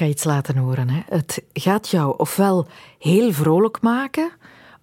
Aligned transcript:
ga 0.00 0.06
iets 0.06 0.24
laten 0.24 0.56
horen. 0.56 0.88
Hè. 0.90 1.00
Het 1.08 1.42
gaat 1.52 1.88
jou 1.88 2.14
ofwel 2.16 2.66
heel 2.98 3.32
vrolijk 3.32 3.80
maken, 3.80 4.30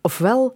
ofwel 0.01 0.55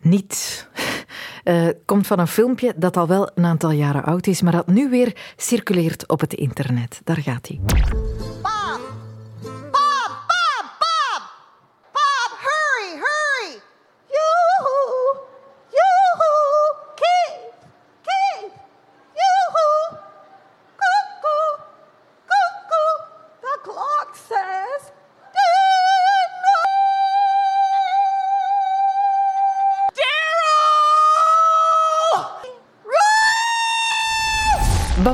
niet. 0.00 0.66
Uh, 1.44 1.68
komt 1.84 2.06
van 2.06 2.18
een 2.18 2.26
filmpje 2.26 2.72
dat 2.76 2.96
al 2.96 3.06
wel 3.06 3.30
een 3.34 3.44
aantal 3.44 3.70
jaren 3.70 4.04
oud 4.04 4.26
is, 4.26 4.42
maar 4.42 4.52
dat 4.52 4.66
nu 4.66 4.90
weer 4.90 5.32
circuleert 5.36 6.08
op 6.08 6.20
het 6.20 6.34
internet. 6.34 7.00
Daar 7.04 7.16
gaat 7.16 7.48
hij. 7.48 7.60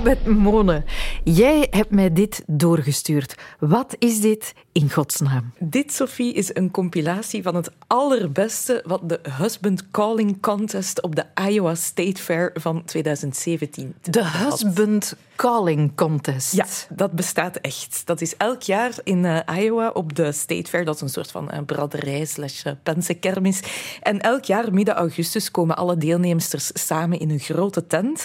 Babette 0.04 0.30
Mone, 0.30 0.82
jij 1.22 1.66
hebt 1.70 1.90
mij 1.90 2.12
dit 2.12 2.42
doorgestuurd. 2.46 3.34
Wat 3.58 3.96
is 3.98 4.20
dit 4.20 4.54
in 4.72 4.90
godsnaam? 4.90 5.52
Dit, 5.58 5.92
Sophie, 5.92 6.32
is 6.32 6.54
een 6.54 6.70
compilatie 6.70 7.42
van 7.42 7.54
het 7.54 7.70
allerbeste 7.86 8.82
wat 8.86 9.08
de 9.08 9.20
Husband 9.38 9.90
Calling 9.90 10.40
Contest 10.40 11.02
op 11.02 11.14
de 11.14 11.24
Iowa 11.48 11.74
State 11.74 12.22
Fair 12.22 12.50
van 12.54 12.84
2017. 12.84 13.94
De 14.02 14.24
Husband 14.24 15.16
Calling 15.36 15.94
Contest. 15.94 16.52
Ja, 16.52 16.66
dat 16.88 17.12
bestaat 17.12 17.56
echt. 17.56 18.02
Dat 18.04 18.20
is 18.20 18.36
elk 18.36 18.62
jaar 18.62 18.92
in 19.04 19.24
uh, 19.24 19.38
Iowa 19.58 19.88
op 19.88 20.16
de 20.16 20.32
State 20.32 20.70
Fair. 20.70 20.84
Dat 20.84 20.94
is 20.94 21.00
een 21.00 21.08
soort 21.08 21.30
van 21.30 21.50
uh, 21.52 21.58
braderij 21.66 22.24
slash 22.24 22.64
uh, 22.64 22.72
pensenkermis. 22.82 23.62
En 24.02 24.20
elk 24.20 24.44
jaar, 24.44 24.72
midden 24.72 24.94
augustus, 24.94 25.50
komen 25.50 25.76
alle 25.76 25.96
deelnemers 25.96 26.70
samen 26.72 27.18
in 27.18 27.30
een 27.30 27.38
grote 27.38 27.86
tent. 27.86 28.24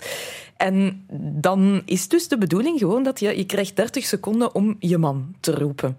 En 0.59 1.05
dan 1.41 1.81
is 1.85 2.07
dus 2.07 2.27
de 2.27 2.37
bedoeling 2.37 2.79
gewoon 2.79 3.03
dat 3.03 3.19
je, 3.19 3.37
je 3.37 3.45
krijgt 3.45 3.75
30 3.75 4.05
seconden 4.05 4.55
om 4.55 4.75
je 4.79 4.97
man 4.97 5.35
te 5.39 5.55
roepen. 5.55 5.97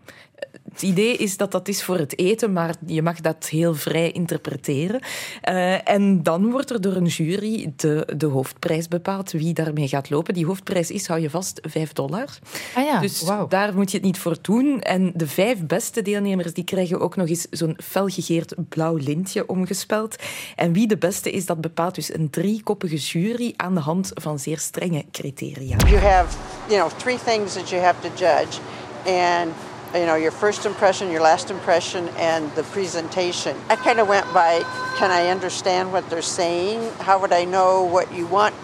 Het 0.73 0.83
idee 0.83 1.17
is 1.17 1.37
dat 1.37 1.53
dat 1.53 1.69
is 1.69 1.83
voor 1.83 1.99
het 1.99 2.19
eten, 2.19 2.53
maar 2.53 2.75
je 2.87 3.03
mag 3.03 3.21
dat 3.21 3.49
heel 3.49 3.75
vrij 3.75 4.11
interpreteren. 4.11 5.01
Uh, 5.49 5.89
en 5.89 6.23
dan 6.23 6.51
wordt 6.51 6.71
er 6.71 6.81
door 6.81 6.95
een 6.95 7.07
jury 7.07 7.73
de, 7.77 8.13
de 8.17 8.27
hoofdprijs 8.27 8.89
bepaald, 8.89 9.33
wie 9.33 9.55
daarmee 9.55 9.89
gaat 9.89 10.11
lopen. 10.11 10.35
Die 10.35 10.47
hoofdprijs 10.47 10.91
is, 10.91 11.07
hou 11.07 11.21
je 11.21 11.31
vast, 11.31 11.61
5 11.63 11.93
dollar. 11.93 12.29
Ah 12.75 12.85
ja, 12.85 13.01
dus 13.01 13.21
wow. 13.21 13.51
daar 13.51 13.75
moet 13.75 13.91
je 13.91 13.97
het 13.97 14.07
niet 14.07 14.19
voor 14.19 14.37
doen. 14.41 14.81
En 14.81 15.13
de 15.15 15.27
vijf 15.27 15.67
beste 15.67 16.03
deelnemers 16.03 16.53
die 16.53 16.65
krijgen 16.65 17.01
ook 17.01 17.17
nog 17.17 17.29
eens 17.29 17.47
zo'n 17.51 17.77
felgegeerd 17.83 18.55
blauw 18.69 18.97
lintje 18.97 19.49
omgespeld. 19.49 20.17
En 20.57 20.73
wie 20.73 20.87
de 20.87 20.99
beste 20.99 21.31
is, 21.31 21.47
dat 21.47 21.61
bepaalt 21.61 21.95
dus 21.95 22.15
een 22.15 22.31
driekoppige 22.31 22.97
jury 22.97 23.53
aan 23.57 23.75
de 23.75 23.81
hand 23.81 24.11
van 24.15 24.39
zeer 24.39 24.59
strenge 24.59 25.05
criteria. 25.11 25.77
You 25.77 25.97
have, 25.97 26.37
you 26.69 26.81
know, 26.81 26.99
three 26.99 27.19
things 27.25 27.53
that 27.53 27.71
you 27.71 27.83
have 27.83 28.01
to 28.01 28.09
judge. 28.09 28.59
And 29.07 29.53
you 29.95 30.07
know, 30.07 30.17
your 30.17 30.33
first 30.33 30.65
impression, 30.65 31.11
your 31.11 31.23
last 31.23 31.51
impression, 31.51 32.09
and 32.17 32.55
the 32.55 32.63
presentation. 32.63 33.57
I 33.69 33.77
kind 33.77 33.99
of 34.01 34.09
went 34.09 34.27
by, 34.33 34.63
can 34.97 35.11
I 35.11 35.31
understand 35.31 35.93
what 35.93 36.09
they're 36.09 36.23
saying? 36.23 36.81
How 36.99 37.19
would 37.19 37.33
I 37.33 37.45
know 37.45 37.83
what 37.83 38.13
you 38.13 38.27
want 38.27 38.55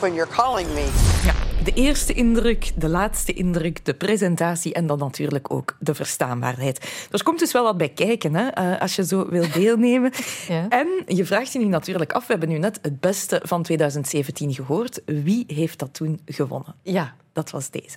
when 0.00 0.14
you're 0.14 0.34
calling 0.34 0.74
me? 0.74 0.86
Ja, 1.24 1.34
de 1.64 1.72
eerste 1.72 2.12
indruk, 2.12 2.72
de 2.76 2.88
laatste 2.88 3.32
indruk, 3.32 3.84
de 3.84 3.94
presentatie 3.94 4.72
en 4.72 4.86
dan 4.86 4.98
natuurlijk 4.98 5.52
ook 5.52 5.76
de 5.78 5.94
verstaanbaarheid. 5.94 7.06
Er 7.10 7.22
komt 7.22 7.38
dus 7.38 7.52
wel 7.52 7.62
wat 7.62 7.76
bij 7.76 7.88
kijken 7.88 8.34
hè, 8.34 8.72
uh, 8.72 8.80
als 8.80 8.96
je 8.96 9.04
zo 9.04 9.28
wil 9.28 9.44
deelnemen. 9.52 10.12
ja. 10.48 10.68
En 10.68 10.88
je 11.06 11.24
vraagt 11.24 11.52
je 11.52 11.58
nu 11.58 11.64
natuurlijk 11.64 12.12
af, 12.12 12.26
we 12.26 12.32
hebben 12.32 12.48
nu 12.48 12.58
net 12.58 12.78
het 12.82 13.00
beste 13.00 13.40
van 13.44 13.62
2017 13.62 14.54
gehoord. 14.54 15.00
Wie 15.04 15.44
heeft 15.46 15.78
dat 15.78 15.94
toen 15.94 16.20
gewonnen? 16.26 16.74
Ja, 16.82 17.14
dat 17.32 17.50
was 17.50 17.70
deze. 17.70 17.96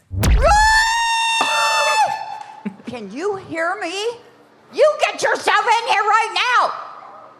Can 2.87 3.11
you 3.11 3.35
hear 3.35 3.75
me? 3.81 3.95
You 4.73 4.87
get 4.99 5.21
yourself 5.21 5.65
in 5.77 5.87
here 5.87 6.03
right 6.03 6.33
now. 6.33 6.73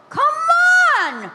Come 0.08 0.36
on. 1.00 1.30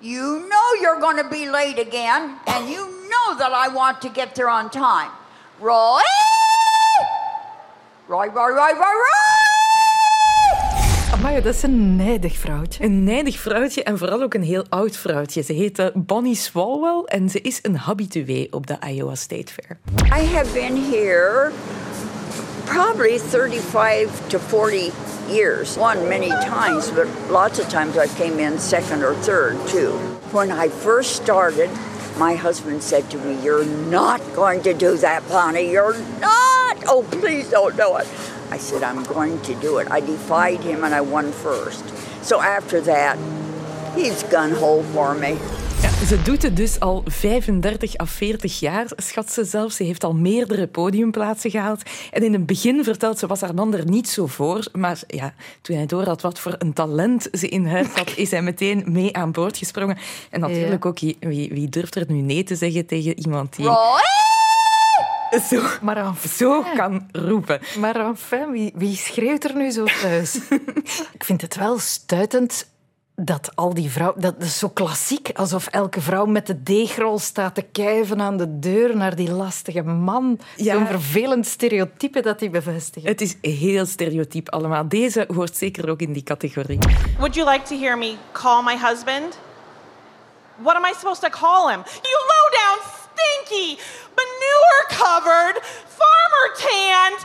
You 0.00 0.46
know 0.48 0.66
you're 0.80 1.00
going 1.00 1.16
to 1.16 1.28
be 1.28 1.48
late 1.48 1.78
again, 1.78 2.36
and 2.46 2.68
you 2.68 2.86
know 3.08 3.38
that 3.38 3.52
I 3.52 3.68
want 3.68 4.02
to 4.02 4.08
get 4.08 4.34
there 4.34 4.48
on 4.48 4.70
time. 4.70 5.10
Roy? 5.60 6.02
Roy, 8.08 8.26
Roy, 8.28 8.50
Roy, 8.50 8.72
Roy, 8.72 8.94
Roy! 9.04 9.32
Amai, 11.12 11.42
dat 11.42 11.54
is 11.54 11.62
een 11.62 11.96
nijdig 11.96 12.36
vrouwtje. 12.36 12.84
Een 12.84 13.04
nijdig 13.04 13.38
vrouwtje 13.38 13.82
en 13.82 13.98
vooral 13.98 14.22
ook 14.22 14.34
een 14.34 14.42
heel 14.42 14.64
oud 14.68 14.96
vrouwtje. 14.96 15.42
Ze 15.42 15.52
heet 15.52 15.78
eh, 15.78 15.86
Bonnie 15.94 16.34
Swalwell 16.34 17.02
en 17.04 17.28
ze 17.28 17.40
is 17.40 17.58
een 17.62 17.76
habitué 17.76 18.46
op 18.50 18.66
de 18.66 18.76
Iowa 18.88 19.14
State 19.14 19.52
Fair. 19.52 19.78
I 20.20 20.24
have 20.34 20.52
been 20.52 20.90
here 20.90 21.52
probably 22.72 23.18
35 23.18 24.30
to 24.30 24.38
40 24.38 24.92
years. 25.28 25.76
Won 25.76 26.08
many 26.08 26.30
times, 26.30 26.90
but 26.90 27.06
lots 27.30 27.58
of 27.58 27.68
times 27.68 27.98
I 27.98 28.06
came 28.06 28.38
in 28.38 28.58
second 28.58 29.02
or 29.02 29.14
third 29.16 29.68
too. 29.68 29.92
When 30.32 30.50
I 30.50 30.68
first 30.68 31.16
started, 31.16 31.68
my 32.16 32.34
husband 32.34 32.82
said 32.82 33.10
to 33.10 33.18
me, 33.18 33.44
You're 33.44 33.66
not 33.66 34.20
going 34.34 34.62
to 34.62 34.72
do 34.72 34.96
that, 34.96 35.28
Bonnie. 35.28 35.70
You're 35.70 35.98
not. 36.18 36.82
Oh, 36.86 37.06
please 37.10 37.50
don't 37.50 37.76
do 37.76 37.96
it. 37.96 38.08
I 38.50 38.56
said, 38.56 38.82
I'm 38.82 39.04
going 39.04 39.42
to 39.42 39.54
do 39.56 39.76
it. 39.76 39.90
I 39.90 40.00
defied 40.00 40.60
him 40.60 40.82
and 40.82 40.94
I 40.94 41.02
won 41.02 41.30
first. 41.30 41.86
So 42.24 42.40
after 42.40 42.80
that, 42.82 43.18
he's 43.94 44.22
gun 44.22 44.50
hole 44.50 44.82
for 44.82 45.14
me. 45.14 45.38
Ja, 45.82 45.90
ze 46.06 46.22
doet 46.22 46.42
het 46.42 46.56
dus 46.56 46.80
al 46.80 47.02
35 47.06 48.00
à 48.00 48.04
40 48.04 48.60
jaar, 48.60 48.86
schat 48.96 49.32
ze 49.32 49.44
zelfs. 49.44 49.76
Ze 49.76 49.82
heeft 49.82 50.04
al 50.04 50.14
meerdere 50.14 50.66
podiumplaatsen 50.66 51.50
gehaald. 51.50 51.82
En 52.10 52.22
in 52.22 52.32
het 52.32 52.46
begin 52.46 52.84
vertelt 52.84 53.18
ze, 53.18 53.26
was 53.26 53.40
haar 53.40 53.54
man 53.54 53.74
er 53.74 53.84
niet 53.84 54.08
zo 54.08 54.26
voor. 54.26 54.66
Maar 54.72 55.00
ja, 55.06 55.34
toen 55.60 55.76
hij 55.76 55.86
door 55.86 56.04
had 56.04 56.20
wat 56.20 56.38
voor 56.38 56.54
een 56.58 56.72
talent 56.72 57.28
ze 57.32 57.48
in 57.48 57.66
huis 57.66 57.86
had, 57.86 58.16
is 58.16 58.30
hij 58.30 58.42
meteen 58.42 58.82
mee 58.86 59.16
aan 59.16 59.32
boord 59.32 59.56
gesprongen. 59.56 59.98
En 60.30 60.40
natuurlijk 60.40 60.84
ja. 60.84 60.88
ook, 60.88 60.98
wie, 61.00 61.48
wie, 61.52 61.68
durft 61.68 61.94
er 61.94 62.04
nu 62.08 62.20
nee 62.20 62.44
te 62.44 62.56
zeggen 62.56 62.86
tegen 62.86 63.18
iemand 63.18 63.56
die... 63.56 63.64
Zo, 65.48 65.62
maar 65.80 65.96
enfin. 65.96 66.30
zo 66.30 66.64
kan 66.76 67.08
roepen. 67.12 67.60
Maar 67.78 67.96
enfin, 68.06 68.50
wie, 68.50 68.72
wie 68.74 68.96
schreeuwt 68.96 69.44
er 69.44 69.56
nu 69.56 69.70
zo 69.70 69.84
thuis? 69.84 70.38
Ik 71.18 71.24
vind 71.24 71.40
het 71.40 71.56
wel 71.56 71.78
stuitend 71.78 72.66
dat 73.24 73.50
al 73.54 73.74
die 73.74 73.90
vrouwen... 73.90 74.20
Dat 74.20 74.34
is 74.38 74.58
zo 74.58 74.68
klassiek, 74.68 75.30
alsof 75.34 75.66
elke 75.66 76.00
vrouw 76.00 76.24
met 76.24 76.46
de 76.46 76.62
deegrol 76.62 77.18
staat 77.18 77.54
te 77.54 77.62
kuiven 77.62 78.20
aan 78.20 78.36
de 78.36 78.58
deur 78.58 78.96
naar 78.96 79.16
die 79.16 79.30
lastige 79.30 79.82
man. 79.82 80.38
Ja. 80.56 80.74
Zo'n 80.74 80.86
vervelend 80.86 81.46
stereotype 81.46 82.20
dat 82.20 82.38
die 82.38 82.50
bevestigen. 82.50 83.08
Het 83.08 83.20
is 83.20 83.36
heel 83.40 83.86
stereotyp 83.86 84.50
allemaal. 84.50 84.88
Deze 84.88 85.24
hoort 85.34 85.56
zeker 85.56 85.90
ook 85.90 86.00
in 86.00 86.12
die 86.12 86.22
categorie. 86.22 86.78
Would 87.18 87.34
you 87.34 87.50
like 87.50 87.64
to 87.64 87.78
hear 87.78 87.98
me 87.98 88.16
call 88.32 88.62
my 88.62 88.76
husband? 88.76 89.38
What 90.56 90.76
am 90.76 90.84
I 90.84 90.92
supposed 90.98 91.22
to 91.22 91.28
call 91.28 91.68
him? 91.68 91.82
You 92.02 92.18
low 92.34 92.46
down, 92.60 92.78
stinky, 93.02 93.78
manure-covered, 94.16 95.60
farmer-tanned... 95.98 97.20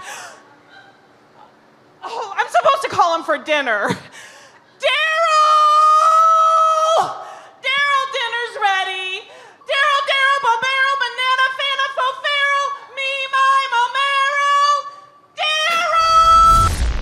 Oh, 2.03 2.33
I'm 2.39 2.49
supposed 2.49 2.83
to 2.89 2.95
call 2.95 3.15
him 3.15 3.23
for 3.23 3.37
dinner. 3.43 3.97
Daryl! 4.79 5.46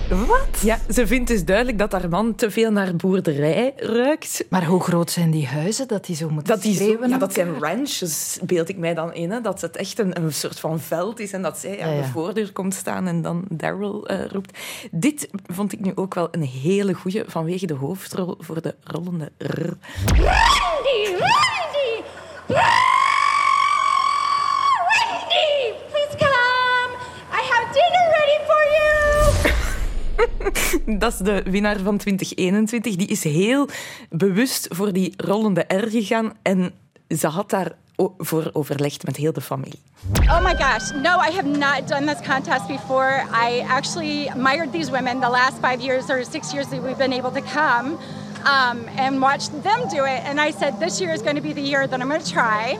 Wat? 0.08 0.60
Ja, 0.62 0.78
ze 0.90 1.06
vindt 1.06 1.28
dus 1.28 1.44
duidelijk 1.44 1.78
dat 1.78 1.92
haar 1.92 2.08
man 2.08 2.34
te 2.34 2.50
veel 2.50 2.70
naar 2.70 2.96
boerderij 2.96 3.72
ruikt. 3.76 4.44
Maar 4.50 4.64
hoe 4.64 4.82
groot 4.82 5.10
zijn 5.10 5.30
die 5.30 5.46
huizen 5.46 5.88
dat 5.88 6.04
die 6.06 6.16
zo 6.16 6.28
moeten 6.28 6.54
dat 6.54 6.62
die 6.62 6.74
schreeuwen? 6.74 7.08
Zo, 7.08 7.14
ja, 7.14 7.18
dat 7.18 7.32
zijn 7.34 7.58
ranches, 7.58 8.38
beeld 8.42 8.68
ik 8.68 8.76
mij 8.76 8.94
dan 8.94 9.14
in. 9.14 9.30
Hè, 9.30 9.40
dat 9.40 9.60
het 9.60 9.76
echt 9.76 9.98
een, 9.98 10.22
een 10.22 10.32
soort 10.32 10.60
van 10.60 10.80
veld 10.80 11.20
is 11.20 11.32
en 11.32 11.42
dat 11.42 11.58
zij 11.58 11.82
aan 11.82 11.90
Ja, 11.90 11.96
ja. 11.96 12.02
de 12.02 12.08
voordeur 12.08 12.52
komt 12.52 12.74
staan 12.74 13.06
en 13.06 13.22
dan 13.22 13.44
Daryl 13.48 14.06
eh, 14.08 14.26
roept. 14.26 14.58
Dit 14.90 15.28
vond 15.46 15.72
ik 15.72 15.80
nu 15.80 15.92
ook 15.94 16.14
wel 16.14 16.28
een 16.30 16.42
hele 16.42 16.92
goeie 16.94 17.22
vanwege 17.26 17.66
de 17.66 17.74
hoofdrol 17.74 18.34
voor 18.38 18.62
de 18.62 18.74
rollende 18.84 19.32
R. 19.38 19.62
Randy! 20.06 21.04
Randy! 21.18 22.02
Randy! 22.48 22.95
Dat 31.00 31.12
is 31.12 31.18
de 31.18 31.42
winnaar 31.42 31.78
van 31.78 31.96
2021. 31.96 32.96
Die 32.96 33.08
is 33.08 33.24
heel 33.24 33.68
bewust 34.10 34.66
voor 34.70 34.92
die 34.92 35.14
rollende 35.16 35.64
R 35.68 35.88
gegaan 35.88 36.32
en 36.42 36.72
ze 37.08 37.26
had 37.26 37.50
daar 37.50 37.72
voor 38.18 38.50
overlegd 38.52 39.04
met 39.04 39.16
heel 39.16 39.32
de 39.32 39.40
familie. 39.40 39.80
Oh 40.20 40.42
my 40.42 40.54
gosh, 40.54 40.90
no, 40.90 41.20
I 41.20 41.30
have 41.30 41.46
not 41.46 41.88
done 41.88 42.06
this 42.06 42.20
contest 42.26 42.66
before. 42.66 43.24
I 43.32 43.64
actually 43.68 44.28
admired 44.28 44.72
these 44.72 44.90
women 44.90 45.20
the 45.20 45.30
last 45.30 45.56
five 45.62 45.80
years 45.80 46.10
or 46.10 46.24
six 46.24 46.52
years 46.52 46.68
that 46.68 46.82
we've 46.82 46.98
been 46.98 47.12
able 47.12 47.30
to 47.30 47.40
come 47.52 47.98
um, 48.44 48.88
and 48.96 49.20
watch 49.20 49.48
them 49.48 49.88
do 49.88 50.04
it. 50.04 50.22
And 50.24 50.40
I 50.40 50.52
said, 50.52 50.78
this 50.78 51.00
year 51.00 51.12
is 51.12 51.22
going 51.22 51.36
to 51.36 51.42
be 51.42 51.52
the 51.52 51.68
year 51.68 51.86
that 51.86 52.00
I'm 52.00 52.08
going 52.08 52.22
to 52.22 52.32
try. 52.32 52.78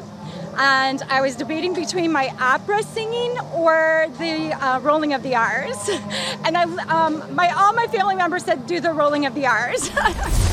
And 0.58 1.02
I 1.02 1.20
was 1.20 1.36
debating 1.36 1.74
between 1.74 2.10
my 2.10 2.34
opera 2.40 2.82
singing 2.82 3.38
or 3.54 4.06
the 4.18 4.52
uh, 4.52 4.80
rolling 4.80 5.12
of 5.12 5.22
the 5.22 5.34
R's. 5.34 5.90
And 6.44 6.56
I, 6.56 6.62
um, 6.62 7.34
my, 7.34 7.50
all 7.50 7.72
my 7.72 7.88
family 7.88 8.14
members 8.14 8.44
said, 8.44 8.66
do 8.66 8.78
the 8.78 8.92
rolling 8.92 9.26
of 9.26 9.34
the 9.34 9.46
R's. 9.46 9.90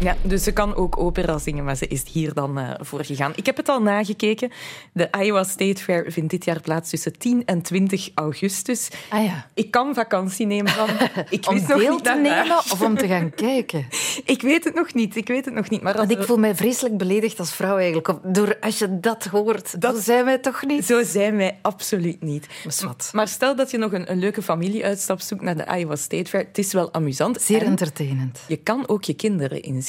Ja, 0.00 0.16
dus 0.22 0.42
ze 0.42 0.52
kan 0.52 0.74
ook 0.74 0.98
opera 0.98 1.38
zingen, 1.38 1.64
maar 1.64 1.76
ze 1.76 1.86
is 1.86 2.02
hier 2.12 2.34
dan 2.34 2.58
eh, 2.58 2.70
voor 2.78 3.04
gegaan. 3.04 3.32
Ik 3.34 3.46
heb 3.46 3.56
het 3.56 3.68
al 3.68 3.82
nagekeken. 3.82 4.50
De 4.92 5.08
Iowa 5.22 5.44
State 5.44 5.82
Fair 5.82 6.12
vindt 6.12 6.30
dit 6.30 6.44
jaar 6.44 6.60
plaats 6.60 6.90
tussen 6.90 7.18
10 7.18 7.42
en 7.44 7.62
20 7.62 8.10
augustus. 8.14 8.88
Ah 9.08 9.24
ja. 9.24 9.46
Ik 9.54 9.70
kan 9.70 9.94
vakantie 9.94 10.46
nemen 10.46 10.72
van. 10.72 10.88
Ik 11.30 11.48
Om 11.48 11.54
nog 11.54 11.66
deel 11.66 11.90
niet 11.94 12.04
te 12.04 12.18
nemen 12.22 12.56
of 12.58 12.80
om 12.82 12.96
te 12.96 13.06
gaan 13.06 13.30
kijken? 13.46 13.86
Ik 14.24 14.42
weet 14.42 14.64
het 14.64 14.74
nog 14.74 14.94
niet. 14.94 15.16
Ik 15.16 15.28
weet 15.28 15.44
het 15.44 15.54
nog 15.54 15.70
niet. 15.70 15.82
Maar 15.82 15.96
Want 15.96 16.10
ik 16.10 16.22
voel 16.22 16.38
mij 16.38 16.54
vreselijk 16.54 16.96
beledigd 16.96 17.38
als 17.38 17.52
vrouw 17.54 17.76
eigenlijk. 17.76 18.12
Door, 18.34 18.56
als 18.60 18.78
je 18.78 19.00
dat 19.00 19.24
hoort, 19.24 19.80
Dat- 19.80 19.94
dat 19.94 20.02
zijn 20.02 20.24
wij 20.24 20.38
toch 20.38 20.64
niet? 20.66 20.84
Zo 20.84 21.02
zijn 21.04 21.36
wij 21.36 21.58
absoluut 21.62 22.22
niet. 22.22 22.46
Maar. 22.64 22.94
Maar 23.12 23.28
stel 23.28 23.56
dat 23.56 23.70
je 23.70 23.78
nog 23.78 23.92
een, 23.92 24.10
een 24.10 24.18
leuke 24.18 24.42
familieuitstap 24.42 25.20
zoekt 25.20 25.42
naar 25.42 25.56
de 25.56 25.76
Iowa 25.78 25.96
State 25.96 26.30
Fair. 26.30 26.44
Het 26.46 26.58
is 26.58 26.72
wel 26.72 26.92
amusant. 26.94 27.40
Zeer 27.42 27.60
En 27.60 27.66
entertainend. 27.66 28.38
je 28.48 28.56
kan 28.56 28.88
ook 28.88 29.04
je 29.04 29.14
kinderen 29.14 29.50
inschrijven. 29.50 29.88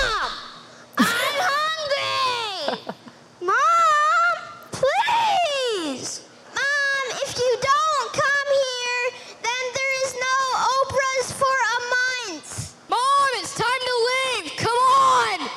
I'm 0.97 1.37
hungry! 1.49 2.93
Mom! 3.41 4.35
Please! 4.71 6.21
Mom, 6.53 7.05
if 7.23 7.37
you 7.37 7.57
don't 7.59 8.13
come 8.13 8.49
here, 8.67 9.05
then 9.41 9.63
there 9.73 9.93
is 10.05 10.13
no 10.13 10.37
Oprahs 10.77 11.33
for 11.33 11.57
a 11.75 11.79
month. 11.97 12.75
Mom, 12.87 13.29
it's 13.35 13.55
time 13.55 13.81
to 13.89 13.95
leave. 14.11 14.55
Come 14.57 14.77
on! 14.77 15.49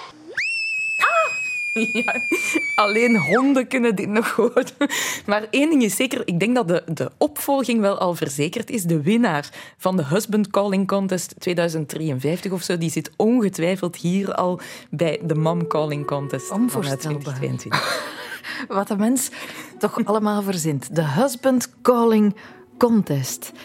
Ja, 1.93 2.15
alleen 2.75 3.17
honden 3.17 3.69
kunnen 3.69 3.97
dit 3.97 4.09
nog 4.09 4.31
horen. 4.31 4.67
Maar 5.27 5.47
één 5.51 5.71
ding 5.71 5.83
is 5.83 5.97
zeker, 5.97 6.23
ik 6.25 6.41
denk 6.41 6.55
dat 6.55 6.69
de, 6.69 6.83
de 6.87 7.11
opvolging 7.19 7.81
wel 7.81 7.99
al 7.99 8.15
verzekerd 8.15 8.71
is. 8.71 8.83
De 8.83 9.03
winnaar 9.03 9.51
van 9.77 9.97
de 9.97 10.07
Husband 10.07 10.51
Calling 10.51 10.87
Contest 10.87 11.35
2053 11.39 12.53
of 12.53 12.63
zo, 12.63 12.79
die 12.79 12.91
zit 12.91 13.11
ongetwijfeld 13.17 13.97
hier 13.97 14.35
al 14.35 14.61
bij 14.91 15.21
de 15.25 15.35
Mom 15.35 15.67
Calling 15.67 16.07
Contest 16.07 16.47
van 16.47 16.61
Onvoorstelbaar. 16.61 17.39
2022. 17.39 18.13
Wat 18.69 18.89
de 18.89 18.97
mens 18.97 19.31
toch 19.79 20.05
allemaal 20.05 20.43
verzint. 20.43 20.95
De 20.97 21.09
Husband 21.09 21.71
Calling 21.83 22.23
Contest. 22.23 22.64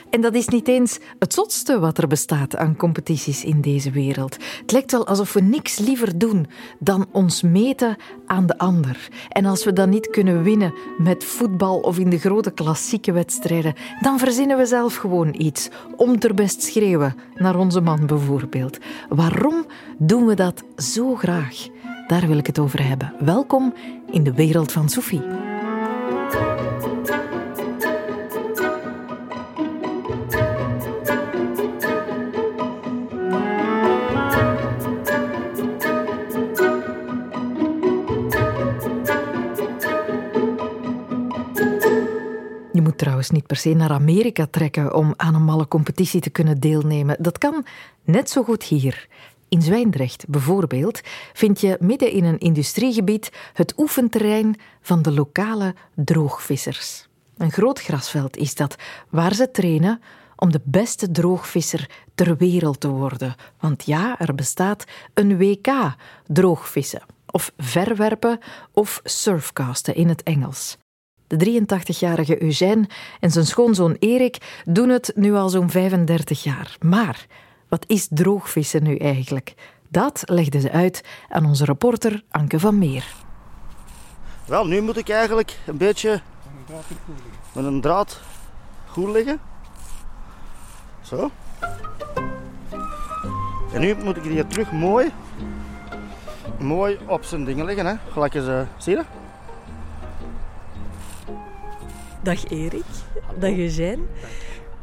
En 0.10 0.22
dat 0.22 0.34
is 0.34 0.48
niet 0.48 0.68
eens 0.68 1.00
het 1.20 1.34
zotste 1.34 1.80
wat 1.80 1.98
er 1.98 2.08
bestaat 2.08 2.56
aan 2.56 2.76
competities 2.76 3.44
in 3.44 3.62
deze 3.62 3.92
wereld. 3.92 4.38
Het 4.62 4.72
lijkt 4.72 4.92
wel 4.92 5.08
alsof 5.08 5.34
we 5.34 5.42
niks 5.42 5.78
liever 5.78 6.18
doen 6.18 6.48
dan 6.80 7.08
ons 7.12 7.42
meten 7.42 7.98
aan 8.26 8.46
de 8.46 8.58
ander. 8.58 9.10
En 9.30 9.46
als 9.46 9.64
we 9.64 9.74
dan 9.74 9.90
niet 9.90 10.10
kunnen 10.10 10.44
winnen 10.44 10.74
met 10.98 11.24
voetbal 11.24 11.80
of 11.80 12.00
in 12.00 12.10
de 12.10 12.18
grote 12.18 12.52
klassieke 12.52 13.12
wedstrijden, 13.12 13.74
dan 14.02 14.20
verzinnen 14.20 14.58
we 14.58 14.66
zelf 14.66 14.96
gewoon 14.96 15.36
iets. 15.38 15.70
Om 15.96 16.20
ter 16.20 16.34
best 16.34 16.64
schreeuwen 16.64 17.16
naar 17.36 17.56
onze 17.56 17.82
man 17.82 18.06
bijvoorbeeld. 18.06 18.78
Waarom 19.10 19.66
doen 19.98 20.26
we 20.26 20.34
dat 20.34 20.64
zo 20.78 21.16
graag? 21.16 21.68
Daar 22.08 22.28
wil 22.28 22.38
ik 22.38 22.48
het 22.48 22.60
over 22.60 22.88
hebben. 22.88 23.14
Welkom 23.20 23.74
in 24.12 24.24
de 24.24 24.34
wereld 24.34 24.72
van 24.72 24.90
Sophie. 24.90 25.22
Trouwens 43.00 43.30
niet 43.30 43.48
per 43.48 43.56
se 43.58 43.74
naar 43.74 43.92
Amerika 43.92 44.48
trekken 44.50 44.96
om 44.96 45.14
aan 45.18 45.36
een 45.36 45.44
malle 45.44 45.68
competitie 45.68 46.22
te 46.22 46.30
kunnen 46.30 46.60
deelnemen. 46.60 47.16
Dat 47.20 47.38
kan 47.38 47.66
net 48.04 48.30
zo 48.30 48.44
goed 48.44 48.64
hier. 48.64 49.08
In 49.50 49.62
Zwijndrecht 49.62 50.28
bijvoorbeeld 50.28 51.02
vind 51.34 51.62
je 51.62 51.78
midden 51.80 52.12
in 52.12 52.24
een 52.24 52.38
industriegebied 52.40 53.32
het 53.54 53.74
oefenterrein 53.78 54.56
van 54.82 55.02
de 55.02 55.12
lokale 55.12 55.76
droogvissers. 55.96 57.08
Een 57.38 57.52
groot 57.52 57.82
grasveld 57.82 58.38
is 58.38 58.56
dat, 58.56 58.76
waar 59.10 59.34
ze 59.34 59.52
trainen 59.52 60.02
om 60.36 60.52
de 60.52 60.62
beste 60.64 61.12
droogvisser 61.12 61.90
ter 62.16 62.38
wereld 62.38 62.80
te 62.80 62.90
worden. 62.90 63.36
Want 63.60 63.86
ja, 63.86 64.20
er 64.20 64.36
bestaat 64.36 64.84
een 65.14 65.38
WK 65.38 65.96
droogvissen, 66.28 67.02
of 67.26 67.52
verwerpen 67.58 68.40
of 68.72 69.02
surfcasten 69.04 69.96
in 69.96 70.08
het 70.08 70.24
Engels. 70.24 70.78
De 71.30 71.62
83-jarige 71.62 72.44
Eugène 72.44 72.88
en 73.20 73.32
zijn 73.32 73.46
schoonzoon 73.46 73.96
Erik 74.00 74.62
doen 74.66 74.90
het 74.90 75.12
nu 75.16 75.34
al 75.34 75.50
zo'n 75.50 75.70
35 75.70 76.44
jaar. 76.44 76.78
Maar 76.80 77.26
wat 77.68 77.84
is 77.88 78.08
droogvissen 78.10 78.84
nu 78.84 78.96
eigenlijk? 78.96 79.54
Dat 79.90 80.22
legden 80.26 80.62
ze 80.62 80.72
uit 80.72 81.04
aan 81.30 81.46
onze 81.46 81.66
reporter 81.66 82.24
Anke 82.30 82.60
van 82.60 82.78
Meer. 82.78 83.06
Wel, 84.46 84.66
nu 84.66 84.82
moet 84.82 84.98
ik 84.98 85.10
eigenlijk 85.10 85.58
een 85.66 85.78
beetje 85.78 86.22
met 87.52 87.66
een 87.66 87.82
draad 87.82 88.20
goed 88.88 89.10
liggen. 89.10 89.40
Zo. 91.02 91.32
En 93.74 93.82
nu 93.82 93.96
moet 93.96 94.18
ik 94.18 94.24
die 94.24 94.48
terug 94.48 94.72
mooi, 94.72 95.12
mooi 96.60 97.00
op 97.06 97.24
zijn 97.24 97.46
dingen 97.46 97.66
liggen. 97.66 97.86
Hè. 97.86 97.94
Gelijk 98.12 98.34
eens, 98.34 98.48
eh, 98.48 98.62
zie 98.78 98.96
je? 98.96 99.19
Dag 102.22 102.50
Erik, 102.50 102.84
dag 103.38 103.58
Eugène. 103.58 104.02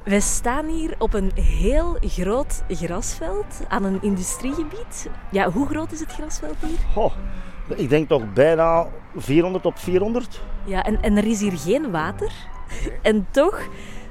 Wij 0.05 0.21
staan 0.21 0.67
hier 0.67 0.95
op 0.99 1.15
een 1.15 1.31
heel 1.35 1.97
groot 2.01 2.63
grasveld 2.69 3.61
aan 3.69 3.85
een 3.85 3.99
industriegebied. 4.03 5.09
Ja, 5.31 5.51
hoe 5.51 5.67
groot 5.67 5.93
is 5.93 6.01
het 6.01 6.13
grasveld 6.13 6.57
hier? 6.61 6.79
Goh, 6.93 7.13
ik 7.75 7.89
denk 7.89 8.09
toch 8.09 8.33
bijna 8.33 8.87
400 9.17 9.67
op 9.67 9.79
400. 9.79 10.43
Ja, 10.65 10.85
en, 10.85 11.03
en 11.03 11.17
er 11.17 11.25
is 11.27 11.41
hier 11.41 11.59
geen 11.59 11.91
water. 11.91 12.33
En 13.03 13.27
toch 13.31 13.61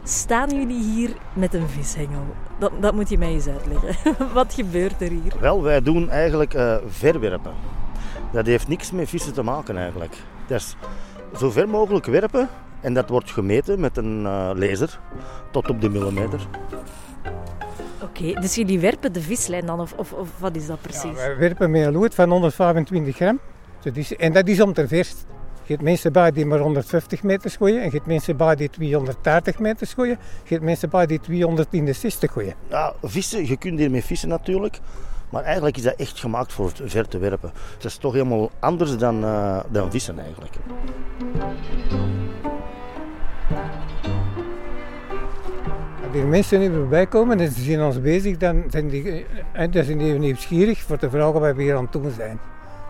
staan 0.04 0.50
jullie 0.50 0.83
hier 0.83 1.13
met 1.33 1.54
een 1.54 1.68
vishengel. 1.68 2.26
Dat, 2.59 2.71
dat 2.80 2.94
moet 2.94 3.09
je 3.09 3.18
mij 3.18 3.31
eens 3.31 3.47
uitleggen. 3.47 4.16
Wat 4.33 4.54
gebeurt 4.54 5.02
er 5.02 5.09
hier? 5.09 5.33
Wel, 5.40 5.64
wij 5.64 5.81
doen 5.81 6.09
eigenlijk 6.09 6.54
eh, 6.54 6.76
verwerpen. 6.88 7.54
Dat 8.31 8.45
heeft 8.45 8.68
niks 8.68 8.92
met 8.92 9.09
vissen 9.09 9.33
te 9.33 9.44
maken 9.44 9.78
eigenlijk. 9.78 10.16
Dat 10.47 10.59
is 10.59 10.76
zo 11.38 11.50
ver 11.50 11.69
mogelijk 11.69 12.06
werpen 12.06 12.50
en 12.85 12.94
dat 12.94 13.09
wordt 13.09 13.31
gemeten 13.31 13.80
met 13.80 13.97
een 13.97 14.25
eh, 14.25 14.51
laser 14.54 14.99
tot 15.51 15.69
op 15.69 15.81
de 15.81 15.89
millimeter. 15.89 16.47
Oké, 18.01 18.39
dus 18.39 18.56
jullie 18.56 18.80
werpen 18.80 19.13
de 19.13 19.21
vislijn 19.21 19.65
dan, 19.65 19.80
of, 19.80 19.94
of, 19.94 20.13
of 20.13 20.30
wat 20.39 20.56
is 20.56 20.65
dat 20.68 20.81
precies? 20.81 21.13
Wij 21.13 21.37
werpen 21.37 21.71
met 21.71 21.85
een 21.85 21.94
lood 21.94 22.15
van 22.15 22.30
125 22.30 23.15
gram. 23.15 23.39
Dat 23.81 23.95
is, 23.95 24.15
en 24.15 24.33
dat 24.33 24.47
is 24.47 24.61
om 24.61 24.73
te 24.73 24.87
verst. 24.87 25.25
Je 25.63 25.71
hebt 25.71 25.83
mensen 25.83 26.11
bij 26.11 26.31
die 26.31 26.45
maar 26.45 26.59
150 26.59 27.23
meter 27.23 27.51
gooien. 27.51 27.80
En 27.80 27.85
je 27.85 27.92
hebt 27.92 28.06
mensen 28.06 28.37
bij 28.37 28.56
die 28.56 28.69
230 28.69 29.59
meter 29.59 29.87
gooien. 29.87 30.18
Je 30.44 30.54
hebt 30.54 30.65
mensen 30.65 30.89
bij 30.89 31.06
die 31.06 31.19
260 31.19 32.31
gooien. 32.31 32.54
Ja, 32.69 32.94
vissen, 33.04 33.47
je 33.47 33.57
kunt 33.57 33.80
hiermee 33.80 34.04
vissen 34.04 34.30
natuurlijk. 34.30 34.80
Maar 35.30 35.44
eigenlijk 35.44 35.77
is 35.77 35.83
dat 35.83 35.95
echt 35.95 36.19
gemaakt 36.19 36.54
voor 36.54 36.65
het 36.65 36.81
ver 36.85 37.07
te 37.07 37.18
werpen. 37.18 37.51
Het 37.73 37.85
is 37.85 37.97
toch 37.97 38.13
helemaal 38.13 38.51
anders 38.59 38.97
dan, 38.97 39.23
eh, 39.23 39.59
dan 39.69 39.92
vissen 39.92 40.19
eigenlijk. 40.19 40.54
Als 46.04 46.11
die 46.11 46.23
mensen 46.23 46.59
nu 46.59 46.73
voorbij 46.73 47.06
komen 47.07 47.40
en 47.40 47.52
ze 47.52 47.61
zien 47.61 47.83
ons 47.83 48.02
bezig, 48.02 48.37
dan 48.37 48.64
zijn 48.69 48.87
die, 48.87 49.25
eh, 49.52 49.71
dan 49.71 49.83
zijn 49.83 49.97
die 49.97 50.14
nieuwsgierig 50.14 50.80
voor 50.80 50.97
te 50.97 51.09
vragen 51.09 51.40
wat 51.40 51.56
we 51.56 51.61
hier 51.61 51.75
aan 51.75 51.83
het 51.83 51.92
doen 51.92 52.11
zijn. 52.16 52.40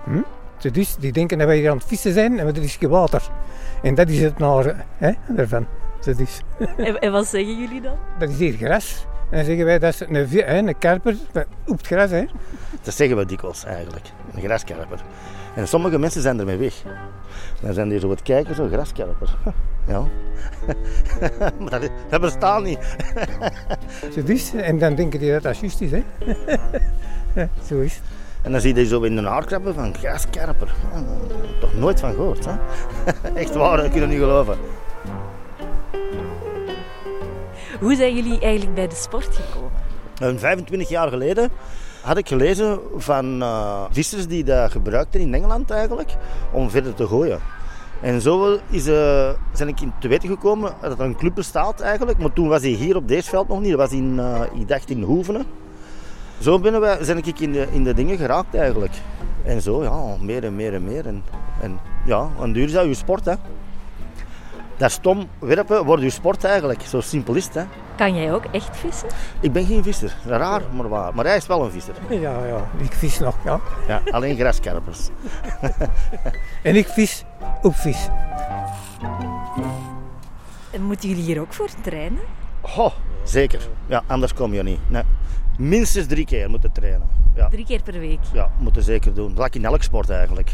Hm? 0.04 0.22
Dus 0.72 0.96
die 0.96 1.12
denken 1.12 1.38
dat 1.38 1.48
wij 1.48 1.58
hier 1.58 1.70
aan 1.70 1.78
het 1.78 1.86
vissen 1.86 2.14
zijn 2.14 2.40
en 2.40 2.48
er 2.48 2.64
is 2.64 2.76
geen 2.76 2.90
water. 2.90 3.30
En 3.84 3.96
dat 3.96 4.10
is 4.10 4.22
het 4.22 4.38
naar 4.38 4.86
hè, 4.98 5.12
daarvan. 5.28 5.66
Is, 6.06 6.42
En, 6.78 7.00
en 7.00 7.12
wat 7.12 7.28
zeggen 7.28 7.60
jullie 7.60 7.82
dan? 7.82 7.96
dat 8.20 8.30
is 8.30 8.38
hier 8.38 8.54
gras. 8.54 9.06
En 9.30 9.38
dan 9.38 9.46
zeggen 9.46 9.66
wij 9.66 9.80
dat 9.80 9.94
is 9.94 10.00
een, 10.00 10.28
hè, 10.30 10.58
een 10.58 10.78
karper 10.78 11.16
gras. 11.82 12.10
Hè. 12.10 12.26
Dat 12.82 12.94
zeggen 12.94 13.18
we 13.18 13.26
dikwijls 13.26 13.64
eigenlijk. 13.64 14.06
Een 14.34 14.42
graskarper. 14.42 15.02
En 15.56 15.68
sommige 15.68 15.98
mensen 15.98 16.22
zijn 16.22 16.40
ermee 16.40 16.58
weg. 16.58 16.74
Dan 17.62 17.74
zijn 17.74 17.90
die 17.90 18.00
zo 18.00 18.08
wat 18.08 18.22
kijken, 18.22 18.56
zo 18.56 18.68
graskarper. 18.68 19.36
Ja. 19.88 20.04
maar 21.60 21.80
dat, 21.80 21.90
dat 22.10 22.22
bestaat 22.22 22.64
niet. 22.64 22.80
Zo 24.14 24.24
dus, 24.24 24.54
en 24.54 24.80
dan 24.80 24.96
denken 24.96 25.20
die 25.20 25.32
dat 25.32 25.44
dat 25.44 25.58
juist 25.58 25.82
is. 25.82 25.92
Hè. 25.92 26.04
Ja, 27.34 27.50
Zo 27.68 27.80
is 27.80 27.94
het. 27.94 28.04
En 28.42 28.52
dan 28.52 28.62
zie 28.62 28.70
je 28.70 28.76
die 28.76 28.86
zo 28.86 29.02
in 29.02 29.16
de 29.16 29.22
haar 29.22 29.46
krabben 29.46 29.74
van 29.74 29.96
graskarper. 29.96 30.74
Ah, 30.94 31.02
toch 31.60 31.76
nooit 31.78 32.00
van 32.00 32.14
gehoord, 32.14 32.46
hè? 32.46 32.54
Echt 33.34 33.54
waar, 33.56 33.78
dat 33.78 33.92
kun 33.92 34.02
je 34.02 34.08
niet 34.08 34.20
geloven. 34.20 34.58
Hoe 37.80 37.96
zijn 37.96 38.16
jullie 38.16 38.40
eigenlijk 38.40 38.76
bij 38.76 38.88
de 38.88 38.96
sport 38.96 39.36
gekomen? 39.36 39.72
En 40.20 40.40
25 40.40 40.90
jaar 40.90 41.10
geleden 41.10 41.50
had 42.02 42.18
ik 42.18 42.28
gelezen 42.28 42.80
van 42.96 43.42
eh, 43.42 43.84
vissers 43.92 44.28
die 44.28 44.44
dat 44.44 44.72
gebruikten 44.72 45.20
in 45.20 45.34
Engeland 45.34 45.72
eigenlijk 45.72 46.16
om 46.52 46.70
verder 46.70 46.94
te 46.94 47.08
gooien. 47.08 47.40
En 48.06 48.22
zo 48.22 48.60
is, 48.70 48.88
eh, 48.88 49.30
ben 49.58 49.68
ik 49.68 49.82
in 49.82 49.94
te 50.00 50.08
weten 50.08 50.30
gekomen 50.30 50.74
dat 50.82 51.00
er 51.00 51.06
een 51.06 51.16
club 51.16 51.36
bestaat 51.36 51.82
eigenlijk. 51.82 52.18
Maar 52.18 52.34
toen 52.34 52.48
was 52.48 52.62
hij 52.62 52.72
hier 52.72 52.96
op 52.96 53.08
deze 53.08 53.30
veld 53.30 53.48
nog 53.48 53.62
niet. 53.62 53.70
Dat 53.70 53.80
was 53.80 53.92
in, 53.92 54.20
eh, 54.20 54.42
ik 54.54 54.68
dacht 54.68 54.90
in 54.90 55.02
Hoevenen. 55.02 55.46
Zo 56.40 56.60
binnen 56.60 56.82
wij, 56.82 56.98
ben 57.06 57.18
ik 57.18 57.40
in 57.40 57.52
de, 57.52 57.68
in 57.72 57.84
de 57.84 57.94
dingen 57.94 58.18
geraakt 58.18 58.56
eigenlijk. 58.56 58.94
En 59.44 59.62
zo, 59.62 59.84
ja, 59.84 60.24
meer 60.24 60.44
en 60.44 60.56
meer 60.56 60.74
en 60.74 60.84
meer. 60.84 61.06
En, 61.06 61.24
en 61.62 61.80
ja, 62.06 62.30
een 62.40 62.54
duur 62.54 62.66
is 62.66 62.72
dat 62.72 62.96
sport, 62.96 63.26
hè. 63.26 63.34
Dat 64.78 64.92
stom 64.92 65.28
werpen 65.40 65.86
wordt 65.86 66.04
je 66.04 66.10
sport 66.10 66.44
eigenlijk. 66.44 66.82
Zo 66.82 67.02
simpel 67.02 67.34
is 67.34 67.46
het, 67.46 67.54
hè. 67.54 67.64
Kan 67.98 68.16
jij 68.16 68.34
ook 68.34 68.46
echt 68.46 68.78
vissen? 68.78 69.08
Ik 69.40 69.52
ben 69.52 69.66
geen 69.66 69.84
visser, 69.84 70.16
raar 70.26 70.62
maar 70.74 70.90
waar. 70.90 71.16
Maar 71.16 71.26
hij 71.26 71.38
is 71.38 71.48
wel 71.48 71.64
een 71.66 71.72
visser. 71.72 71.94
Ja, 72.10 72.46
ja, 72.46 72.68
ik 72.78 72.92
vis 72.94 73.20
nog, 73.20 73.36
ja. 73.46 73.60
Ja, 73.88 74.02
alleen 74.12 74.36
graskarpers. 74.38 75.10
En 76.64 76.76
ik 76.76 76.88
vis 76.88 77.24
op 77.62 77.76
vis. 77.76 78.08
En 80.72 80.82
moeten 80.84 81.10
jullie 81.10 81.24
hier 81.24 81.40
ook 81.42 81.54
voor 81.54 81.70
trainen? 81.82 82.20
Oh, 82.78 82.92
zeker. 83.24 83.68
Ja, 83.88 84.04
anders 84.08 84.34
kom 84.34 84.54
je 84.54 84.64
niet. 84.64 84.80
Nee. 84.88 85.04
Minstens 85.58 86.08
drie 86.08 86.26
keer 86.26 86.50
moeten 86.50 86.72
trainen. 86.72 87.08
Ja, 87.36 87.48
Drie 87.48 87.66
keer 87.66 87.82
per 87.84 88.00
week. 88.00 88.20
ja 88.34 88.50
moeten 88.58 88.84
zeker 88.84 89.14
doen. 89.14 89.36
Dat 89.36 89.56
in 89.56 89.66
elk 89.66 89.84
sport 89.84 90.10
eigenlijk. 90.10 90.52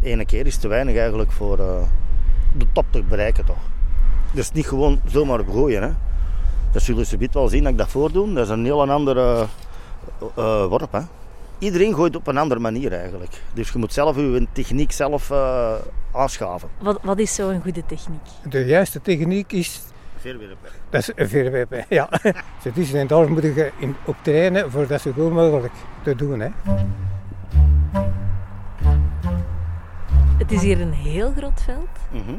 Ene 0.00 0.24
keer 0.24 0.46
is 0.46 0.56
te 0.56 0.68
weinig 0.68 0.96
eigenlijk 0.96 1.32
voor 1.32 1.58
eh, 1.58 1.82
de 2.56 2.66
top 2.72 2.84
te 2.90 3.02
bereiken 3.02 3.44
toch. 3.44 3.70
Dus 4.32 4.52
niet 4.52 4.66
gewoon 4.66 5.00
zomaar 5.06 5.44
gooien. 5.44 5.82
Hè. 5.82 5.88
Dat 6.72 6.82
zullen 6.82 7.06
ze 7.06 7.28
wel 7.32 7.48
zien 7.48 7.62
dat 7.62 7.72
ik 7.72 7.78
dat 7.78 7.88
voordoe. 7.88 8.32
Dat 8.32 8.44
is 8.44 8.50
een 8.50 8.64
heel 8.64 8.90
andere 8.90 9.46
eh, 10.34 10.66
worp. 10.66 10.92
Hè. 10.92 11.00
Iedereen 11.58 11.94
gooit 11.94 12.16
op 12.16 12.26
een 12.26 12.36
andere 12.38 12.60
manier 12.60 12.92
eigenlijk. 12.92 13.42
Dus 13.54 13.70
je 13.70 13.78
moet 13.78 13.92
zelf 13.92 14.16
je 14.16 14.46
techniek 14.52 14.92
zelf 14.92 15.30
eh 15.30 15.74
aanschaven. 16.12 16.68
Wat, 16.78 16.98
wat 17.02 17.18
is 17.18 17.34
zo'n 17.34 17.60
goede 17.62 17.86
techniek? 17.86 18.20
De 18.48 18.64
juiste 18.64 19.00
techniek 19.00 19.52
is, 19.52 19.80
Veerwerpen. 20.16 20.70
dat 20.90 21.00
is 21.00 21.10
een 21.14 21.28
veerwerpen. 21.28 21.84
Ja. 21.98 22.08
Dus 22.74 22.92
en 22.92 23.06
daar 23.06 23.30
moet 23.30 23.42
je 23.42 23.70
in, 23.78 23.96
op 24.04 24.16
trainen 24.22 24.70
voor 24.70 24.86
dat 24.86 25.00
zo 25.00 25.12
goed 25.12 25.32
mogelijk 25.32 25.72
te 26.02 26.14
doen. 26.14 26.40
Hè. 26.40 26.48
Het 30.42 30.52
is 30.52 30.62
hier 30.62 30.80
een 30.80 30.92
heel 30.92 31.32
groot 31.36 31.62
veld. 31.64 31.88
Mhm. 32.10 32.34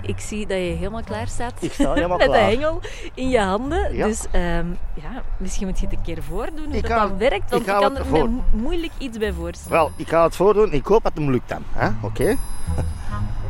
Ik 0.00 0.20
zie 0.20 0.46
dat 0.46 0.56
je 0.56 0.62
helemaal 0.62 1.02
klaar 1.02 1.26
staat. 1.26 1.52
Ik 1.60 1.72
sta 1.72 1.92
helemaal 1.92 2.16
Met 2.24 2.26
de 2.26 2.32
klaar. 2.32 2.48
hengel 2.50 2.80
in 3.14 3.28
je 3.28 3.40
handen. 3.40 3.94
Ja. 3.96 4.06
Dus 4.06 4.26
ehm, 4.30 4.66
ja, 4.94 5.22
misschien 5.36 5.66
moet 5.66 5.78
je 5.78 5.86
het 5.86 5.94
een 5.96 6.02
keer 6.02 6.22
voordoen 6.22 6.64
hoe 6.64 6.74
Ik 6.74 6.82
dat 6.82 6.90
ga- 6.92 7.06
dan 7.06 7.18
werkt. 7.18 7.50
Want 7.50 7.62
ik 7.66 7.68
ik, 7.74 7.80
kan 7.80 7.96
er 7.96 8.04
me 8.04 8.08
voor- 8.18 8.28
mo- 8.30 8.44
moeilijk 8.50 8.92
iets 8.98 9.18
bij 9.18 9.32
voorstellen. 9.32 9.76
Wel, 9.78 9.90
ik 9.96 10.08
ga 10.08 10.22
het 10.24 10.36
voordoen. 10.36 10.72
Ik 10.72 10.86
hoop 10.86 11.02
dat 11.02 11.12
het 11.12 11.22
hem 11.22 11.30
lukt 11.32 11.48
dan. 11.48 11.62
hè? 11.72 11.88
Oké? 12.00 12.28
Ik 12.30 12.36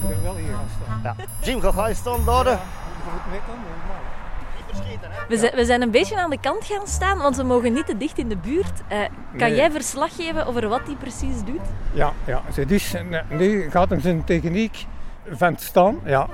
ben 0.08 0.22
wel 0.22 0.36
hier 0.36 0.52
gaan 0.54 0.68
staan. 0.84 1.00
Ja. 1.02 1.24
Jim, 1.40 1.60
ga 1.60 1.88
je 1.88 1.94
staan 1.94 2.24
daar? 2.24 2.44
Je 2.44 2.50
moet 3.12 3.30
meekomen, 3.30 3.64
normaal. 3.78 4.04
We 5.28 5.36
zijn, 5.38 5.54
we 5.54 5.64
zijn 5.64 5.82
een 5.82 5.90
beetje 5.90 6.16
aan 6.16 6.30
de 6.30 6.38
kant 6.40 6.64
gaan 6.64 6.86
staan, 6.86 7.18
want 7.18 7.36
we 7.36 7.42
mogen 7.42 7.72
niet 7.72 7.86
te 7.86 7.96
dicht 7.96 8.18
in 8.18 8.28
de 8.28 8.36
buurt. 8.36 8.82
Eh, 8.88 8.98
kan 9.36 9.48
Nee. 9.48 9.54
jij 9.54 9.70
verslag 9.70 10.16
geven 10.16 10.46
over 10.46 10.68
wat 10.68 10.80
hij 10.86 10.94
precies 10.94 11.44
doet? 11.44 11.60
Ja, 11.92 12.12
ja. 12.24 12.42
Dus, 12.66 12.94
nu 13.28 13.70
gaat 13.70 13.90
hem 13.90 14.00
zijn 14.00 14.24
techniek 14.24 14.86
van 15.30 15.52
het 15.52 15.62
staan. 15.62 15.98
Ja. 16.04 16.28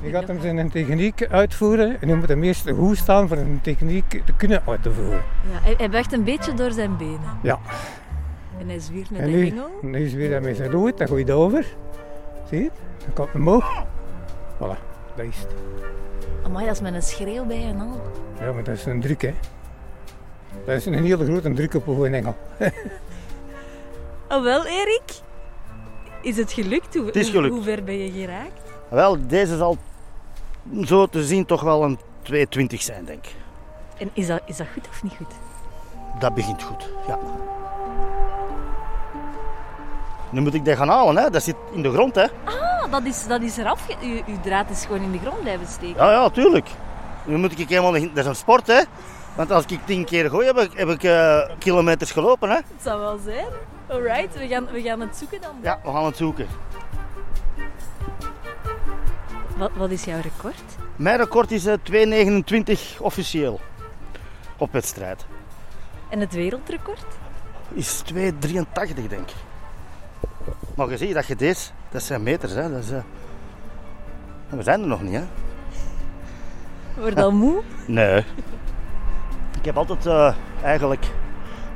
Nu 0.00 0.10
gaat 0.10 0.26
hem 0.26 0.40
zijn 0.40 0.70
techniek 0.70 1.26
uitvoeren. 1.30 2.00
En 2.00 2.06
nu 2.06 2.16
moet 2.16 2.28
hem 2.28 2.42
eerst 2.42 2.70
goed 2.70 2.96
staan 2.96 3.28
voor 3.28 3.36
een 3.36 3.58
techniek 3.62 4.08
te 4.24 4.32
kunnen 4.36 4.62
uit 4.66 4.82
te 4.82 4.92
voeren. 4.92 5.22
Ja, 5.52 5.58
hij, 5.62 5.74
hij 5.76 5.90
buigt 5.90 6.12
een 6.12 6.24
beetje 6.24 6.54
door 6.54 6.70
zijn 6.72 6.96
benen. 6.96 7.20
Ja. 7.42 7.58
En 8.58 8.68
hij 8.68 8.78
zwiert 8.78 9.10
met 9.10 9.20
En 9.20 9.26
de 9.26 9.32
nu, 9.36 9.46
hengel. 9.46 9.70
nu 9.82 10.04
is 10.04 10.12
weer 10.12 10.30
dat 10.30 10.42
met 10.42 10.56
zijn 10.56 10.70
dan 10.70 10.80
gooi 11.08 11.24
je 11.24 11.30
het 11.30 11.30
over. 11.30 11.66
Zie 12.48 12.62
je? 12.62 12.70
Dan 13.04 13.12
komt 13.14 13.28
het 13.28 13.36
omhoog. 13.36 13.84
Voilà, 14.56 14.78
dat 15.16 15.24
is 15.26 15.36
het. 15.38 15.54
Amai, 16.48 16.66
dat 16.66 16.74
is 16.74 16.80
met 16.80 16.94
een 16.94 17.02
schreeuw 17.02 17.44
bij 17.44 17.62
en 17.64 17.80
al. 17.80 18.00
Ja, 18.40 18.52
maar 18.52 18.64
dat 18.64 18.76
is 18.76 18.84
een 18.84 19.00
druk, 19.00 19.22
hè. 19.22 19.34
Dat 20.66 20.76
is 20.76 20.86
een 20.86 20.94
hele 21.04 21.24
grote 21.24 21.52
druk 21.52 21.74
op 21.74 21.86
een 21.86 22.14
engel. 22.14 22.36
Oh 24.28 24.42
wel, 24.50 24.64
Erik? 24.66 25.02
Is 26.22 26.36
het 26.36 26.52
gelukt? 26.52 26.94
Hoe, 26.94 27.06
Het 27.06 27.16
is 27.16 27.22
hoe- 27.26 27.32
gelukt. 27.34 27.54
Hoe, 27.54 27.62
ver 27.62 27.84
ben 27.84 27.98
je 27.98 28.10
geraakt? 28.10 28.60
Wel, 28.88 29.26
deze 29.26 29.56
zal 29.56 29.76
zo 30.84 31.06
te 31.06 31.24
zien 31.24 31.44
toch 31.46 31.62
wel 31.62 31.82
een 31.84 31.98
220 32.22 32.82
zijn, 32.82 33.04
denk 33.04 33.24
ik. 33.26 33.34
En 33.98 34.10
is 34.12 34.26
dat, 34.26 34.40
is 34.44 34.56
dat 34.56 34.66
goed 34.72 34.88
of 34.88 35.02
niet 35.02 35.14
goed? 35.16 35.34
Dat 36.18 36.34
begint 36.34 36.62
goed, 36.62 36.88
ja. 37.06 37.18
Nu 40.30 40.40
moet 40.40 40.54
ik 40.54 40.64
dat 40.64 40.76
gaan 40.76 40.88
halen, 40.88 41.16
hè. 41.16 41.30
Dat 41.30 41.42
zit 41.42 41.56
in 41.72 41.82
de 41.82 41.92
grond, 41.92 42.14
hè. 42.14 42.24
Ah, 42.44 42.90
dat 42.90 43.04
is, 43.04 43.26
dat 43.26 43.42
is 43.42 43.56
eraf. 43.56 43.86
Uw, 44.02 44.40
draad 44.42 44.70
is 44.70 44.84
gewoon 44.84 45.02
in 45.02 45.12
de 45.12 45.18
grond 45.18 45.40
blijven 45.40 45.66
steken. 45.66 46.04
Ja, 46.04 46.10
ja, 46.10 46.28
tuurlijk. 46.30 46.68
Nu 47.24 47.36
moet 47.36 47.58
ik 47.58 47.68
helemaal... 47.68 47.92
Dat 47.92 48.16
is 48.16 48.26
een 48.26 48.34
sport, 48.34 48.66
hè. 48.66 48.82
Want 49.34 49.50
als 49.50 49.64
ik 49.66 49.80
tien 49.84 50.04
keer 50.04 50.30
gooi, 50.30 50.46
heb 50.46 50.58
ik, 50.58 50.70
heb 50.74 50.88
ik 50.88 51.02
eh, 51.02 51.50
kilometers 51.58 52.10
gelopen, 52.10 52.48
hè. 52.48 52.54
Het 52.54 52.82
zou 52.82 53.00
wel 53.00 53.18
zijn. 53.24 53.46
Alright, 53.86 54.38
we 54.38 54.46
gaan, 54.46 54.66
we 54.72 54.82
gaan 54.82 55.00
het 55.00 55.16
zoeken 55.16 55.40
dan. 55.40 55.54
Ja, 55.62 55.80
we 55.84 55.90
gaan 55.90 56.04
het 56.04 56.16
zoeken. 56.16 56.46
Wat, 59.56 59.70
wat 59.76 59.90
is 59.90 60.04
jouw 60.04 60.20
record? 60.20 60.62
Mijn 60.96 61.16
record 61.16 61.50
is 61.50 61.66
eh, 61.66 61.74
2,29 62.96 63.00
officieel. 63.00 63.60
Op 64.56 64.72
wedstrijd. 64.72 65.26
En 66.08 66.20
het 66.20 66.34
wereldrecord? 66.34 67.04
Is 67.72 68.02
2,83 68.14 68.14
denk 69.08 69.10
ik. 69.10 69.34
Maar 70.78 70.90
je 70.90 70.96
ziet 70.96 71.14
dat 71.14 71.26
je 71.26 71.36
deze... 71.36 71.70
Dat 71.90 72.02
zijn 72.02 72.22
meters, 72.22 72.52
hè. 72.52 72.70
Dat 72.70 72.82
is, 72.82 72.90
eh, 72.90 73.02
We 74.48 74.62
zijn 74.62 74.80
er 74.80 74.86
nog 74.86 75.02
niet, 75.02 75.14
hè. 75.14 75.24
Word 77.00 77.18
al 77.18 77.32
moe? 77.32 77.62
Nee. 77.86 78.24
Ik 79.58 79.64
heb 79.64 79.76
altijd 79.76 80.06
eh, 80.06 80.34
eigenlijk 80.62 81.06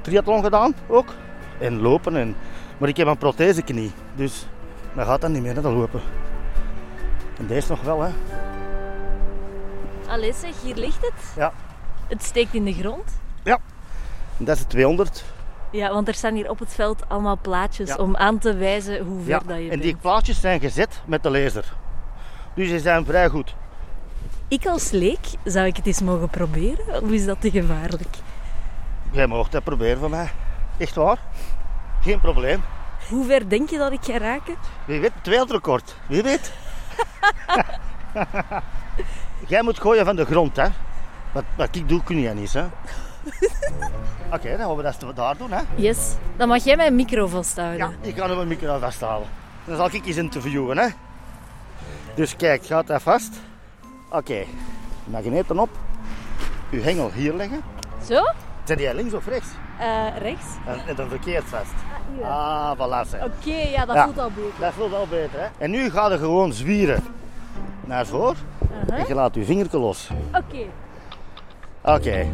triathlon 0.00 0.44
gedaan 0.44 0.75
ook. 0.88 1.14
En 1.59 1.80
lopen. 1.80 2.16
En... 2.16 2.37
Maar 2.78 2.88
ik 2.88 2.97
heb 2.97 3.06
een 3.06 3.18
prothese-knie. 3.18 3.92
Dus 4.14 4.47
dan 4.94 5.04
gaat 5.04 5.21
dat 5.21 5.30
niet 5.30 5.42
meer, 5.42 5.54
hè, 5.54 5.61
dat 5.61 5.73
lopen. 5.73 6.00
En 7.38 7.47
deze 7.47 7.71
nog 7.71 7.82
wel, 7.82 8.00
hè. 8.00 8.11
Allee 10.09 10.32
zeg, 10.32 10.62
hier 10.62 10.76
ligt 10.76 11.00
het. 11.00 11.32
Ja. 11.37 11.52
Het 12.09 12.23
steekt 12.23 12.54
in 12.54 12.64
de 12.64 12.73
grond. 12.73 13.21
Ja. 13.42 13.59
En 14.38 14.44
dat 14.44 14.56
is 14.56 14.62
de 14.62 14.68
200. 14.68 15.25
Ja, 15.73 15.93
want 15.93 16.09
er 16.09 16.14
staan 16.14 16.35
hier 16.35 16.50
op 16.50 16.59
het 16.59 16.75
veld 16.75 17.09
allemaal 17.09 17.38
plaatjes 17.41 17.88
Ja. 17.88 17.97
om 17.97 18.17
aan 18.17 18.38
te 18.38 18.55
wijzen 18.55 19.05
hoe 19.05 19.21
ver 19.23 19.29
Ja. 19.31 19.38
dat 19.47 19.57
je 19.57 19.62
En 19.62 19.69
bent. 19.69 19.83
die 19.83 19.97
plaatjes 19.97 20.41
zijn 20.41 20.61
gezet 20.61 21.00
met 21.05 21.23
de 21.23 21.31
laser. 21.31 21.73
Dus 22.55 22.69
die 22.69 22.81
zijn 22.81 23.05
vrij 23.05 23.29
goed. 23.29 23.55
Ik 24.49 24.67
als 24.67 24.91
leek, 24.91 25.19
zou 25.45 25.67
ik 25.67 25.76
het 25.76 25.87
eens 25.87 26.00
mogen 26.00 26.29
proberen? 26.29 26.99
Hoe 27.00 27.14
is 27.14 27.25
dat 27.25 27.41
te 27.41 27.50
gevaarlijk? 27.50 28.17
Jij 29.11 29.26
mag 29.26 29.49
dat 29.49 29.64
proberen 29.64 29.99
van 29.99 30.11
mij. 30.11 30.31
Echt 30.79 30.95
waar. 30.95 31.19
Geen 32.02 32.21
probleem. 32.21 32.62
Hoe 33.09 33.25
ver 33.26 33.49
denk 33.49 33.71
je 33.71 33.79
dat 33.79 33.93
ik 33.93 34.05
ga 34.05 34.19
raken? 34.19 34.55
Wie 34.85 35.00
weet, 35.00 35.12
het 35.14 35.26
wereldrecord. 35.26 35.97
Wie 36.09 36.23
weet. 36.23 36.52
Jij 39.47 39.62
moet 39.62 39.81
gooien 39.81 40.05
van 40.05 40.17
de 40.17 40.25
grond, 40.25 40.57
hè. 40.57 40.67
Wat, 41.33 41.45
wat 41.57 41.76
ik 41.76 41.88
doe, 41.88 42.02
kun 42.02 42.21
jij 42.21 42.35
niet, 42.35 42.52
hè. 42.52 42.64
Oké, 44.35 44.57
dan 44.57 44.59
gaan 44.59 44.76
we 44.76 44.83
dat 44.83 45.17
daar 45.17 45.37
doen. 45.37 45.52
Hè? 45.52 45.61
Yes. 45.75 46.14
Dan 46.37 46.49
mag 46.49 46.64
jij 46.64 46.76
mijn 46.76 46.95
micro 46.95 47.26
vasthouden. 47.26 47.79
Ja, 47.79 47.91
ik 48.00 48.14
kan 48.14 48.26
hem 48.26 48.37
mijn 48.37 48.49
micro 48.49 48.79
vasthouden. 48.79 49.29
Dan 49.64 49.76
zal 49.76 49.87
ik 49.93 50.07
eens 50.07 50.17
interviewen. 50.17 50.79
Hè? 50.79 50.88
Dus 52.14 52.37
kijk, 52.37 52.67
gaat 52.67 52.87
dat 52.87 53.02
vast. 53.02 53.41
Oké, 54.07 54.17
okay. 54.17 54.47
magneten 55.05 55.59
op. 55.59 55.69
Uw 56.71 56.83
hengel 56.83 57.11
hier 57.12 57.35
leggen. 57.35 57.61
Zo? 58.07 58.23
Zit 58.64 58.81
jij 58.81 58.95
links 58.95 59.14
of 59.14 59.26
rechts? 59.26 59.49
Uh, 59.81 60.07
rechts. 60.19 60.47
En, 60.67 60.87
en, 60.87 60.97
dan 60.97 61.09
verkeerd 61.09 61.45
vast. 61.45 61.73
Ah, 61.73 62.19
ja. 62.19 62.26
ah 62.26 62.76
voilà. 62.76 63.25
Oké, 63.25 63.55
ja, 63.55 63.87
dat 63.87 63.99
voelt 63.99 64.19
al 64.19 64.31
beter. 64.31 64.61
Dat 64.61 64.73
voelt 64.73 64.95
al 64.95 65.07
beter, 65.07 65.41
hè? 65.41 65.47
En 65.59 65.71
nu 65.71 65.91
ga 65.91 66.11
je 66.11 66.19
gewoon 66.19 66.52
zwieren. 66.52 67.05
Naar 67.85 68.07
voren. 68.07 68.37
En 68.87 69.05
je 69.09 69.14
laat 69.14 69.35
je 69.35 69.45
vingertje 69.45 69.79
los. 69.79 70.11
Oké. 70.33 70.69
Okay. 71.83 71.97
Oké. 71.97 72.26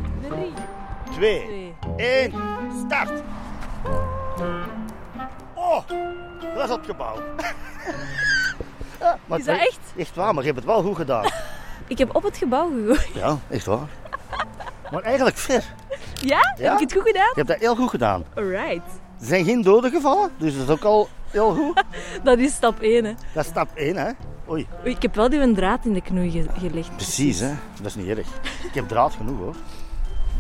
2, 1.11 1.75
1, 1.97 2.33
start! 2.87 3.23
Oh, 5.55 5.89
dat 6.55 6.69
is 6.69 6.75
opgebouwd. 6.75 7.23
maar 9.27 9.39
is 9.39 9.45
dat 9.45 9.59
echt? 9.59 9.79
Echt 9.97 10.15
waar, 10.15 10.35
maar 10.35 10.45
je 10.45 10.51
hebt 10.51 10.65
het 10.65 10.69
wel 10.69 10.83
goed 10.83 10.97
gedaan. 10.97 11.25
ik 11.87 11.99
heb 11.99 12.17
op 12.17 12.23
het 12.23 12.37
gebouw 12.37 12.71
gegooid. 12.71 13.11
Ja, 13.15 13.39
echt 13.49 13.67
waar. 13.67 13.89
Maar 14.93 15.03
eigenlijk 15.03 15.37
fris. 15.37 15.73
Ja? 16.21 16.55
Heb 16.57 16.73
ik 16.73 16.81
het 16.81 16.93
goed 16.93 17.07
gedaan? 17.07 17.31
Je 17.35 17.35
hebt 17.35 17.49
dat 17.49 17.59
heel 17.59 17.77
goed 17.77 17.91
gedaan. 17.91 18.25
Alright. 18.35 18.87
Er 19.21 19.27
zijn 19.27 19.45
geen 19.45 19.63
doden 19.63 19.91
gevallen, 19.91 20.31
dus 20.37 20.57
dat 20.57 20.63
is 20.63 20.71
ook 20.71 20.85
al 20.85 21.09
heel 21.31 21.55
goed. 21.55 21.83
dat 22.25 22.39
is 22.39 22.53
stap 22.53 22.81
1, 22.81 23.05
hè. 23.05 23.15
Dat 23.33 23.45
is 23.45 23.51
stap 23.51 23.69
1, 23.75 23.97
hè. 23.97 24.11
Oei. 24.51 24.67
Ik 24.83 25.03
heb 25.03 25.15
wel 25.15 25.33
een 25.33 25.55
draad 25.55 25.85
in 25.85 25.93
de 25.93 26.01
knoei 26.01 26.47
gelegd. 26.59 26.97
Precies, 26.97 27.41
hè. 27.41 27.55
Dat 27.77 27.87
is 27.87 27.95
niet 27.95 28.09
erg. 28.09 28.27
Ik 28.65 28.75
heb 28.75 28.89
draad 28.89 29.15
genoeg, 29.15 29.39
hoor. 29.39 29.55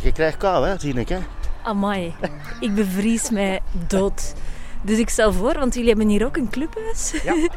Je 0.00 0.12
krijgt 0.12 0.36
kou, 0.36 0.66
hè, 0.68 0.78
zie 0.78 0.94
ik, 0.94 1.08
hè. 1.08 1.18
Amai, 1.62 2.14
ik 2.60 2.74
bevries 2.74 3.30
mij 3.30 3.60
dood. 3.86 4.34
Dus 4.82 4.98
ik 4.98 5.08
stel 5.08 5.32
voor, 5.32 5.58
want 5.58 5.74
jullie 5.74 5.88
hebben 5.88 6.08
hier 6.08 6.24
ook 6.26 6.36
een 6.36 6.50
clubhuis, 6.50 7.12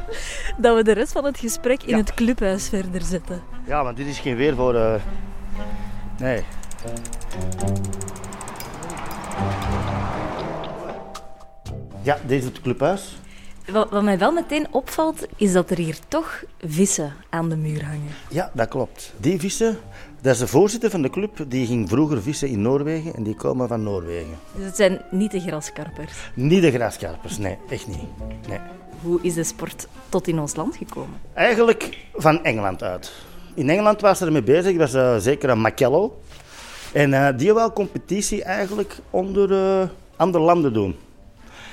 dat 0.57 0.75
we 0.75 0.83
de 0.83 0.91
rest 0.91 1.11
van 1.11 1.25
het 1.25 1.37
gesprek 1.39 1.83
in 1.83 1.89
Ja. 1.89 1.97
het 1.97 2.13
clubhuis 2.13 2.69
verder 2.69 3.01
zetten. 3.01 3.41
Ja, 3.67 3.83
want 3.83 3.97
dit 3.97 4.07
is 4.07 4.19
geen 4.19 4.35
weer 4.35 4.55
voor... 4.55 4.75
eh, 4.75 4.93
Nee. 6.19 6.43
Ja, 12.01 12.17
dit 12.25 12.39
is 12.39 12.45
het 12.45 12.61
clubhuis. 12.61 13.19
Wat, 13.71 13.89
wat 13.89 14.03
mij 14.03 14.17
wel 14.17 14.31
meteen 14.31 14.67
opvalt, 14.71 15.25
is 15.35 15.53
dat 15.53 15.69
er 15.69 15.77
hier 15.77 15.97
toch 16.07 16.43
vissen 16.65 17.13
aan 17.29 17.49
de 17.49 17.55
muur 17.55 17.85
hangen. 17.85 18.11
Ja, 18.29 18.51
dat 18.53 18.67
klopt. 18.67 19.13
Die 19.17 19.39
vissen, 19.39 19.77
dat 20.21 20.33
is 20.33 20.39
de 20.39 20.47
voorzitter 20.47 20.89
van 20.89 21.01
de 21.01 21.09
club, 21.09 21.45
die 21.47 21.65
ging 21.65 21.89
vroeger 21.89 22.21
vissen 22.21 22.47
in 22.47 22.61
Noorwegen 22.61 23.15
en 23.15 23.23
die 23.23 23.35
komen 23.35 23.67
van 23.67 23.83
Noorwegen. 23.83 24.37
Dus 24.55 24.65
het 24.65 24.75
zijn 24.75 25.01
niet 25.11 25.31
de 25.31 25.39
graskarpers. 25.39 26.13
Niet 26.33 26.61
de 26.61 26.71
graskarpers, 26.71 27.37
nee, 27.37 27.57
echt 27.69 27.87
niet. 27.87 28.47
Nee. 28.47 28.59
Hoe 29.01 29.19
is 29.21 29.33
de 29.33 29.43
sport 29.43 29.87
tot 30.09 30.27
in 30.27 30.39
ons 30.39 30.55
land 30.55 30.75
gekomen? 30.75 31.19
Eigenlijk 31.33 31.97
van 32.13 32.43
Engeland 32.43 32.83
uit. 32.83 33.11
In 33.53 33.69
Engeland 33.69 34.01
was 34.01 34.21
er 34.21 34.31
mee 34.31 34.43
bezig, 34.43 34.77
was 34.77 34.93
eh, 34.93 35.17
zeker 35.17 35.49
een 35.49 35.59
Mackello. 35.59 36.19
En 36.93 37.13
eh, 37.13 37.37
die 37.37 37.53
wou 37.53 37.71
competitie 37.71 38.43
eigenlijk 38.43 38.97
onder 39.09 39.51
eh, 39.51 39.87
andere 40.15 40.43
landen 40.43 40.73
doen. 40.73 40.95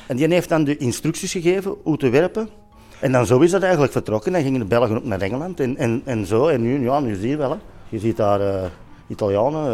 En 0.08 0.16
die 0.16 0.28
heeft 0.28 0.48
dan 0.48 0.64
de 0.64 0.76
instructies 0.76 1.32
gegeven 1.32 1.74
hoe 1.82 1.96
te 1.96 2.08
werpen. 2.08 2.48
En 3.00 3.12
dan 3.12 3.26
zo 3.26 3.38
is 3.40 3.50
dat 3.50 3.62
eigenlijk 3.62 3.92
vertrokken. 3.92 4.32
Dan 4.32 4.42
gingen 4.42 4.60
de 4.60 4.66
Belgen 4.66 4.96
ook 4.96 5.04
naar 5.04 5.20
Engeland 5.20 5.60
en, 5.60 5.76
en, 5.76 6.02
en 6.04 6.26
zo. 6.26 6.46
En 6.48 6.62
nu, 6.62 6.82
ja, 6.84 7.00
nu 7.00 7.14
zie 7.14 7.28
je 7.28 7.36
wel. 7.36 7.50
Hè. 7.50 7.56
Je 7.88 7.98
ziet 7.98 8.16
daar 8.16 8.40
eh, 8.40 8.62
Italianen, 9.08 9.66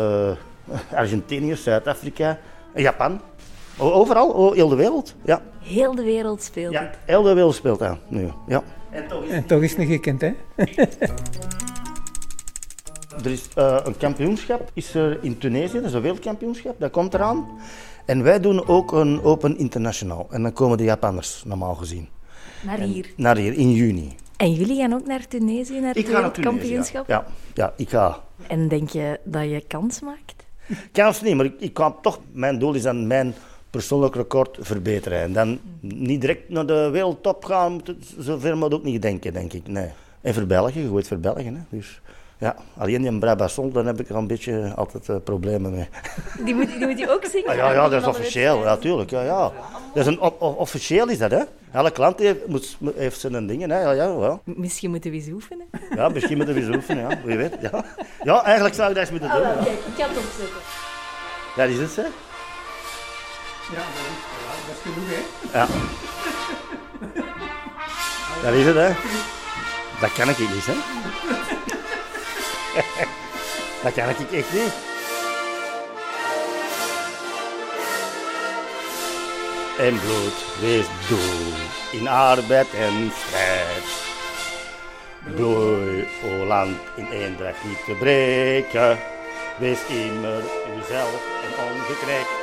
eh, 0.68 0.76
Argentiniërs, 1.00 1.62
Zuid-Afrika, 1.62 2.38
Japan. 2.74 3.20
O- 3.76 3.90
Overal, 3.92 4.34
o- 4.34 4.52
heel 4.52 4.68
de 4.68 4.74
wereld. 4.76 5.14
Ja, 5.24 5.42
Heel 5.60 5.94
de 5.94 6.02
wereld 6.02 6.42
speelt 6.42 6.72
ja 6.72 6.80
het. 6.82 6.98
heel 7.04 7.22
de 7.22 7.34
wereld 7.34 7.54
speelt 7.54 7.82
aan 7.82 7.98
nu. 8.08 8.28
Ja. 8.46 8.62
En 9.30 9.46
toch 9.46 9.62
is 9.62 9.70
het 9.70 9.78
niet 9.78 9.88
gekend, 9.88 10.20
hè? 10.20 10.32
Er 13.24 13.30
is 13.30 13.48
eh, 13.54 13.76
een 13.84 13.96
kampioenschap 13.96 14.70
is 14.72 14.94
er 14.94 15.18
in 15.22 15.38
Tunesië, 15.38 15.72
dat 15.76 15.84
is 15.84 15.92
een 15.92 16.00
wereldkampioenschap, 16.00 16.74
dat 16.80 16.90
komt 16.90 17.14
eraan. 17.14 17.46
En 18.04 18.22
wij 18.22 18.40
doen 18.40 18.66
ook 18.66 18.92
een 18.92 19.22
Open 19.22 19.58
International. 19.58 20.26
En 20.30 20.42
dan 20.42 20.52
komen 20.52 20.76
de 20.76 20.84
Japanners, 20.84 21.42
normaal 21.46 21.74
gezien, 21.74 22.08
Naar 22.64 22.78
hier. 22.78 23.06
naar 23.16 23.36
hier 23.36 23.52
in 23.52 23.72
juni. 23.72 24.16
En 24.36 24.52
jullie 24.52 24.76
gaan 24.76 24.92
ook 24.92 25.06
naar 25.06 25.26
Tunesië, 25.28 25.80
naar 25.80 25.88
het 25.88 25.96
Ik 25.96 26.06
wereldkampioenschap? 26.06 27.08
Ja, 27.08 27.26
ja, 27.54 27.72
ik 27.76 27.88
ga. 27.88 28.20
En 28.46 28.68
denk 28.68 28.90
je 28.90 29.20
dat 29.24 29.42
je 29.42 29.64
kans 29.66 30.00
maakt? 30.00 30.46
Kans 30.92 31.22
niet, 31.22 31.34
maar 31.34 31.44
ik, 31.44 31.54
ik 31.58 31.74
kan 31.74 32.00
toch, 32.00 32.18
mijn 32.32 32.58
doel 32.58 32.74
is 32.74 32.82
dan 32.82 33.06
mijn 33.06 33.34
persoonlijk 33.70 34.14
record 34.14 34.58
verbeteren. 34.60 35.20
En 35.20 35.32
dan 35.32 35.58
niet 35.80 36.20
direct 36.20 36.48
naar 36.48 36.66
de 36.66 36.88
wereldtop 36.92 37.44
gaan, 37.44 37.80
zover 38.18 38.56
moet 38.56 38.74
ook 38.74 38.84
niet 38.84 39.02
denken, 39.02 39.32
denk 39.32 39.52
ik. 39.52 39.68
Nee. 39.68 39.88
En 40.20 40.34
voor 40.34 40.46
België, 40.46 40.80
je 40.80 40.88
gooit 40.88 41.08
voor 41.08 41.18
België. 41.18 41.44
Hè. 41.44 41.76
Dus 41.76 42.00
ja, 42.44 42.56
alleen 42.76 43.04
in 43.04 43.18
Brabazon, 43.18 43.70
dan 43.72 43.86
heb 43.86 44.00
ik 44.00 44.08
er 44.08 44.16
een 44.16 44.26
beetje 44.26 44.72
altijd 44.76 45.08
eh, 45.08 45.16
problemen 45.24 45.70
mee. 45.70 45.88
Die 46.44 46.54
moet, 46.54 46.68
die 46.78 46.86
moet 46.86 46.98
je 46.98 47.10
ook 47.10 47.24
zingen? 47.24 47.48
Ah, 47.48 47.56
ja, 47.56 47.72
ja, 47.72 47.88
dat 47.88 48.02
is 48.02 48.08
officieel, 48.08 48.62
ja, 48.62 48.76
tuurlijk. 48.76 49.10
Ja, 49.10 49.22
ja. 49.22 49.52
Dat 49.94 50.06
is 50.06 50.06
een, 50.06 50.20
officieel 50.40 51.08
is 51.08 51.18
dat, 51.18 51.30
hè. 51.30 51.42
Elke 51.72 51.90
klant 51.90 52.18
heeft, 52.18 52.46
moet, 52.46 52.76
heeft 52.96 53.20
zijn 53.20 53.46
dingen, 53.46 53.70
hè. 53.70 53.80
Ja, 53.80 53.90
ja, 53.90 54.04
ja. 54.04 54.40
Misschien 54.44 54.90
moeten 54.90 55.10
we 55.10 55.16
eens 55.16 55.28
oefenen. 55.28 55.66
ja 55.96 56.08
misschien 56.08 56.36
moeten 56.36 56.54
we 56.54 56.60
eens 56.60 56.76
oefenen, 56.76 57.08
ja. 57.08 57.18
Wie 57.24 57.36
weet, 57.36 57.54
ja. 57.60 57.84
Ja, 58.22 58.42
eigenlijk 58.44 58.74
zou 58.74 58.88
ik 58.88 58.94
dat 58.94 59.02
eens 59.04 59.10
moeten 59.10 59.30
doen. 59.30 59.40
Ja, 59.48 59.54
Kijk, 59.54 59.68
ik 59.68 59.94
ga 59.96 60.08
het 60.08 60.16
opzetten. 60.16 60.60
ja 61.56 61.66
die 61.66 61.74
is 61.74 61.80
het, 61.80 61.96
hè. 61.96 62.02
Ja, 63.74 63.82
dat 64.66 64.74
is 64.76 64.82
genoeg, 64.82 65.08
hè? 65.08 65.58
Ja. 65.58 65.66
Dat 68.42 68.52
is 68.52 68.66
het, 68.66 68.74
hè. 68.76 68.88
Dat 70.00 70.12
kan 70.12 70.28
ik 70.28 70.38
niet, 70.38 70.66
hè. 70.66 71.53
Dat 73.82 73.92
kan 73.92 74.08
ik 74.08 74.32
echt 74.32 74.52
niet. 74.52 74.72
En 79.78 80.00
bloed, 80.00 80.60
wees 80.60 80.86
doel 81.08 81.52
in 81.92 82.08
arbeid 82.08 82.66
en 82.74 83.12
strijd. 83.26 83.84
Bloei, 85.34 86.08
o 86.24 86.44
land, 86.44 86.76
in 86.96 87.06
eendracht 87.10 87.64
niet 87.64 87.84
te 87.84 87.92
breken. 87.92 88.98
Wees 89.58 89.78
immer 89.88 90.42
uzelf 90.78 91.22
en 91.44 91.64
ongekrenkt. 91.64 92.42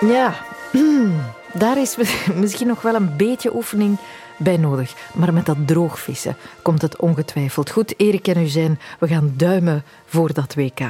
Ja, 0.00 0.34
daar 1.52 1.80
is 1.80 1.96
misschien 2.34 2.66
nog 2.66 2.82
wel 2.82 2.94
een 2.94 3.16
beetje 3.16 3.54
oefening 3.54 3.98
bij 4.38 4.56
nodig. 4.56 4.94
Maar 5.14 5.32
met 5.32 5.46
dat 5.46 5.66
droogvissen 5.66 6.36
komt 6.62 6.82
het 6.82 6.96
ongetwijfeld 6.96 7.70
goed. 7.70 7.94
Erik 7.96 8.28
en 8.28 8.36
Eugène, 8.36 8.76
we 8.98 9.08
gaan 9.08 9.34
duimen 9.36 9.84
voor 10.04 10.32
dat 10.32 10.54
WK. 10.54 10.80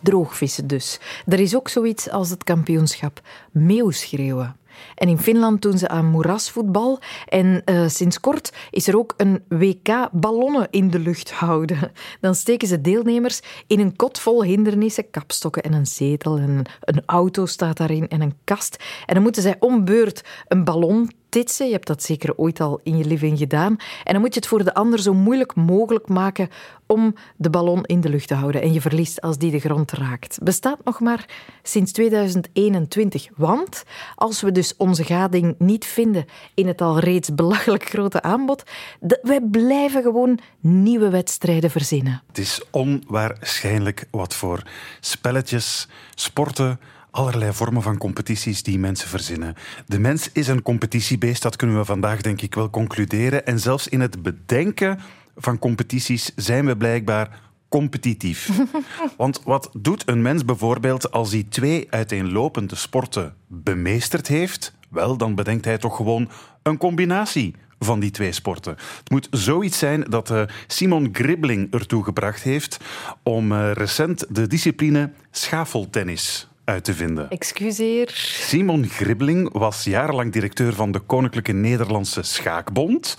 Droogvissen 0.00 0.66
dus. 0.66 1.00
Er 1.26 1.40
is 1.40 1.56
ook 1.56 1.68
zoiets 1.68 2.10
als 2.10 2.30
het 2.30 2.44
kampioenschap 2.44 3.20
meeuwschreeuwen. 3.50 4.56
En 4.94 5.08
in 5.08 5.18
Finland 5.18 5.62
doen 5.62 5.78
ze 5.78 5.88
aan 5.88 6.06
moerasvoetbal. 6.06 6.98
En 7.26 7.62
eh, 7.64 7.88
sinds 7.88 8.20
kort 8.20 8.52
is 8.70 8.88
er 8.88 8.98
ook 8.98 9.14
een 9.16 9.44
WK 9.48 10.08
ballonnen 10.12 10.68
in 10.70 10.90
de 10.90 10.98
lucht 10.98 11.32
houden. 11.32 11.92
Dan 12.20 12.34
steken 12.34 12.68
ze 12.68 12.80
deelnemers 12.80 13.40
in 13.66 13.80
een 13.80 13.96
kot 13.96 14.18
vol 14.18 14.42
hindernissen, 14.42 15.10
kapstokken 15.10 15.62
en 15.62 15.72
een 15.72 15.86
zetel. 15.86 16.36
En 16.38 16.62
een 16.80 17.02
auto 17.06 17.46
staat 17.46 17.76
daarin 17.76 18.08
en 18.08 18.20
een 18.20 18.34
kast. 18.44 18.76
En 19.06 19.14
dan 19.14 19.22
moeten 19.22 19.42
zij 19.42 19.56
om 19.58 19.84
beurt 19.84 20.24
een 20.48 20.64
ballon 20.64 21.10
titsen. 21.28 21.66
Je 21.66 21.72
hebt 21.72 21.86
dat 21.86 22.02
zeker 22.02 22.36
ooit 22.36 22.60
al 22.60 22.80
in 22.82 22.96
je 22.96 23.04
living 23.04 23.38
gedaan. 23.38 23.76
En 24.04 24.12
dan 24.12 24.20
moet 24.20 24.34
je 24.34 24.40
het 24.40 24.48
voor 24.48 24.64
de 24.64 24.74
ander 24.74 25.00
zo 25.00 25.14
moeilijk 25.14 25.54
mogelijk 25.54 26.08
maken 26.08 26.48
om 26.86 27.14
de 27.36 27.50
ballon 27.50 27.84
in 27.84 28.00
de 28.00 28.08
lucht 28.08 28.28
te 28.28 28.34
houden. 28.34 28.62
En 28.62 28.72
je 28.72 28.80
verliest 28.80 29.20
als 29.20 29.38
die 29.38 29.50
de 29.50 29.58
grond 29.58 29.92
raakt. 29.92 30.38
Bestaat 30.42 30.84
nog 30.84 31.00
maar 31.00 31.28
sinds 31.62 31.92
2021. 31.92 33.28
Want 33.36 33.82
als 34.14 34.40
we 34.40 34.52
dus 34.66 34.76
onze 34.76 35.04
gading 35.04 35.54
niet 35.58 35.84
vinden 35.84 36.24
in 36.54 36.66
het 36.66 36.80
al 36.80 36.98
reeds 36.98 37.34
belachelijk 37.34 37.88
grote 37.88 38.22
aanbod, 38.22 38.62
wij 39.22 39.40
blijven 39.50 40.02
gewoon 40.02 40.38
nieuwe 40.60 41.08
wedstrijden 41.08 41.70
verzinnen. 41.70 42.22
Het 42.26 42.38
is 42.38 42.62
onwaarschijnlijk 42.70 44.06
wat 44.10 44.34
voor 44.34 44.62
spelletjes, 45.00 45.88
sporten, 46.14 46.80
allerlei 47.10 47.52
vormen 47.52 47.82
van 47.82 47.98
competities 47.98 48.62
die 48.62 48.78
mensen 48.78 49.08
verzinnen. 49.08 49.54
De 49.86 49.98
mens 49.98 50.30
is 50.32 50.48
een 50.48 50.62
competitiebeest, 50.62 51.42
dat 51.42 51.56
kunnen 51.56 51.76
we 51.76 51.84
vandaag 51.84 52.20
denk 52.20 52.40
ik 52.40 52.54
wel 52.54 52.70
concluderen. 52.70 53.46
En 53.46 53.60
zelfs 53.60 53.88
in 53.88 54.00
het 54.00 54.22
bedenken 54.22 54.98
van 55.36 55.58
competities 55.58 56.32
zijn 56.36 56.66
we 56.66 56.76
blijkbaar 56.76 57.40
competitief. 57.76 58.50
Want 59.16 59.40
wat 59.44 59.70
doet 59.72 60.08
een 60.08 60.22
mens 60.22 60.44
bijvoorbeeld 60.44 61.10
als 61.10 61.32
hij 61.32 61.46
twee 61.48 61.86
uiteenlopende 61.90 62.76
sporten 62.76 63.34
bemeesterd 63.46 64.26
heeft? 64.26 64.74
Wel, 64.88 65.16
dan 65.16 65.34
bedenkt 65.34 65.64
hij 65.64 65.78
toch 65.78 65.96
gewoon 65.96 66.28
een 66.62 66.76
combinatie 66.76 67.54
van 67.78 68.00
die 68.00 68.10
twee 68.10 68.32
sporten. 68.32 68.76
Het 68.98 69.10
moet 69.10 69.28
zoiets 69.30 69.78
zijn 69.78 70.00
dat 70.00 70.30
eh, 70.30 70.42
Simon 70.66 71.08
Gribling 71.12 71.72
ertoe 71.72 72.04
gebracht 72.04 72.42
heeft 72.42 72.78
om 73.22 73.52
eh, 73.52 73.72
recent 73.72 74.24
de 74.28 74.46
discipline 74.46 75.10
schafeltennis 75.30 76.48
uit 76.64 76.84
te 76.84 76.94
vinden. 76.94 77.30
Excuseer. 77.30 78.10
Simon 78.40 78.86
Gribling 78.86 79.52
was 79.52 79.84
jarenlang 79.84 80.32
directeur 80.32 80.72
van 80.72 80.92
de 80.92 80.98
Koninklijke 80.98 81.52
Nederlandse 81.52 82.22
Schaakbond. 82.22 83.16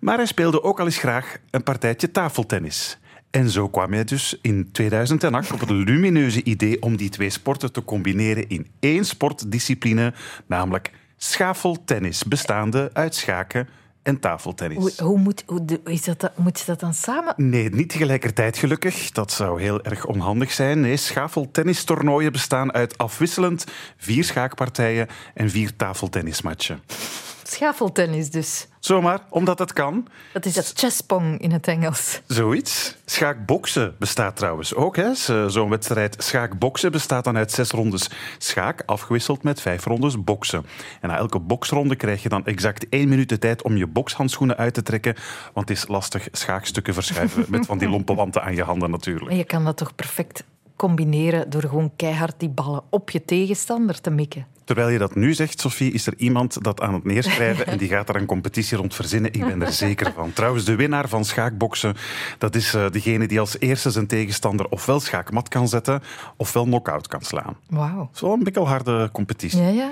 Maar 0.00 0.16
hij 0.16 0.26
speelde 0.26 0.62
ook 0.62 0.80
al 0.80 0.84
eens 0.84 0.98
graag 0.98 1.36
een 1.50 1.62
partijtje 1.62 2.10
tafeltennis. 2.10 2.98
En 3.36 3.50
zo 3.50 3.68
kwam 3.68 3.92
hij 3.92 4.04
dus 4.04 4.38
in 4.42 4.68
2008 4.72 5.52
op 5.52 5.60
het 5.60 5.70
lumineuze 5.70 6.42
idee 6.44 6.82
om 6.82 6.96
die 6.96 7.08
twee 7.08 7.30
sporten 7.30 7.72
te 7.72 7.84
combineren 7.84 8.48
in 8.48 8.66
één 8.80 9.04
sportdiscipline, 9.04 10.12
namelijk 10.46 10.90
schafeltennis, 11.16 12.24
bestaande 12.24 12.90
uit 12.92 13.14
schaken 13.14 13.68
en 14.02 14.20
tafeltennis. 14.20 14.76
Hoe, 14.78 14.92
hoe 15.08 15.18
moet, 15.18 15.42
hoe, 15.46 15.80
is 15.84 16.04
dat, 16.04 16.20
dan- 16.20 16.30
moet 16.36 16.58
je 16.58 16.64
dat 16.66 16.80
dan 16.80 16.94
samen? 16.94 17.34
Nee, 17.36 17.70
niet 17.70 17.88
tegelijkertijd 17.88 18.56
gelukkig. 18.58 19.10
Dat 19.10 19.32
zou 19.32 19.60
heel 19.60 19.82
erg 19.84 20.06
onhandig 20.06 20.52
zijn. 20.52 20.80
Nee, 20.80 20.96
schafeltennistoernooien 20.96 22.32
bestaan 22.32 22.72
uit 22.72 22.98
afwisselend 22.98 23.64
vier 23.96 24.24
schaakpartijen 24.24 25.06
en 25.34 25.50
vier 25.50 25.76
tafeltennismatchen. 25.76 26.80
Schafeltennis 27.48 28.30
dus. 28.30 28.68
Zomaar, 28.80 29.20
omdat 29.28 29.58
het 29.58 29.72
kan. 29.72 30.06
Dat 30.32 30.44
is 30.44 30.56
het 30.56 30.72
chesspong 30.74 31.40
in 31.40 31.52
het 31.52 31.68
Engels. 31.68 32.20
Zoiets. 32.26 32.96
Schaakboksen 33.04 33.94
bestaat 33.98 34.36
trouwens 34.36 34.74
ook. 34.74 34.96
Zo'n 35.46 35.68
wedstrijd 35.68 36.16
schaakboksen 36.18 36.92
bestaat 36.92 37.24
dan 37.24 37.36
uit 37.36 37.52
zes 37.52 37.70
rondes 37.70 38.10
schaak, 38.38 38.82
afgewisseld 38.86 39.42
met 39.42 39.60
vijf 39.60 39.84
rondes 39.84 40.24
boksen. 40.24 40.66
En 41.00 41.08
na 41.08 41.16
elke 41.16 41.38
boksronde 41.38 41.96
krijg 41.96 42.22
je 42.22 42.28
dan 42.28 42.46
exact 42.46 42.88
één 42.88 43.08
minuut 43.08 43.28
de 43.28 43.38
tijd 43.38 43.62
om 43.62 43.76
je 43.76 43.86
bokshandschoenen 43.86 44.56
uit 44.56 44.74
te 44.74 44.82
trekken, 44.82 45.14
want 45.52 45.68
het 45.68 45.78
is 45.78 45.88
lastig 45.88 46.28
schaakstukken 46.32 46.94
verschuiven 46.94 47.44
met 47.48 47.66
van 47.66 47.78
die 47.78 47.88
lompe 47.88 48.14
wanten 48.14 48.42
aan 48.42 48.54
je 48.54 48.62
handen 48.62 48.90
natuurlijk. 48.90 49.26
Maar 49.26 49.36
je 49.36 49.44
kan 49.44 49.64
dat 49.64 49.76
toch 49.76 49.94
perfect 49.94 50.44
combineren 50.76 51.50
door 51.50 51.62
gewoon 51.62 51.92
keihard 51.96 52.34
die 52.36 52.48
ballen 52.48 52.82
op 52.90 53.10
je 53.10 53.24
tegenstander 53.24 54.00
te 54.00 54.10
mikken. 54.10 54.46
Terwijl 54.66 54.88
je 54.88 54.98
dat 54.98 55.14
nu 55.14 55.34
zegt, 55.34 55.60
Sophie, 55.60 55.92
is 55.92 56.06
er 56.06 56.14
iemand 56.16 56.62
dat 56.64 56.80
aan 56.80 56.94
het 56.94 57.04
neerschrijven 57.04 57.66
en 57.72 57.78
die 57.78 57.88
gaat 57.88 58.06
daar 58.06 58.16
een 58.16 58.26
competitie 58.26 58.76
rond 58.76 58.94
verzinnen. 58.94 59.32
Ik 59.32 59.46
ben 59.46 59.62
er 59.62 59.72
zeker 59.72 60.12
van. 60.12 60.32
Trouwens, 60.32 60.64
de 60.64 60.74
winnaar 60.74 61.08
van 61.08 61.24
schaakboksen, 61.24 61.94
dat 62.38 62.54
is 62.54 62.74
eh, 62.74 62.90
degene 62.90 63.26
die 63.26 63.40
als 63.40 63.58
eerste 63.58 63.90
zijn 63.90 64.06
tegenstander 64.06 64.68
ofwel 64.68 65.00
schaakmat 65.00 65.48
kan 65.48 65.68
zetten, 65.68 66.02
ofwel 66.36 66.64
knock-out 66.64 67.06
kan 67.06 67.22
slaan. 67.22 67.56
Wauw. 67.68 68.10
Zo 68.12 68.32
een 68.32 68.42
bikkelharde 68.42 69.08
competitie. 69.12 69.62
Ja, 69.62 69.68
ja. 69.68 69.90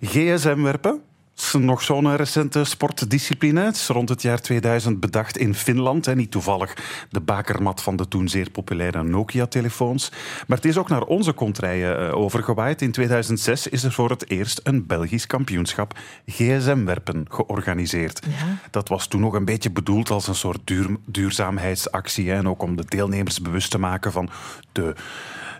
GSM-werpen. 0.00 0.92
is 0.94 1.15
nog 1.52 1.82
zo'n 1.82 2.16
recente 2.16 2.64
sportdiscipline. 2.64 3.60
Het 3.60 3.76
is 3.76 3.86
rond 3.88 4.08
het 4.08 4.22
jaar 4.22 4.40
2000 4.40 5.00
bedacht 5.00 5.36
in 5.36 5.54
Finland. 5.54 6.06
Hè. 6.06 6.14
Niet 6.14 6.30
toevallig 6.30 6.76
de 7.10 7.20
bakermat 7.20 7.82
van 7.82 7.96
de 7.96 8.08
toen 8.08 8.28
zeer 8.28 8.50
populaire 8.50 9.02
Nokia-telefoons. 9.02 10.10
Maar 10.46 10.56
het 10.56 10.66
is 10.66 10.76
ook 10.76 10.88
naar 10.88 11.02
onze 11.02 11.32
kontrijen 11.32 11.98
eh, 11.98 12.16
overgewaaid. 12.16 12.82
In 12.82 12.92
2006 12.92 13.66
is 13.66 13.84
er 13.84 13.92
voor 13.92 14.10
het 14.10 14.30
eerst 14.30 14.60
een 14.62 14.86
Belgisch 14.86 15.26
kampioenschap 15.26 15.98
GSM-werpen 16.26 17.26
georganiseerd. 17.28 18.26
Dat 18.70 18.88
was 18.88 19.06
toen 19.06 19.20
nog 19.20 19.34
een 19.34 19.44
beetje 19.44 19.70
bedoeld 19.70 20.10
als 20.10 20.28
een 20.28 20.34
soort 20.34 20.60
duur- 20.64 20.96
duurzaamheidsactie. 21.06 22.30
Hè. 22.30 22.36
En 22.36 22.48
ook 22.48 22.62
om 22.62 22.76
de 22.76 22.84
deelnemers 22.88 23.40
bewust 23.40 23.70
te 23.70 23.78
maken 23.78 24.12
van 24.12 24.30
de 24.72 24.94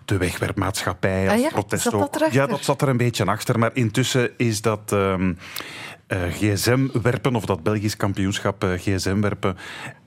de 0.07 0.17
wegwerpmaatschappij 0.17 1.25
als 1.25 1.33
Ah 1.33 1.41
ja, 1.41 1.49
protest 1.49 1.95
ook. 1.95 2.17
Ja, 2.31 2.47
dat 2.47 2.65
zat 2.65 2.83
er 2.83 2.89
een 2.89 2.97
beetje 2.97 3.25
achter. 3.25 3.59
Maar 3.59 3.71
intussen 3.75 4.31
is 4.37 4.61
dat 4.63 4.93
ehm, 4.93 5.33
eh, 6.07 6.23
gsm-werpen, 6.31 7.35
of 7.35 7.45
dat 7.45 7.63
Belgisch 7.63 7.97
kampioenschap 7.97 8.65
eh, 8.65 8.71
gsm-werpen, 8.73 9.57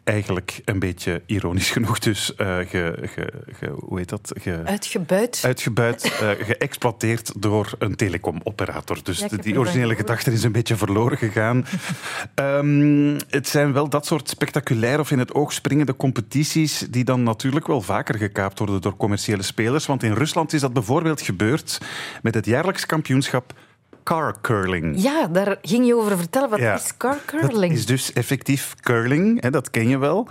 eigenlijk 0.03 0.61
een 0.65 0.79
beetje 0.79 1.21
ironisch 1.25 1.69
genoeg 1.79 1.99
dus 1.99 2.35
eh, 2.35 2.57
ge, 2.57 2.97
ge, 3.01 3.31
ge- 3.59 3.73
hoe 3.79 3.97
heet 3.97 4.09
dat? 4.09 4.31
Ge, 4.41 4.61
Uitgebuit. 4.65 5.41
uitgebuit, 5.45 6.07
geëxploiteerd 6.49 7.41
door 7.41 7.71
een 7.79 7.95
telecomoperator. 7.95 8.97
Dus 9.03 9.19
Ja, 9.19 9.27
die 9.27 9.59
originele 9.59 9.95
gedachte 9.95 10.31
is 10.31 10.43
een 10.43 10.51
beetje 10.51 10.75
verloren 10.75 11.17
gegaan. 11.17 11.65
Ehm, 12.35 13.19
het 13.29 13.47
zijn 13.47 13.73
wel 13.73 13.89
dat 13.89 14.05
soort 14.05 14.29
spectaculair 14.29 14.99
of 14.99 15.11
in 15.11 15.19
het 15.19 15.33
oog 15.33 15.53
springende 15.53 15.95
competities 15.95 16.79
die 16.89 17.03
dan 17.03 17.23
natuurlijk 17.23 17.67
wel 17.67 17.81
vaker 17.81 18.15
gekaapt 18.17 18.59
worden 18.59 18.81
door 18.81 18.97
commerciële 18.97 19.43
spelers. 19.43 19.85
Want 19.85 20.03
in 20.03 20.13
Rusland 20.13 20.53
is 20.53 20.61
dat 20.61 20.73
bijvoorbeeld 20.73 21.21
gebeurd 21.21 21.77
met 22.21 22.33
het 22.33 22.45
jaarlijks 22.45 22.85
kampioenschap 22.85 23.53
car 24.03 24.35
curling. 24.41 25.01
Ja, 25.01 25.27
daar 25.27 25.57
ging 25.61 25.85
je 25.85 25.95
over 25.95 26.17
vertellen. 26.17 26.49
Wat 26.49 26.59
Ja. 26.59 26.73
is 26.75 26.97
car 26.97 27.11
Dat 27.31 27.39
curling? 27.49 27.73
is 27.73 27.85
dus 27.85 28.13
effectief 28.13 28.75
curling, 28.81 29.41
hè, 29.41 29.49
dat 29.49 29.69
ken 29.69 29.87
je 29.87 29.97
wel. 29.97 30.27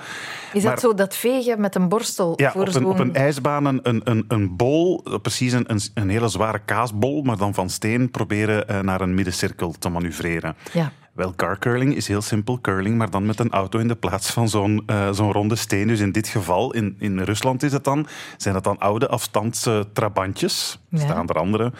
Is 0.53 0.63
Maar- 0.63 0.73
dat 0.73 0.81
zo 0.81 0.95
dat 0.95 1.17
vegen 1.17 1.61
met 1.61 1.75
een 1.75 1.89
borstel? 1.89 2.33
Ja, 2.37 2.51
voor 2.53 2.67
op 2.69 2.75
een, 2.75 2.87
op 2.87 2.99
een 2.99 3.15
ijsbaan 3.15 3.65
een, 3.65 3.81
een, 3.83 4.25
een, 4.29 4.57
bol, 4.57 5.03
precies 5.23 5.53
een, 5.53 5.67
een, 5.95 6.09
hele 6.09 6.29
zware 6.29 6.61
kaasbol, 6.65 7.23
maar 7.23 7.37
dan 7.37 7.55
van 7.55 7.71
steen 7.71 8.11
proberen 8.11 8.69
eh, 8.69 8.81
naar 8.81 9.01
een 9.01 9.15
middencirkel 9.15 9.75
te 9.79 9.89
manoeuvreren. 9.89 10.57
Ja. 10.73 10.93
Wel, 11.13 11.33
car 11.37 11.59
curling 11.59 11.95
is 11.97 12.09
heel 12.09 12.23
simpel 12.23 12.61
curling, 12.61 12.97
maar 12.99 13.11
dan 13.11 13.27
met 13.27 13.39
een 13.41 13.51
auto 13.51 13.79
in 13.79 13.89
de 13.89 13.95
plaats 13.97 14.31
van 14.31 14.49
zo'n 14.49 14.83
eh, 14.87 15.09
zo'n 15.13 15.33
ronde 15.33 15.57
steen. 15.57 15.87
Dus 15.87 16.01
in 16.01 16.13
dit 16.13 16.29
geval, 16.29 16.73
in, 16.75 16.97
in 16.99 17.19
Rusland 17.21 17.63
is 17.63 17.73
het 17.73 17.85
dan, 17.85 18.07
zijn 18.37 18.55
het 18.55 18.65
dan 18.65 18.79
oude 18.79 19.09
afstandstrabantjes, 19.09 20.79
Ja. 20.89 20.99
staan 20.99 21.29
er 21.29 21.35
andere, 21.39 21.73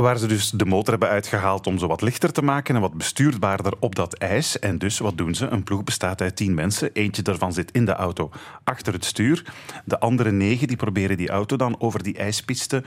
waar 0.00 0.18
ze 0.18 0.26
dus 0.26 0.50
de 0.50 0.64
motor 0.64 0.90
hebben 0.90 1.08
uitgehaald 1.08 1.66
om 1.66 1.78
ze 1.78 1.86
wat 1.86 2.00
lichter 2.00 2.32
te 2.32 2.42
maken 2.42 2.74
en 2.74 2.80
wat 2.80 2.94
bestuurbaarder 2.94 3.72
op 3.78 3.94
dat 3.94 4.14
ijs. 4.14 4.58
En 4.58 4.78
dus, 4.78 4.98
wat 4.98 5.18
doen 5.18 5.34
ze? 5.34 5.46
Een 5.46 5.62
ploeg 5.62 5.84
bestaat 5.84 6.20
uit 6.20 6.36
tien 6.36 6.54
mensen. 6.54 6.92
Eentje 6.92 7.22
daarvan 7.22 7.52
zit 7.52 7.70
in 7.72 7.84
de 7.84 7.92
auto 7.92 8.30
achter 8.64 8.92
het 8.92 9.04
stuur. 9.04 9.52
De 9.84 9.98
andere 9.98 10.30
negen 10.30 10.68
die 10.68 10.76
proberen 10.76 11.16
die 11.16 11.28
auto 11.28 11.56
dan 11.56 11.80
over 11.80 12.02
die 12.02 12.16
ijspiste 12.16 12.84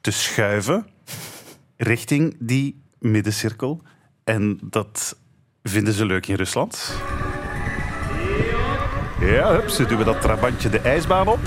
te 0.00 0.10
schuiven 0.10 0.86
richting 1.76 2.36
die 2.38 2.82
middencirkel. 2.98 3.82
En 4.24 4.58
dat 4.62 5.16
vinden 5.62 5.94
ze 5.94 6.06
leuk 6.06 6.26
in 6.26 6.34
Rusland. 6.34 6.94
Ja, 9.20 9.52
hup, 9.52 9.68
ze 9.68 9.86
duwen 9.86 10.06
dat 10.06 10.20
trabantje 10.20 10.68
de 10.68 10.78
ijsbaan 10.78 11.28
op. 11.28 11.40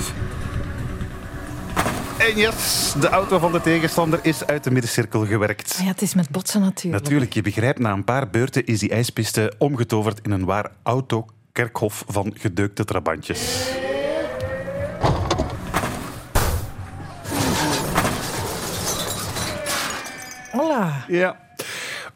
En 2.18 2.38
yes, 2.38 2.94
de 3.00 3.10
auto 3.10 3.40
van 3.40 3.52
de 3.52 3.62
tegenstander 3.62 4.20
is 4.22 4.46
uit 4.46 4.64
de 4.64 4.72
middencirkel 4.72 5.26
gewerkt. 5.26 5.76
Ah 5.78 5.84
ja, 5.84 5.92
het 5.92 6.02
is 6.02 6.14
met 6.14 6.30
botsen 6.30 6.62
natuurlijk. 6.62 7.04
Natuurlijk, 7.04 7.34
je 7.34 7.42
begrijpt, 7.42 7.80
na 7.80 7.92
een 7.92 8.04
paar 8.04 8.30
beurten 8.30 8.66
is 8.66 8.80
die 8.80 8.90
ijspiste 8.90 9.54
omgetoverd 9.58 10.20
in 10.24 10.32
een 10.32 10.46
waar 10.46 10.72
autokerkhof 10.84 12.04
van 12.08 12.34
gedeukte 12.38 12.86
trabantjes. 12.86 13.68
Hola. 20.52 21.06
Ja. 21.08 21.45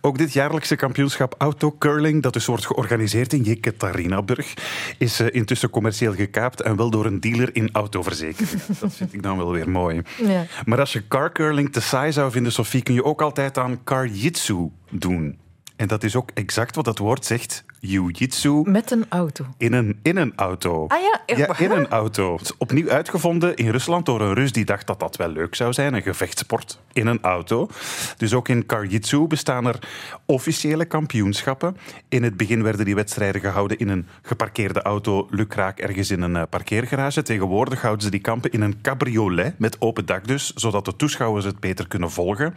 Ook 0.01 0.17
dit 0.17 0.33
jaarlijkse 0.33 0.75
kampioenschap 0.75 1.35
autocurling, 1.37 2.23
dat 2.23 2.33
dus 2.33 2.45
wordt 2.45 2.65
georganiseerd 2.65 3.33
in 3.33 3.41
Jekaterinburg, 3.41 4.53
is 4.97 5.19
eh, 5.19 5.27
intussen 5.31 5.69
commercieel 5.69 6.13
gekaapt 6.13 6.61
en 6.61 6.75
wel 6.75 6.89
door 6.89 7.05
een 7.05 7.19
dealer 7.19 7.55
in 7.55 7.69
autoverzekering. 7.71 8.61
Dat 8.79 8.93
vind 8.93 9.13
ik 9.13 9.23
dan 9.23 9.37
wel 9.37 9.51
weer 9.51 9.69
mooi. 9.69 10.01
Ja. 10.25 10.45
Maar 10.65 10.79
als 10.79 10.93
je 10.93 11.07
carcurling 11.07 11.71
te 11.71 11.81
saai 11.81 12.11
zou 12.11 12.31
vinden, 12.31 12.51
Sophie, 12.51 12.83
kun 12.83 12.93
je 12.93 13.03
ook 13.03 13.21
altijd 13.21 13.57
aan 13.57 13.83
carjitsu 13.83 14.69
doen. 14.89 15.37
En 15.75 15.87
dat 15.87 16.03
is 16.03 16.15
ook 16.15 16.31
exact 16.33 16.75
wat 16.75 16.85
het 16.85 16.97
woord 16.97 17.25
zegt. 17.25 17.63
Jiu-jitsu 17.79 18.61
Met 18.65 18.91
een 18.91 19.05
auto. 19.09 19.45
in 19.57 19.73
een, 19.73 19.99
in 20.01 20.17
een 20.17 20.33
auto. 20.35 20.85
Ah 20.87 21.01
ja, 21.01 21.21
echt 21.25 21.39
Ja, 21.39 21.47
waar? 21.47 21.61
in 21.61 21.71
een 21.71 21.87
auto. 21.89 22.31
Het 22.31 22.41
is 22.41 22.57
opnieuw 22.57 22.89
uitgevonden 22.89 23.55
in 23.55 23.69
Rusland 23.69 24.05
door 24.05 24.21
een 24.21 24.33
Rus 24.33 24.51
die 24.51 24.65
dacht 24.65 24.87
dat 24.87 24.99
dat 24.99 25.15
wel 25.15 25.29
leuk 25.29 25.55
zou 25.55 25.73
zijn. 25.73 25.93
Een 25.93 26.01
gevechtsport 26.01 26.79
in 26.93 27.07
een 27.07 27.21
auto. 27.21 27.69
Dus 28.17 28.33
ook 28.33 28.47
in 28.47 28.65
Karjitsu 28.65 29.27
bestaan 29.27 29.65
er 29.65 29.79
officiële 30.25 30.85
kampioenschappen. 30.85 31.77
In 32.09 32.23
het 32.23 32.37
begin 32.37 32.63
werden 32.63 32.85
die 32.85 32.95
wedstrijden 32.95 33.41
gehouden 33.41 33.77
in 33.77 33.87
een 33.89 34.07
geparkeerde 34.21 34.81
auto, 34.81 35.27
lukraak 35.29 35.79
ergens 35.79 36.11
in 36.11 36.21
een 36.21 36.35
eh, 36.35 36.43
parkeergarage. 36.49 37.21
Tegenwoordig 37.21 37.81
houden 37.81 38.03
ze 38.03 38.11
die 38.11 38.19
kampen 38.19 38.51
in 38.51 38.61
een 38.61 38.81
cabriolet 38.81 39.59
met 39.59 39.75
open 39.81 40.05
dak 40.05 40.27
dus, 40.27 40.53
zodat 40.53 40.85
de 40.85 40.95
toeschouwers 40.95 41.45
het 41.45 41.59
beter 41.59 41.87
kunnen 41.87 42.11
volgen. 42.11 42.55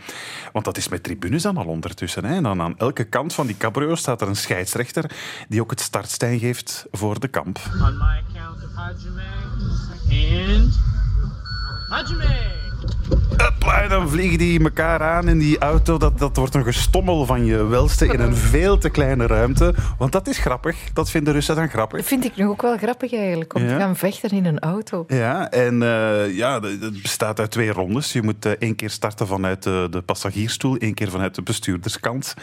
Want 0.53 0.65
dat 0.65 0.77
is 0.77 0.89
met 0.89 1.03
tribunes 1.03 1.43
dan 1.43 1.57
al 1.57 1.67
ondertussen. 1.67 2.25
Hè. 2.25 2.35
En 2.35 2.43
dan 2.43 2.61
aan 2.61 2.79
elke 2.79 3.05
kant 3.05 3.35
van 3.35 3.47
die 3.47 3.57
cabrio 3.57 3.95
staat 3.95 4.21
er 4.21 4.29
een 4.29 4.37
scheidsrechter 4.37 5.11
die 5.49 5.61
ook 5.61 5.71
het 5.71 5.81
startstijn 5.81 6.39
geeft 6.39 6.87
voor 6.91 7.21
de 7.21 7.29
kamp. 7.29 7.61
On 7.75 7.97
my 7.97 8.23
count 8.35 8.65
of 8.65 8.75
Hajime. 8.75 9.23
And. 10.09 10.79
Hajime! 11.89 12.72
En 13.83 13.89
dan 13.89 14.09
vliegen 14.09 14.39
die 14.39 14.63
elkaar 14.63 15.03
aan 15.03 15.29
in 15.29 15.39
die 15.39 15.59
auto. 15.59 15.99
Dat, 15.99 16.19
dat 16.19 16.37
wordt 16.37 16.55
een 16.55 16.65
gestommel 16.65 17.27
van 17.27 17.45
je 17.45 17.65
welste 17.67 18.07
in 18.07 18.21
een 18.21 18.37
veel 18.37 18.79
te 18.79 18.91
kleine 18.91 19.27
ruimte. 19.27 19.75
Want 19.99 20.13
dat 20.13 20.29
is 20.29 20.39
grappig. 20.39 20.77
Dat 20.93 21.11
vinden 21.11 21.33
Russen 21.33 21.57
dan 21.57 21.69
grappig. 21.69 21.99
Dat 21.99 22.07
vind 22.09 22.25
ik 22.25 22.37
nu 22.37 22.47
ook 22.47 22.63
wel 22.63 22.77
grappig 22.77 23.13
eigenlijk, 23.15 23.55
om 23.55 23.63
Ja. 23.63 23.69
te 23.69 23.75
gaan 23.75 23.97
vechten 23.97 24.31
in 24.31 24.45
een 24.47 24.59
auto. 24.59 25.05
Ja, 25.09 25.51
en 25.51 25.83
eh, 25.83 26.37
ja, 26.37 26.61
het 26.61 27.03
bestaat 27.03 27.41
uit 27.41 27.51
twee 27.51 27.71
rondes. 27.73 28.13
Je 28.13 28.23
moet 28.23 28.47
eh, 28.47 28.53
één 28.59 28.77
keer 28.77 28.91
starten 28.91 29.27
vanuit 29.27 29.63
de, 29.63 29.87
de 29.91 30.03
passagiersstoel, 30.03 30.77
één 30.77 30.95
keer 30.95 31.11
vanuit 31.11 31.35
de 31.35 31.43
bestuurderskant. 31.43 32.35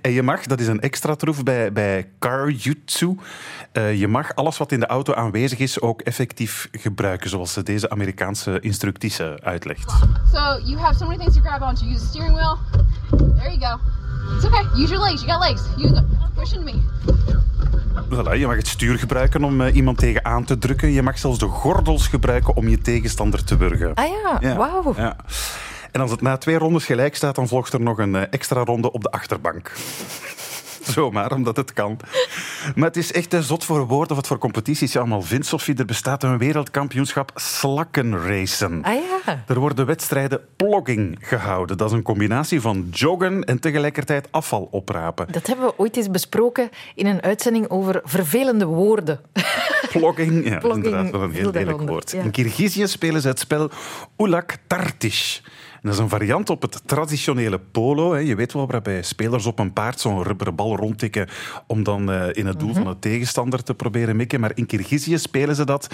En 0.00 0.10
je 0.12 0.22
mag, 0.22 0.46
dat 0.46 0.60
is 0.60 0.66
een 0.66 0.80
extra 0.80 1.14
troef 1.14 1.42
bij, 1.42 1.72
bij 1.72 2.08
Carjutsu, 2.18 3.16
eh, 3.72 3.98
je 3.98 4.08
mag 4.08 4.34
alles 4.34 4.58
wat 4.58 4.72
in 4.72 4.80
de 4.80 4.86
auto 4.86 5.14
aanwezig 5.14 5.58
is 5.58 5.80
ook 5.80 6.00
effectief 6.00 6.68
gebruiken, 6.72 7.30
zoals 7.30 7.52
ze 7.52 7.62
deze 7.62 7.90
Amerikaanse 7.90 8.60
instructrice 8.60 9.38
uitlegt. 9.42 9.87
So 10.32 10.58
you 10.64 10.78
have 10.78 10.96
so 10.96 11.06
many 11.06 11.18
things 11.18 11.34
to 11.34 11.40
grab 11.40 11.62
onto. 11.62 11.84
Use 11.84 12.00
the 12.00 12.06
steering 12.06 12.34
wheel. 12.34 12.58
There 13.36 13.50
you 13.50 13.60
go. 13.60 13.78
It's 14.36 14.44
okay. 14.44 14.64
Use 14.74 14.90
your 14.90 15.02
legs. 15.02 15.22
You 15.22 15.28
got 15.28 15.40
legs. 15.40 15.62
Use 15.76 15.92
them. 15.92 16.06
Push 16.36 16.52
into 16.52 16.64
me. 16.64 16.80
Voilà, 18.08 18.32
je 18.32 18.46
mag 18.46 18.56
het 18.56 18.68
stuur 18.68 18.98
gebruiken 18.98 19.44
om 19.44 19.60
eh, 19.60 19.74
iemand 19.74 19.98
tegen 19.98 20.24
aan 20.24 20.44
te 20.44 20.58
drukken. 20.58 20.90
Je 20.90 21.02
mag 21.02 21.18
zelfs 21.18 21.38
de 21.38 21.46
gordels 21.46 22.08
gebruiken 22.08 22.56
om 22.56 22.68
je 22.68 22.78
tegenstander 22.78 23.44
te 23.44 23.56
wurgen. 23.56 23.94
Ah 23.94 24.06
ja, 24.40 24.56
wauw. 24.56 24.94
Ja. 24.96 25.16
En 25.92 26.00
als 26.00 26.10
het 26.10 26.20
na 26.20 26.36
twee 26.36 26.58
rondes 26.58 26.84
gelijk 26.84 27.16
staat, 27.16 27.34
dan 27.34 27.48
volgt 27.48 27.72
er 27.72 27.80
nog 27.80 27.98
een 27.98 28.16
eh, 28.16 28.22
extra 28.30 28.64
ronde 28.64 28.92
op 28.92 29.02
de 29.02 29.10
achterbank. 29.10 29.72
zomaar, 30.98 31.32
omdat 31.32 31.56
het 31.56 31.72
kan. 31.72 31.98
Maar 32.74 32.86
het 32.86 32.96
is 32.96 33.12
echt 33.12 33.36
zot 33.40 33.64
voor 33.64 33.86
woorden 33.86 34.16
wat 34.16 34.26
voor 34.26 34.38
competities 34.38 34.92
je 34.92 34.98
allemaal 34.98 35.22
vindt, 35.22 35.46
Sophie. 35.46 35.74
Er 35.76 35.84
bestaat 35.84 36.22
een 36.22 36.38
wereldkampioenschap 36.38 37.32
slakkenracen. 37.34 38.82
Ah 38.82 38.94
ja. 38.94 39.44
Er 39.46 39.58
worden 39.58 39.86
wedstrijden 39.86 40.40
plogging 40.56 41.18
gehouden. 41.20 41.76
Dat 41.76 41.90
is 41.90 41.96
een 41.96 42.02
combinatie 42.02 42.60
van 42.60 42.88
joggen 42.90 43.44
en 43.44 43.58
tegelijkertijd 43.58 44.28
afval 44.30 44.68
oprapen. 44.70 45.26
Dat 45.30 45.46
hebben 45.46 45.66
we 45.66 45.74
ooit 45.76 45.96
eens 45.96 46.10
besproken 46.10 46.70
in 46.94 47.06
een 47.06 47.22
uitzending 47.22 47.68
over 47.68 48.00
vervelende 48.04 48.64
woorden. 48.64 49.20
Plogging, 49.92 50.48
ja, 50.48 50.58
Plogging 50.58 50.84
inderdaad 50.84 51.10
wel 51.10 51.22
een 51.22 51.32
heel 51.32 51.50
lelijk 51.50 51.80
woord. 51.80 52.10
ja. 52.10 52.22
In 52.22 52.30
Kirgizië 52.30 52.86
spelen 52.86 53.20
ze 53.20 53.28
het 53.28 53.38
spel 53.38 53.70
Ulak 54.16 54.56
Tartish. 54.66 55.40
Dat 55.88 55.96
is 55.96 56.02
een 56.02 56.08
variant 56.18 56.50
op 56.50 56.62
het 56.62 56.80
traditionele 56.86 57.58
polo. 57.58 58.12
hè. 58.12 58.18
Je 58.18 58.34
weet 58.34 58.52
wel, 58.52 58.66
waarbij 58.66 59.02
spelers 59.02 59.46
op 59.46 59.58
een 59.58 59.72
paard 59.72 60.00
zo'n 60.00 60.22
rubberen 60.22 60.54
bal 60.54 60.76
rondtikken 60.76 61.28
om 61.66 61.82
dan 61.82 62.10
eh, 62.10 62.26
in 62.32 62.46
het 62.46 62.58
doel 62.58 62.68
Mhm. 62.72 62.82
van 62.82 62.92
de 62.92 62.98
tegenstander 62.98 63.62
te 63.62 63.74
proberen 63.74 64.16
mikken. 64.16 64.40
Maar 64.40 64.52
in 64.54 64.66
Kirgizië 64.66 65.18
spelen 65.18 65.54
ze 65.54 65.64
dat 65.64 65.88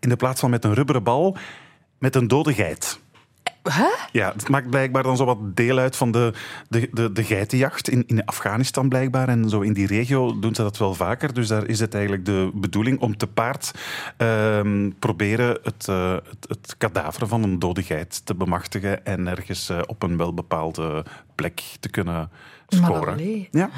in 0.00 0.08
de 0.08 0.16
plaats 0.16 0.40
van 0.40 0.50
met 0.50 0.64
een 0.64 0.74
rubberen 0.74 1.02
bal 1.02 1.36
met 1.98 2.14
een 2.14 2.28
dode 2.28 2.54
geit. 2.54 3.00
Ja, 4.12 4.32
het 4.32 4.48
maakt 4.48 4.70
blijkbaar 4.70 5.02
dan 5.02 5.16
zo 5.16 5.24
wat 5.24 5.56
deel 5.56 5.78
uit 5.78 5.96
van 5.96 6.10
de, 6.10 6.32
de, 6.68 6.88
de, 6.92 7.12
de 7.12 7.24
geitenjacht 7.24 7.88
in, 7.88 8.04
in 8.06 8.24
Afghanistan 8.24 8.88
blijkbaar. 8.88 9.28
En 9.28 9.48
zo 9.48 9.60
in 9.60 9.72
die 9.72 9.86
regio 9.86 10.38
doen 10.38 10.54
ze 10.54 10.62
dat 10.62 10.78
wel 10.78 10.94
vaker. 10.94 11.34
Dus 11.34 11.48
daar 11.48 11.66
is 11.66 11.80
het 11.80 11.94
eigenlijk 11.94 12.24
de 12.24 12.50
bedoeling 12.54 13.00
om 13.00 13.16
te 13.16 13.26
paard 13.26 13.70
ehm, 14.16 14.90
proberen 14.98 15.58
het, 15.62 15.88
eh, 15.88 16.12
het, 16.12 16.46
het 16.48 16.74
kadaver 16.78 17.28
van 17.28 17.42
een 17.42 17.58
dode 17.58 17.82
geit 17.82 18.26
te 18.26 18.34
bemachtigen 18.34 19.06
en 19.06 19.26
ergens 19.28 19.68
eh, 19.68 19.78
op 19.86 20.02
een 20.02 20.16
welbepaalde 20.16 21.04
plek 21.34 21.62
te 21.80 21.88
kunnen 21.88 22.30
scoren. 22.68 23.16
Ja, 23.50 23.70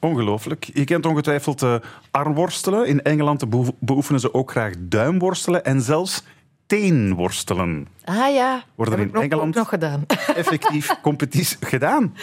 ongelooflijk. 0.00 0.70
Je 0.74 0.84
kent 0.84 1.06
ongetwijfeld 1.06 1.62
eh, 1.62 1.74
armworstelen. 2.10 2.86
In 2.86 3.02
Engeland 3.02 3.50
beoef- 3.50 3.72
beoefenen 3.78 4.20
ze 4.20 4.34
ook 4.34 4.50
graag 4.50 4.72
duimworstelen 4.78 5.64
en 5.64 5.80
zelfs 5.80 6.22
teenworstelen. 6.70 7.86
Ah 8.04 8.34
ja, 8.34 8.62
Worden 8.74 8.98
heb 8.98 9.08
in 9.08 9.14
ik 9.14 9.22
Engeland- 9.22 9.54
nog 9.54 9.68
gedaan. 9.68 10.04
Effectief 10.34 11.00
competitie 11.02 11.56
gedaan. 11.74 12.14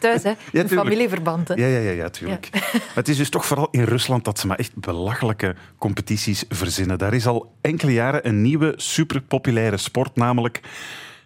Thuis, 0.00 0.22
hè? 0.22 0.28
in 0.34 0.36
tuurlijk. 0.50 0.72
familieverband. 0.72 1.48
Hè? 1.48 1.54
Ja, 1.54 1.66
ja, 1.66 1.78
ja, 1.78 1.90
ja 1.90 2.08
tuurlijk. 2.10 2.48
Maar 2.52 2.80
het 2.94 3.08
is 3.08 3.16
dus 3.16 3.30
toch 3.30 3.46
vooral 3.46 3.68
in 3.70 3.82
Rusland 3.84 4.24
dat 4.24 4.38
ze 4.38 4.46
maar 4.46 4.58
echt 4.58 4.74
belachelijke 4.76 5.54
competities 5.78 6.44
verzinnen. 6.48 6.98
Daar 6.98 7.14
is 7.14 7.26
al 7.26 7.54
enkele 7.60 7.92
jaren 7.92 8.26
een 8.28 8.42
nieuwe 8.42 8.72
superpopulaire 8.76 9.76
sport, 9.76 10.16
namelijk 10.16 10.60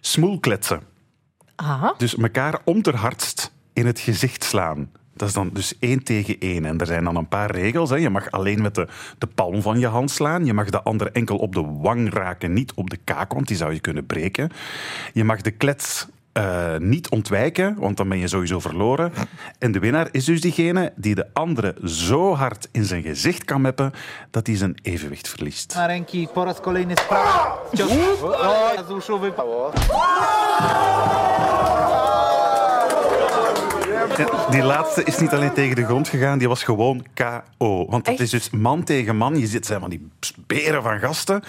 smoelkletsen. 0.00 0.80
Aha. 1.56 1.94
Dus 1.98 2.16
elkaar 2.16 2.59
om 2.64 2.82
ter 2.82 2.96
hardst 2.96 3.52
in 3.72 3.87
het 3.87 3.98
gezicht 4.00 4.44
slaan. 4.44 4.90
Dat 5.16 5.29
is 5.29 5.35
dan 5.35 5.50
dus 5.52 5.74
één 5.79 6.02
tegen 6.02 6.37
één. 6.38 6.64
En 6.64 6.79
er 6.79 6.87
zijn 6.87 7.05
dan 7.05 7.16
een 7.16 7.29
paar 7.29 7.50
regels. 7.50 7.90
Hè. 7.90 7.96
Je 7.96 8.11
mag 8.11 8.31
alleen 8.31 8.62
met 8.62 8.74
de, 8.74 8.88
de 9.18 9.26
palm 9.26 9.62
van 9.62 9.79
je 9.79 9.87
hand 9.87 10.11
slaan. 10.11 10.44
Je 10.44 10.52
mag 10.52 10.70
de 10.70 10.83
ander 10.83 11.12
enkel 11.12 11.37
op 11.37 11.55
de 11.55 11.64
wang 11.81 12.12
raken, 12.12 12.52
niet 12.52 12.72
op 12.74 12.90
de 12.90 12.98
kaak, 13.05 13.33
want 13.33 13.48
die 13.48 13.57
zou 13.57 13.72
je 13.72 13.81
kunnen 13.81 14.07
breken. 14.07 14.50
Je 15.12 15.24
mag 15.24 15.40
de 15.40 15.50
klets 15.50 16.07
eh, 16.33 16.76
niet 16.79 17.09
ontwijken, 17.09 17.76
want 17.79 17.96
dan 17.96 18.09
ben 18.09 18.18
je 18.18 18.29
sowieso 18.29 18.61
verloren. 18.61 19.12
En 19.59 19.72
de 19.72 19.79
winnaar 19.79 20.09
is 20.11 20.24
dus 20.24 20.40
diegene 20.40 20.92
die 20.96 21.14
de 21.14 21.26
andere 21.33 21.74
zo 21.85 22.35
hard 22.35 22.68
in 22.72 22.85
zijn 22.85 23.02
gezicht 23.02 23.44
kan 23.44 23.61
meppen 23.61 23.92
dat 24.31 24.46
hij 24.46 24.57
zijn 24.57 24.74
evenwicht 24.83 25.29
verliest. 25.29 25.74
Ręki 25.87 26.29
po 26.33 26.42
raz 26.42 26.61
kolejny. 26.61 26.94
Wciąż. 27.72 28.22
O, 28.22 28.85
zuszowy. 28.88 29.33
Ja, 33.96 34.06
die 34.50 34.62
laatste 34.62 35.05
is 35.05 35.18
niet 35.18 35.31
alleen 35.31 35.52
tegen 35.52 35.76
de 35.76 35.85
grond 35.85 36.09
gegaan, 36.09 36.38
die 36.38 36.48
was 36.48 36.62
gewoon 36.62 37.07
KO. 37.14 37.87
Want 37.87 38.07
het 38.07 38.20
is 38.20 38.31
dus 38.31 38.50
man 38.50 38.85
tegen 38.85 39.16
man. 39.16 39.38
Je 39.38 39.46
zit 39.46 39.66
zijn 39.66 39.81
van 39.81 39.90
die 39.90 40.09
beren 40.46 40.83
van 40.83 40.98
gasten, 40.98 41.42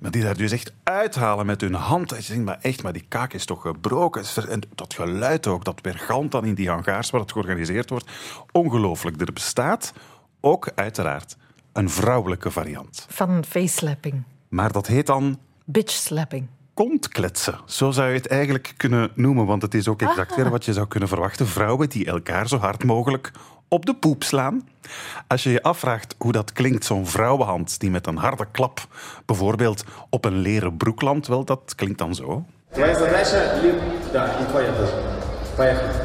maar 0.00 0.10
die 0.10 0.22
daar 0.22 0.36
dus 0.36 0.52
echt 0.52 0.72
uithalen 0.82 1.46
met 1.46 1.60
hun 1.60 1.74
hand. 1.74 2.12
En 2.12 2.18
je 2.20 2.26
denkt, 2.26 2.44
maar 2.44 2.58
echt, 2.60 2.82
maar 2.82 2.92
die 2.92 3.04
kaak 3.08 3.32
is 3.32 3.44
toch 3.44 3.60
gebroken. 3.60 4.24
En 4.48 4.60
dat 4.74 4.94
geluid 4.94 5.46
ook, 5.46 5.64
dat 5.64 5.80
weergalmt 5.82 6.30
dan 6.30 6.44
in 6.44 6.54
die 6.54 6.68
hangars 6.68 7.10
waar 7.10 7.20
het 7.20 7.32
georganiseerd 7.32 7.90
wordt. 7.90 8.10
Ongelooflijk. 8.52 9.20
Er 9.20 9.32
bestaat 9.32 9.92
ook 10.40 10.70
uiteraard 10.74 11.36
een 11.72 11.90
vrouwelijke 11.90 12.50
variant. 12.50 13.06
Van 13.08 13.44
face-slapping. 13.48 14.22
Maar 14.48 14.72
dat 14.72 14.86
heet 14.86 15.06
dan 15.06 15.38
Bitch-slapping. 15.64 16.46
Kontkletsen. 16.74 17.60
Zo 17.66 17.90
zou 17.90 18.08
je 18.08 18.14
het 18.14 18.26
eigenlijk 18.26 18.74
kunnen 18.76 19.10
noemen, 19.14 19.46
want 19.46 19.62
het 19.62 19.74
is 19.74 19.88
ook 19.88 20.02
exact 20.02 20.36
weer 20.36 20.44
ah. 20.44 20.50
wat 20.50 20.64
je 20.64 20.72
zou 20.72 20.86
kunnen 20.86 21.08
verwachten. 21.08 21.46
Vrouwen 21.46 21.88
die 21.88 22.06
elkaar 22.06 22.48
zo 22.48 22.56
hard 22.56 22.84
mogelijk 22.84 23.32
op 23.68 23.86
de 23.86 23.94
poep 23.94 24.22
slaan. 24.22 24.68
Als 25.26 25.42
je 25.42 25.50
je 25.50 25.62
afvraagt 25.62 26.14
hoe 26.18 26.32
dat 26.32 26.52
klinkt, 26.52 26.84
zo'n 26.84 27.06
vrouwenhand 27.06 27.80
die 27.80 27.90
met 27.90 28.06
een 28.06 28.16
harde 28.16 28.46
klap 28.50 28.86
bijvoorbeeld 29.24 29.84
op 30.10 30.24
een 30.24 30.38
leren 30.38 30.76
broek 30.76 31.02
landt, 31.02 31.26
wel, 31.26 31.44
dat 31.44 31.74
klinkt 31.76 31.98
dan 31.98 32.14
zo. 32.14 32.44
Ja, 32.74 32.84
is 32.84 32.98
lesje, 32.98 33.72
ja, 34.12 36.03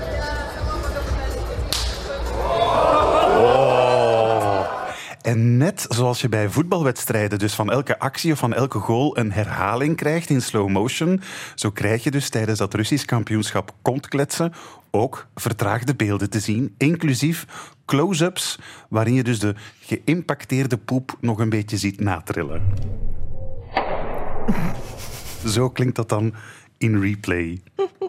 En 5.30 5.58
net 5.58 5.86
zoals 5.90 6.22
je 6.22 6.30
bij 6.30 6.50
voetbalwedstrijden 6.50 7.40
dus 7.40 7.54
van 7.54 7.72
elke 7.72 8.00
actie 8.00 8.32
of 8.32 8.40
van 8.40 8.54
elke 8.54 8.80
goal 8.80 9.18
een 9.18 9.32
herhaling 9.32 9.96
krijgt 9.96 10.30
in 10.30 10.42
slow 10.42 10.70
motion, 10.70 11.22
zo 11.56 11.72
krijg 11.72 12.04
je 12.04 12.12
dus 12.12 12.30
tijdens 12.30 12.60
dat 12.60 12.74
Russisch 12.74 13.06
kampioenschap 13.06 13.74
kontkletsen 13.82 14.54
ook 14.92 15.28
vertraagde 15.36 15.96
beelden 15.96 16.30
te 16.30 16.40
zien, 16.40 16.76
inclusief 16.78 17.46
close-ups 17.86 18.60
waarin 18.90 19.14
je 19.14 19.24
dus 19.24 19.40
de 19.40 19.56
geïmpacteerde 19.80 20.78
poep 20.78 21.18
nog 21.22 21.40
een 21.40 21.50
beetje 21.50 21.78
ziet 21.78 22.00
natrillen. 22.00 22.62
Zo 25.46 25.70
klinkt 25.70 25.96
dat 25.96 26.10
dan 26.10 26.34
in 26.78 27.02
replay. 27.02 27.62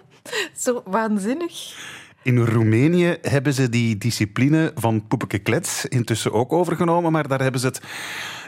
Zo 0.64 0.82
waanzinnig. 0.84 1.74
In 2.22 2.44
Roemenië 2.44 3.16
hebben 3.22 3.54
ze 3.54 3.68
die 3.68 3.98
discipline 3.98 4.72
van 4.74 5.06
poepeke 5.06 5.38
klets 5.38 5.86
intussen 5.86 6.32
ook 6.32 6.52
overgenomen, 6.52 7.12
maar 7.12 7.28
daar 7.28 7.40
hebben 7.42 7.60
ze 7.60 7.66
het 7.66 7.80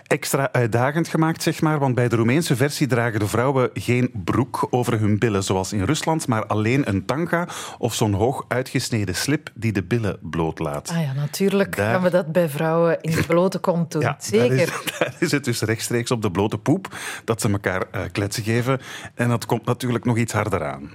extra 0.06 0.48
uitdagend 0.52 1.08
gemaakt, 1.08 1.42
zeg 1.42 1.60
maar. 1.60 1.78
Want 1.78 1.94
bij 1.94 2.08
de 2.08 2.16
Roemeense 2.16 2.56
versie 2.56 2.86
dragen 2.86 3.20
de 3.20 3.26
vrouwen 3.26 3.70
geen 3.74 4.10
broek 4.24 4.66
over 4.70 5.00
hun 5.00 5.18
billen, 5.18 5.44
zoals 5.44 5.72
in 5.72 5.84
Rusland, 5.84 6.26
maar 6.28 6.46
alleen 6.46 6.88
een 6.88 7.04
tanga 7.04 7.48
of 7.78 7.94
zo'n 7.94 8.12
hoog 8.12 8.44
uitgesneden 8.48 9.14
slip 9.14 9.50
die 9.54 9.72
de 9.72 9.82
billen 9.82 10.18
blootlaat. 10.20 10.88
Ah 10.88 11.02
ja, 11.02 11.12
natuurlijk 11.12 11.76
Daar- 11.76 11.92
gaan 11.92 12.02
we 12.02 12.10
dat 12.10 12.32
bij 12.32 12.48
vrouwen 12.48 13.00
in 13.00 13.10
de 13.16 13.22
blote 13.26 13.58
kont 13.58 13.92
doen. 13.92 14.00
Ja, 14.12 14.16
Zeker. 14.18 14.48
Daar 14.48 14.58
is, 14.58 14.92
daar 14.98 15.14
is 15.18 15.30
het 15.30 15.44
dus 15.44 15.60
rechtstreeks 15.60 16.10
op 16.10 16.22
de 16.22 16.30
blote 16.30 16.58
poep 16.58 16.96
dat 17.24 17.40
ze 17.40 17.48
elkaar 17.50 17.84
eh, 17.90 18.00
kletsen 18.12 18.42
geven. 18.42 18.80
En 19.14 19.28
dat 19.28 19.46
komt 19.46 19.64
natuurlijk 19.64 20.04
nog 20.04 20.16
iets 20.16 20.32
harder 20.32 20.64
aan. 20.64 20.90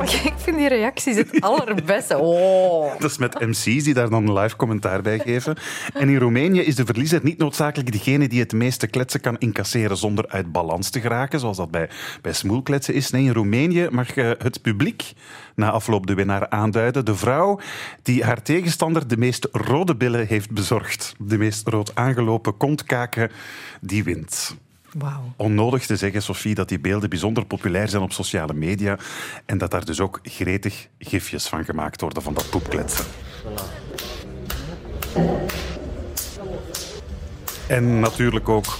Ik 0.30 0.34
vind 0.36 0.56
die 0.56 0.68
reacties 0.68 1.16
het 1.16 1.40
allerbeste. 1.40 2.18
Oh. 2.18 2.92
Dat 3.00 3.10
is 3.10 3.18
met 3.18 3.40
MC's 3.40 3.84
die 3.84 3.94
daar 3.94 4.10
dan 4.10 4.38
live 4.38 4.56
commentaar 4.56 5.02
bij 5.02 5.18
geven. 5.18 5.56
En 5.94 6.08
in 6.08 6.18
Roemenië 6.18 6.60
is 6.60 6.74
de 6.74 6.84
verliezer 6.84 7.20
niet 7.22 7.38
noodzakelijk 7.38 7.92
degene 7.92 8.28
die 8.28 8.40
het 8.40 8.52
meeste 8.52 8.86
kletsen 8.86 9.20
kan 9.20 9.38
incasseren 9.38 9.96
zonder 9.96 10.28
uit 10.28 10.52
balans 10.52 10.90
te 10.90 11.00
geraken, 11.00 11.40
zoals 11.40 11.56
dat 11.56 11.70
bij, 11.70 11.88
bij 12.22 12.32
smoelkletsen 12.32 12.94
is. 12.94 13.10
Nee, 13.10 13.24
in 13.24 13.32
Roemenië 13.32 13.88
mag 13.90 14.14
eh, 14.14 14.30
het 14.38 14.62
publiek 14.62 15.12
na 15.54 15.70
afloop 15.70 16.06
de 16.06 16.14
winnaar 16.14 16.48
aanduiden. 16.48 17.04
De 17.04 17.16
vrouw 17.16 17.60
die 18.02 18.24
haar 18.24 18.42
tegenstander 18.42 19.08
de 19.08 19.16
meest 19.16 19.48
rode 19.52 19.96
billen 19.96 20.26
heeft 20.26 20.50
bezorgd. 20.50 21.14
De 21.18 21.38
meest 21.38 21.68
rood 21.68 21.94
aangelopen 21.94 22.56
kontkaken, 22.56 23.30
die 23.80 24.04
wint. 24.04 24.56
Wauw. 24.98 25.32
Onnodig 25.36 25.86
te 25.86 25.96
zeggen, 25.96 26.22
Sophie, 26.22 26.54
dat 26.54 26.68
die 26.68 26.80
beelden 26.80 27.08
bijzonder 27.08 27.46
populair 27.46 27.88
zijn 27.88 28.02
op 28.02 28.12
sociale 28.12 28.54
media 28.54 28.98
en 29.46 29.58
dat 29.58 29.70
daar 29.70 29.84
dus 29.84 30.00
ook 30.00 30.18
gretig 30.22 30.88
gifjes 30.98 31.46
van 31.46 31.64
gemaakt 31.64 32.00
worden 32.00 32.22
van 32.22 32.34
dat 32.34 32.50
poepkletsen. 32.50 33.04
En 37.68 38.00
natuurlijk 38.00 38.48
ook 38.48 38.76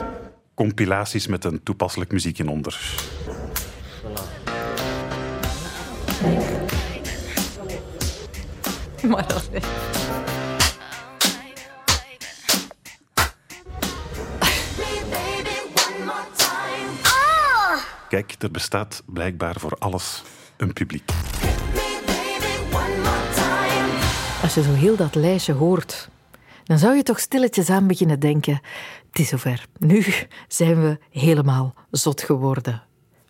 compilaties 0.54 1.26
met 1.26 1.44
een 1.44 1.62
toepasselijk 1.62 2.12
muziekje 2.12 2.50
onder. 2.50 2.80
Maar. 9.08 9.26
Kijk, 18.10 18.34
er 18.38 18.50
bestaat 18.50 19.02
blijkbaar 19.06 19.60
voor 19.60 19.76
alles 19.78 20.22
een 20.56 20.72
publiek. 20.72 21.10
Als 24.42 24.54
je 24.54 24.62
zo 24.62 24.72
heel 24.72 24.96
dat 24.96 25.14
lijstje 25.14 25.52
hoort, 25.52 26.08
dan 26.64 26.78
zou 26.78 26.96
je 26.96 27.02
toch 27.02 27.20
stilletjes 27.20 27.70
aan 27.70 27.86
beginnen 27.86 28.20
denken: 28.20 28.60
het 29.10 29.18
is 29.18 29.28
zover. 29.28 29.66
Nu 29.78 30.04
zijn 30.48 30.82
we 30.82 30.98
helemaal 31.10 31.74
zot 31.90 32.22
geworden. 32.22 32.82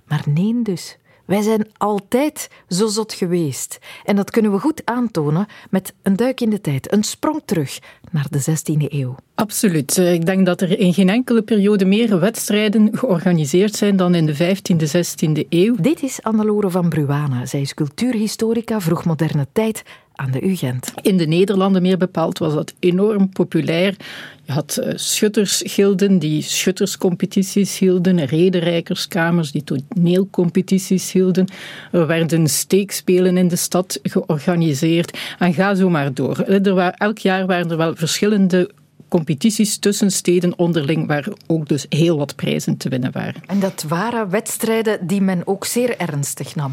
Maar 0.04 0.22
nee, 0.24 0.62
dus. 0.62 0.98
Wij 1.30 1.42
zijn 1.42 1.68
altijd 1.76 2.50
zo 2.68 2.86
zot 2.86 3.12
geweest. 3.12 3.78
En 4.04 4.16
dat 4.16 4.30
kunnen 4.30 4.52
we 4.52 4.58
goed 4.58 4.82
aantonen 4.84 5.46
met 5.70 5.94
een 6.02 6.16
duik 6.16 6.40
in 6.40 6.50
de 6.50 6.60
tijd, 6.60 6.92
een 6.92 7.02
sprong 7.02 7.42
terug 7.44 7.78
naar 8.10 8.26
de 8.30 8.40
16e 8.40 8.84
eeuw. 8.88 9.14
Absoluut. 9.34 9.98
Eh, 9.98 10.12
Ik 10.12 10.26
denk 10.26 10.46
dat 10.46 10.60
er 10.60 10.78
in 10.78 10.94
geen 10.94 11.08
enkele 11.08 11.42
periode 11.42 11.84
meer 11.84 12.20
wedstrijden 12.20 12.98
georganiseerd 12.98 13.74
zijn 13.74 13.96
dan 13.96 14.14
in 14.14 14.26
de 14.26 14.34
15e, 14.34 14.86
16e 14.86 15.46
eeuw. 15.48 15.74
Dit 15.80 16.02
is 16.02 16.22
Annelore 16.22 16.70
van 16.70 16.88
Bruana. 16.88 17.46
Zij 17.46 17.60
is 17.60 17.74
cultuurhistorica 17.74 18.80
vroegmoderne 18.80 19.46
tijd 19.52 19.82
aan 20.20 20.30
de 20.30 20.46
UGent. 20.46 20.92
In 21.02 21.16
de 21.16 21.26
Nederlanden 21.26 21.82
meer 21.82 21.96
bepaald 21.96 22.38
was 22.38 22.54
dat 22.54 22.74
enorm 22.78 23.28
populair. 23.28 23.96
Je 24.44 24.52
had 24.52 24.76
eh, 24.76 24.92
schuttersgilden 24.96 26.18
die 26.18 26.42
schutterscompetities 26.42 27.78
hielden, 27.78 28.24
rederijkerskamers 28.24 29.52
die 29.52 29.64
toneelcompetities 29.64 31.12
hielden. 31.12 31.46
Er 31.92 32.06
werden 32.06 32.48
steekspelen 32.48 33.36
in 33.36 33.48
de 33.48 33.56
stad 33.56 33.98
georganiseerd. 34.02 35.18
En 35.38 35.54
ga 35.54 35.74
zo 35.74 35.90
maar 35.90 36.14
door. 36.14 36.38
Eh, 36.38 36.66
Er 36.66 36.90
elk 36.90 37.18
jaar 37.18 37.46
waren 37.46 37.70
er 37.70 37.76
wel 37.76 37.94
verschillende 37.96 38.70
competities 39.08 39.78
tussen 39.78 40.10
steden 40.10 40.58
onderling, 40.58 41.06
waar 41.06 41.28
ook 41.46 41.68
dus 41.68 41.86
heel 41.88 42.18
wat 42.18 42.36
prijzen 42.36 42.76
te 42.76 42.88
winnen 42.88 43.12
waren. 43.12 43.42
En 43.46 43.60
dat 43.60 43.84
waren 43.88 44.30
wedstrijden 44.30 45.06
die 45.06 45.20
men 45.20 45.46
ook 45.46 45.64
zeer 45.64 45.96
ernstig 45.96 46.54
nam. 46.54 46.70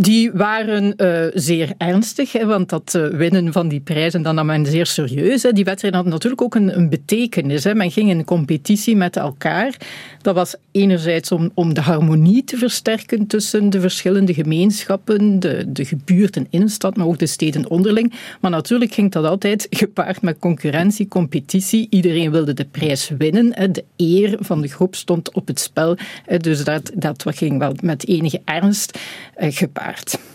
Die 0.00 0.32
waren 0.32 0.96
eh, 0.96 1.26
zeer 1.34 1.72
ernstig, 1.78 2.32
hè, 2.32 2.46
want 2.46 2.68
dat 2.68 2.94
eh, 2.94 3.06
winnen 3.06 3.52
van 3.52 3.68
die 3.68 3.80
prijzen 3.80 4.22
dan 4.22 4.34
nam 4.34 4.46
men 4.46 4.66
zeer 4.66 4.86
serieus. 4.86 5.42
Hè. 5.42 5.52
Die 5.52 5.64
wedstrijden 5.64 6.00
hadden 6.00 6.12
natuurlijk 6.12 6.42
ook 6.42 6.54
een, 6.54 6.76
een 6.78 6.88
betekenis. 6.88 7.64
Hè. 7.64 7.74
Men 7.74 7.90
ging 7.90 8.10
in 8.10 8.24
competitie 8.24 8.96
met 8.96 9.16
elkaar. 9.16 9.76
Dat 10.22 10.34
was 10.34 10.54
enerzijds 10.72 11.32
om, 11.32 11.50
om 11.54 11.74
de 11.74 11.80
harmonie 11.80 12.44
te 12.44 12.56
versterken 12.56 13.26
tussen 13.26 13.70
de 13.70 13.80
verschillende 13.80 14.34
gemeenschappen, 14.34 15.40
de, 15.40 15.84
gebuurten 15.84 16.46
in 16.50 16.60
de 16.60 16.68
stad, 16.68 16.96
maar 16.96 17.06
ook 17.06 17.18
de 17.18 17.26
steden 17.26 17.70
onderling. 17.70 18.12
Maar 18.40 18.50
natuurlijk 18.50 18.92
ging 18.92 19.12
dat 19.12 19.24
altijd 19.24 19.66
gepaard 19.70 20.22
met 20.22 20.38
concurrentie, 20.38 21.08
competitie. 21.08 21.86
Iedereen 21.90 22.30
wilde 22.30 22.54
de 22.54 22.66
prijs 22.70 23.10
winnen. 23.18 23.50
Hè. 23.54 23.70
De 23.70 23.84
eer 23.96 24.36
van 24.40 24.60
de 24.60 24.68
groep 24.68 24.94
stond 24.94 25.32
op 25.32 25.46
het 25.46 25.60
spel. 25.60 25.96
Dus 26.38 26.64
dat, 26.64 26.90
dat 26.94 27.24
ging 27.26 27.58
wel 27.58 27.74
met 27.82 28.08
enige 28.08 28.40
ernst 28.44 28.98
eh, 29.34 29.56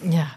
Ja. 0.09 0.27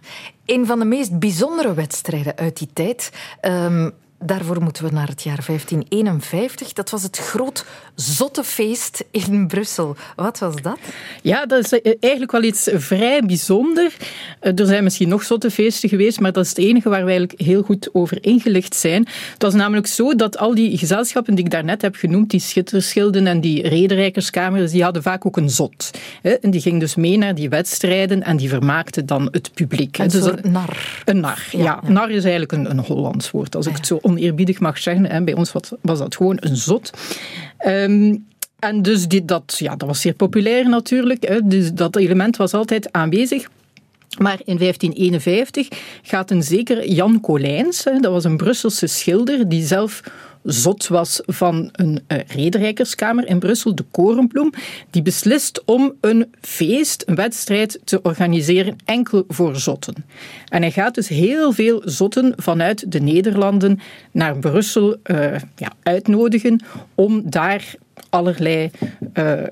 Een 0.44 0.66
van 0.66 0.78
de 0.78 0.84
meest 0.84 1.18
bijzondere 1.18 1.74
wedstrijden 1.74 2.36
uit 2.36 2.58
die 2.58 2.68
tijd. 2.72 3.12
ehm, 3.40 3.90
daarvoor 4.18 4.62
moeten 4.62 4.84
we 4.84 4.90
naar 4.92 5.08
het 5.08 5.22
jaar 5.22 5.42
1551. 5.46 6.72
Dat 6.72 6.90
was 6.90 7.02
het 7.02 7.16
groot 7.16 7.64
Zottefeest 7.94 9.04
in 9.10 9.46
Brussel. 9.46 9.96
Wat 10.16 10.38
was 10.38 10.54
dat? 10.62 10.78
Ja, 11.22 11.46
dat 11.46 11.64
is 11.64 11.80
eh, 11.80 11.94
eigenlijk 12.00 12.32
wel 12.32 12.42
iets 12.42 12.68
vrij 12.74 13.22
bijzonder. 13.26 13.92
Eh, 14.40 14.58
Er 14.58 14.66
zijn 14.66 14.84
misschien 14.84 15.08
nog 15.08 15.22
zotte 15.22 15.50
feesten 15.50 15.88
geweest, 15.88 16.20
maar 16.20 16.32
dat 16.32 16.44
is 16.44 16.48
het 16.48 16.58
enige 16.58 16.88
waar 16.88 17.04
wij 17.04 17.16
eigenlijk 17.16 17.40
heel 17.40 17.62
goed 17.62 17.88
over 17.92 18.24
ingelicht 18.24 18.74
zijn. 18.74 19.06
Het 19.32 19.42
was 19.42 19.54
namelijk 19.54 19.86
zo 19.86 20.14
dat 20.14 20.38
al 20.38 20.54
die 20.54 20.78
gezelschappen 20.78 21.34
die 21.34 21.44
ik 21.44 21.50
daarnet 21.50 21.82
heb 21.82 21.94
genoemd, 21.94 22.30
die 22.30 22.40
schitterschilden 22.40 23.26
en 23.26 23.40
die 23.40 23.68
rederijkerskamers, 23.68 24.70
die 24.70 24.82
hadden 24.82 25.02
vaak 25.02 25.26
ook 25.26 25.36
een 25.36 25.50
zot. 25.50 25.90
En 26.40 26.50
die 26.50 26.60
ging 26.60 26.80
dus 26.80 26.94
mee 26.94 27.16
naar 27.18 27.34
die 27.34 27.48
wedstrijden 27.48 28.22
en 28.22 28.36
die 28.36 28.48
vermaakten 28.48 29.06
dan 29.06 29.28
het 29.30 29.50
publiek. 29.54 29.98
Een 29.98 30.08
Dus 30.08 30.22
dat- 30.22 30.44
nar. 30.44 31.02
Een 31.04 31.20
nar, 31.20 31.44
ja. 31.50 31.80
Nar 31.86 32.10
is 32.10 32.22
eigenlijk 32.24 32.52
een, 32.52 32.70
een 32.70 32.78
Hollands 32.78 33.30
woord, 33.30 33.56
als 33.56 33.66
ik 33.66 33.76
het 33.76 33.86
zo 33.86 33.98
oneerbiedig 34.06 34.60
mag 34.60 34.78
zeggen. 34.78 35.06
hè. 35.06 35.22
Bij 35.22 35.34
ons 35.34 35.52
was, 35.52 35.98
dat 35.98 36.16
gewoon 36.16 36.36
een 36.40 36.56
zot. 36.56 36.90
Ehm, 37.58 38.16
en 38.58 38.82
dus 38.82 39.08
die, 39.08 39.24
dat, 39.24 39.56
ja, 39.58 39.76
dat 39.76 39.88
was 39.88 40.00
zeer 40.00 40.14
populair 40.14 40.68
natuurlijk. 40.68 41.28
Hè. 41.28 41.40
Dus 41.44 41.72
dat 41.72 41.96
element 41.96 42.36
was 42.36 42.52
altijd 42.52 42.92
aanwezig. 42.92 43.48
Maar 44.18 44.38
in 44.44 44.58
1551 44.58 45.68
gaat 46.02 46.30
een 46.30 46.42
zeker 46.42 46.88
Jan 46.88 47.20
Colijns, 47.20 47.82
dat 47.82 48.12
was 48.12 48.24
een 48.24 48.36
Brusselse 48.36 48.86
schilder 48.86 49.48
die 49.48 49.66
zelf 49.66 50.00
zot 50.46 50.88
was 50.88 51.20
van 51.26 51.68
een 51.72 52.00
uh, 52.08 52.18
rederijkerskamer 52.26 53.26
in 53.26 53.38
Brussel, 53.38 53.74
de 53.74 53.84
Korenbloem, 53.90 54.52
die 54.90 55.02
beslist 55.02 55.64
om 55.64 55.92
een 56.00 56.34
feest, 56.40 57.02
een 57.06 57.14
wedstrijd 57.14 57.80
te 57.84 58.02
organiseren 58.02 58.76
enkel 58.84 59.24
voor 59.28 59.56
zotten. 59.56 59.94
En 60.48 60.62
hij 60.62 60.70
gaat 60.70 60.94
dus 60.94 61.08
heel 61.08 61.52
veel 61.52 61.82
zotten 61.84 62.32
vanuit 62.36 62.92
de 62.92 63.00
Nederlanden 63.00 63.80
naar 64.10 64.38
Brussel 64.38 64.96
uh, 65.04 65.34
ja, 65.56 65.72
uitnodigen 65.82 66.64
om 66.94 67.30
daar 67.30 67.74
allerlei 68.10 68.70
uh, 69.14 69.42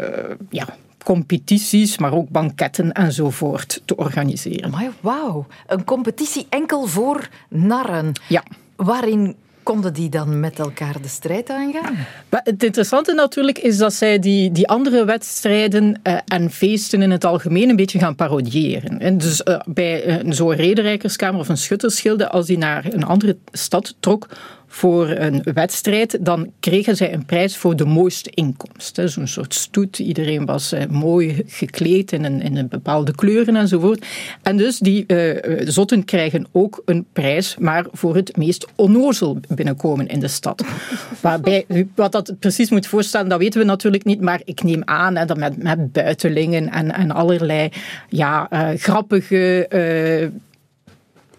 ja, 0.51 0.77
competities, 1.05 1.99
maar 1.99 2.13
ook 2.13 2.29
banketten 2.29 2.93
enzovoort 2.93 3.83
te 3.85 3.97
organiseren. 3.97 4.71
Maar 4.71 4.93
wauw, 5.01 5.47
een 5.67 5.85
competitie 5.85 6.47
enkel 6.49 6.87
voor 6.87 7.29
narren. 7.49 8.13
Ja. 8.29 8.43
Waarin 8.77 9.37
konden 9.65 9.93
die 9.93 10.09
dan 10.09 10.41
met 10.41 10.59
elkaar 10.59 11.03
de 11.03 11.09
strijd 11.09 11.51
aangaan? 11.51 11.97
Het 12.29 12.63
interessante 12.63 13.15
natuurlijk 13.15 13.59
is 13.59 13.79
dat 13.79 13.93
zij 13.93 14.19
die, 14.19 14.53
die 14.53 14.69
andere 14.69 15.05
wedstrijden 15.05 16.01
uh, 16.03 16.19
en 16.27 16.51
feesten 16.51 17.03
in 17.03 17.11
het 17.11 17.25
algemeen 17.25 17.69
een 17.69 17.77
beetje 17.77 17.99
gaan 17.99 18.15
parodiëren. 18.15 18.99
En 18.99 19.19
dus 19.19 19.43
uh, 19.45 19.61
bij 19.67 20.25
uh, 20.25 20.33
zo'n 20.33 20.55
rederijkerskamer 20.55 21.41
of 21.41 21.49
een 21.49 21.57
schuttersgilde, 21.57 22.29
als 22.29 22.47
die 22.47 22.59
naar 22.59 22.85
een 22.91 23.05
andere 23.05 23.37
stad 23.53 23.95
trok 24.01 24.29
voor 24.75 25.09
een 25.09 25.43
wedstrijd, 25.55 26.19
dan 26.21 26.53
kregen 26.61 26.97
zij 26.97 27.13
een 27.13 27.25
prijs 27.25 27.57
voor 27.57 27.77
de 27.77 27.85
mooiste 27.85 28.31
inkomst. 28.31 29.01
Zo'n 29.05 29.27
soort 29.27 29.55
stoet. 29.55 29.99
Iedereen 29.99 30.45
was 30.45 30.73
uh, 30.73 30.87
mooi 30.87 31.43
gekleed 31.47 32.13
in 32.13 32.25
een, 32.25 32.43
in 32.43 32.57
een 32.57 32.69
bepaalde 32.69 33.15
kleuren 33.15 33.57
enzovoort. 33.57 34.07
En 34.43 34.57
dus 34.57 34.79
die 34.79 35.05
uh, 35.07 35.61
zotten 35.65 36.05
krijgen 36.05 36.47
ook 36.53 36.83
een 36.85 37.07
prijs, 37.13 37.57
maar 37.59 37.87
voor 37.93 38.15
het 38.15 38.37
meest 38.37 38.67
onnozel 38.75 39.41
binnenkomen 39.49 40.09
in 40.09 40.21
de 40.21 40.29
stad. 40.29 40.65
Waarbij, 41.21 41.67
wat 41.95 42.13
dat 42.13 42.35
precies 42.39 42.71
moet 42.71 42.87
voorstellen, 42.87 43.29
dat 43.29 43.39
weten 43.39 43.61
we 43.61 43.67
natuurlijk 43.67 44.05
niet, 44.05 44.21
maar 44.21 44.41
ik 44.45 44.63
neem 44.63 44.83
aan 44.85 45.17
hè, 45.17 45.25
dat 45.25 45.37
met, 45.37 45.63
met 45.63 45.93
buitelingen 45.93 46.71
en, 46.71 46.93
en 46.95 47.11
allerlei 47.11 47.69
ja, 48.09 48.49
uh, 48.53 48.69
grappige 48.79 49.69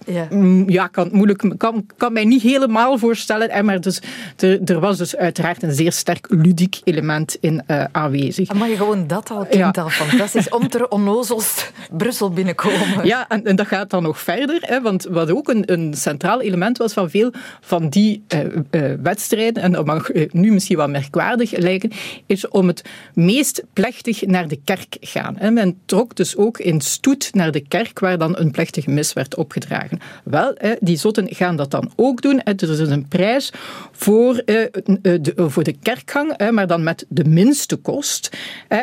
ja, 0.06 0.28
ja 0.68 0.88
kan, 0.88 1.10
moeilijk, 1.12 1.54
kan, 1.58 1.86
kan 1.98 2.14
mij 2.14 2.26
niet 2.26 2.42
helemaal 2.42 2.98
voorstellen. 2.98 3.66
Maar 3.66 3.82
dus, 3.82 4.02
er, 4.38 4.64
er 4.64 4.80
was 4.80 4.98
dus 4.98 5.16
uiteraard 5.16 5.64
een 5.64 5.74
zeer 5.74 5.92
sterk 5.92 6.26
ludiek 6.30 6.82
element 6.84 7.38
in 7.40 7.64
uh, 7.68 7.84
aanwezig. 7.92 8.54
Maar 8.54 8.70
je 8.70 8.76
gewoon 8.76 9.08
dat 9.08 9.30
al 9.30 9.46
klinkt 9.46 9.76
ja. 9.76 9.82
al 9.82 9.90
fantastisch. 9.90 10.50
Om 10.50 10.70
ter 10.70 10.88
onnozels 10.88 11.72
Brussel 11.92 12.30
binnenkomen. 12.30 13.06
Ja, 13.06 13.28
en, 13.28 13.46
en, 13.46 13.56
dat 13.56 13.68
gaat 13.68 13.90
dan 13.90 14.04
nog 14.04 14.20
verder. 14.20 14.58
Hè, 14.62 14.82
want 14.82 15.04
wat 15.04 15.32
ook 15.32 15.50
een, 15.50 15.72
een 15.72 15.94
centraal 15.94 16.42
element 16.42 16.78
was 16.78 16.94
van 16.94 17.10
veel 17.10 17.32
van 17.62 17.90
die 17.90 18.24
uh, 18.34 18.40
uh, 18.72 18.94
wedstrijden, 19.02 19.64
en 19.64 19.72
dat 19.72 19.86
mag 19.86 20.10
nu 20.32 20.52
misschien 20.52 20.78
wat 20.78 20.90
merkwaardig 20.90 21.58
lijken, 21.58 21.92
is 22.26 22.48
om 22.48 22.68
het 22.68 22.82
meest 23.14 23.64
plechtig 23.74 24.22
naar 24.26 24.48
de 24.48 24.60
kerk 24.64 24.98
gaan. 25.00 25.36
Hè. 25.38 25.52
Men 25.52 25.80
trok 25.86 26.16
dus 26.16 26.36
ook 26.38 26.58
in 26.58 26.82
stoet 26.82 27.34
naar 27.34 27.52
de 27.52 27.68
kerk, 27.68 28.00
waar 28.00 28.18
dan 28.18 28.38
een 28.38 28.52
plechtige 28.52 28.90
mis 28.90 29.14
werd 29.14 29.36
opgedragen. 29.36 29.95
Wel, 30.24 30.58
die 30.80 30.98
zotten 30.98 31.28
gaan 31.30 31.56
dat 31.56 31.72
dan 31.72 31.92
ook 31.96 32.22
doen. 32.22 32.44
Er 32.44 32.70
is 32.70 32.80
een 32.80 33.08
prijs 33.08 33.52
voor, 33.92 34.42
de, 34.46 35.34
voor 35.36 35.64
de 35.64 35.76
kerkgang, 35.82 36.52
maar 36.52 36.68
dan 36.68 36.84
met 36.84 37.06
de 37.10 37.26
minste 37.26 37.76
kost. 37.76 38.38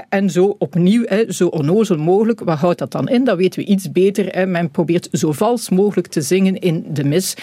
En 0.09 0.31
zo 0.31 0.57
opnieuw, 0.59 1.05
zo 1.29 1.47
onnozel 1.47 1.97
mogelijk. 1.97 2.41
Wat 2.41 2.59
houdt 2.59 2.79
dat 2.79 2.93
dan 2.93 3.09
in? 3.09 3.25
Dat 3.25 3.37
weten 3.37 3.61
we 3.61 3.67
iets 3.67 3.93
beter. 3.93 4.49
Men 4.49 4.71
probeert 4.71 5.09
zo 5.13 5.33
vals 5.33 5.69
mogelijk 5.69 6.07
te 6.07 6.21
zingen 6.21 6.59
in 6.59 6.85
de 6.89 7.05
mis 7.05 7.35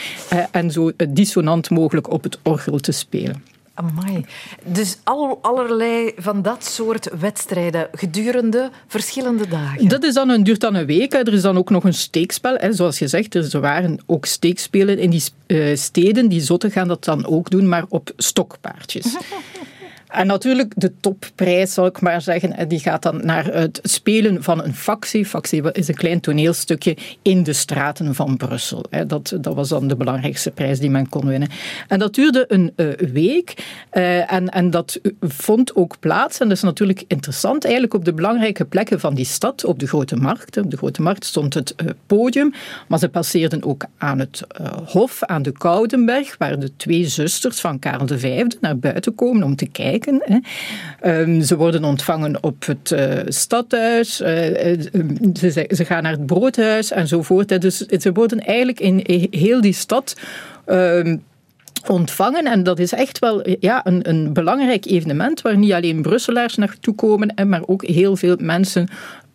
en 0.51 0.71
zo 0.71 0.91
dissonant 1.09 1.69
mogelijk 1.69 2.11
op 2.11 2.23
het 2.23 2.39
orgel 2.43 2.79
te 2.79 2.91
spelen. 2.91 3.58
Amai. 3.79 4.25
Dus 4.63 4.97
al, 5.03 5.39
allerlei 5.41 6.11
van 6.17 6.41
dat 6.41 6.65
soort 6.65 7.09
wedstrijden 7.19 7.87
gedurende 7.91 8.69
verschillende 8.87 9.47
dagen. 9.47 9.87
Dat 9.87 10.03
is 10.03 10.13
dan 10.13 10.29
een, 10.29 10.43
duurt 10.43 10.59
dan 10.59 10.75
een 10.75 10.85
week. 10.85 11.11
Hè. 11.11 11.19
Er 11.19 11.33
is 11.33 11.41
dan 11.41 11.57
ook 11.57 11.69
nog 11.69 11.83
een 11.83 11.93
steekspel. 11.93 12.55
Hè. 12.55 12.73
Zoals 12.73 12.99
je 12.99 13.07
zegt, 13.07 13.35
er 13.35 13.59
waren 13.59 13.99
ook 14.05 14.25
steekspelen 14.25 14.97
in 14.97 15.09
die 15.09 15.23
uh, 15.47 15.75
steden. 15.75 16.27
Die 16.27 16.41
zotten 16.41 16.71
gaan 16.71 16.87
dat 16.87 17.03
dan 17.03 17.25
ook 17.25 17.49
doen, 17.49 17.67
maar 17.67 17.85
op 17.89 18.11
stokpaardjes. 18.17 19.05
En 20.09 20.27
natuurlijk 20.27 20.73
de 20.75 20.93
topprijs, 20.99 21.73
zal 21.73 21.85
ik 21.85 22.01
maar 22.01 22.21
zeggen, 22.21 22.67
die 22.67 22.79
gaat 22.79 23.01
dan 23.01 23.25
naar 23.25 23.45
het 23.45 23.79
spelen 23.83 24.43
van 24.43 24.63
een 24.63 24.75
factie. 24.75 25.25
Factie 25.25 25.71
is 25.71 25.87
een 25.87 25.95
klein 25.95 26.19
toneelstukje 26.19 26.97
in 27.21 27.43
de 27.43 27.53
straten 27.53 28.15
van 28.15 28.37
Brussel. 28.37 28.85
Dat, 29.07 29.37
dat 29.41 29.55
was 29.55 29.69
dan 29.69 29.87
de 29.87 29.95
belangrijkste 29.95 30.51
prijs 30.51 30.79
die 30.79 30.89
men 30.89 31.09
kon 31.09 31.27
winnen. 31.27 31.49
En 31.87 31.99
dat 31.99 32.13
duurde 32.13 32.45
een 32.47 32.73
uh, 32.75 32.93
week 33.13 33.53
uh, 33.93 34.33
en, 34.33 34.49
en 34.49 34.69
dat 34.69 34.99
vond 35.21 35.75
ook 35.75 35.99
plaats. 35.99 36.39
En 36.39 36.47
dat 36.47 36.57
is 36.57 36.63
natuurlijk 36.63 37.03
interessant 37.07 37.63
eigenlijk 37.63 37.93
op 37.93 38.05
de 38.05 38.13
belangrijke 38.13 38.65
plekken 38.65 38.99
van 38.99 39.15
die 39.15 39.25
stad, 39.25 39.65
op 39.65 39.79
de 39.79 39.87
Grote 39.87 40.15
Markt. 40.15 40.57
Op 40.57 40.71
de 40.71 40.77
Grote 40.77 41.01
Markt 41.01 41.25
stond 41.25 41.53
het 41.53 41.75
podium, 42.05 42.53
maar 42.87 42.99
ze 42.99 43.09
passeerden 43.09 43.63
ook 43.63 43.85
aan 43.97 44.19
het 44.19 44.43
Hof, 44.85 45.23
aan 45.23 45.41
de 45.41 45.51
Koudenberg, 45.51 46.37
waar 46.37 46.59
de 46.59 46.75
twee 46.75 47.07
zusters 47.07 47.59
van 47.59 47.79
Karel 47.79 48.07
V 48.07 48.45
naar 48.61 48.77
buiten 48.77 49.15
komen 49.15 49.43
om 49.43 49.55
te 49.55 49.67
kijken. 49.67 49.98
Ehm, 50.99 51.41
ze 51.41 51.57
worden 51.57 51.83
ontvangen 51.83 52.43
op 52.43 52.65
het 52.65 52.91
uh, 52.91 53.13
stadhuis, 53.25 54.21
uh, 54.21 54.27
ze, 55.33 55.69
ze, 55.75 55.85
gaan 55.85 56.03
naar 56.03 56.11
het 56.11 56.25
broodhuis 56.25 56.91
enzovoort. 56.91 57.49
Hè. 57.49 57.57
Dus 57.57 57.77
ze 57.77 58.11
worden 58.11 58.39
eigenlijk 58.39 58.79
in 58.79 59.27
heel 59.31 59.61
die 59.61 59.73
stad 59.73 60.15
ehm, 60.65 61.17
ontvangen. 61.87 62.45
En 62.45 62.63
dat 62.63 62.79
is 62.79 62.91
echt 62.91 63.19
wel 63.19 63.49
ja, 63.59 63.85
een, 63.85 64.09
een 64.09 64.33
belangrijk 64.33 64.85
evenement 64.85 65.41
waar 65.41 65.57
niet 65.57 65.73
alleen 65.73 66.01
Brusselaars 66.01 66.55
naartoe 66.55 66.95
komen, 66.95 67.47
maar 67.47 67.61
ook 67.65 67.85
heel 67.85 68.15
veel 68.15 68.35
mensen 68.39 68.87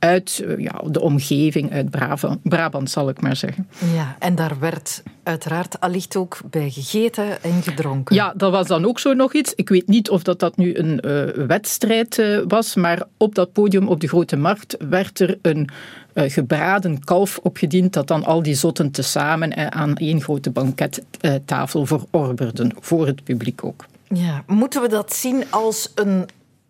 uit 0.04 0.44
ja, 0.58 0.82
de 0.86 1.00
omgeving, 1.00 1.72
uit 1.72 1.90
Brabant, 1.90 2.38
Brabant, 2.42 2.90
zal 2.90 3.08
ik 3.08 3.20
maar 3.20 3.36
zeggen. 3.36 3.68
Ja, 3.94 4.16
en 4.18 4.34
daar 4.34 4.58
werd 4.58 5.02
uiteraard 5.22 5.80
allicht 5.80 6.16
ook 6.16 6.38
bij 6.50 6.70
gegeten 6.70 7.42
en 7.42 7.62
gedronken. 7.62 8.14
Ja, 8.14 8.32
dat 8.36 8.50
was 8.50 8.66
dan 8.66 8.84
ook 8.84 8.98
zo 8.98 9.12
nog 9.12 9.34
iets. 9.34 9.52
Ik 9.54 9.68
weet 9.68 9.88
niet 9.88 10.10
of 10.10 10.22
dat, 10.22 10.38
dat 10.38 10.56
nu 10.56 10.76
een 10.76 11.00
uh, 11.04 11.46
wedstrijd 11.46 12.18
uh, 12.18 12.40
was, 12.48 12.74
maar 12.74 13.02
op 13.16 13.34
dat 13.34 13.52
podium 13.52 13.88
op 13.88 14.00
de 14.00 14.08
Grote 14.08 14.36
Markt 14.36 14.76
werd 14.88 15.20
er 15.20 15.38
een 15.42 15.68
uh, 16.14 16.30
gebraden 16.30 17.04
kalf 17.04 17.38
opgediend 17.42 17.92
dat 17.92 18.06
dan 18.06 18.24
al 18.24 18.42
die 18.42 18.54
zotten 18.54 18.90
tezamen 18.90 19.72
aan 19.72 19.96
één 19.96 20.22
grote 20.22 20.50
bankettafel 20.50 21.86
verorberden, 21.86 22.72
voor 22.80 23.06
het 23.06 23.24
publiek 23.24 23.64
ook. 23.64 23.84
Ja, 24.08 24.44
moeten 24.46 24.82
we 24.82 24.88
dat 24.88 25.14
zien 25.14 25.44
als 25.50 25.92
een 25.94 26.26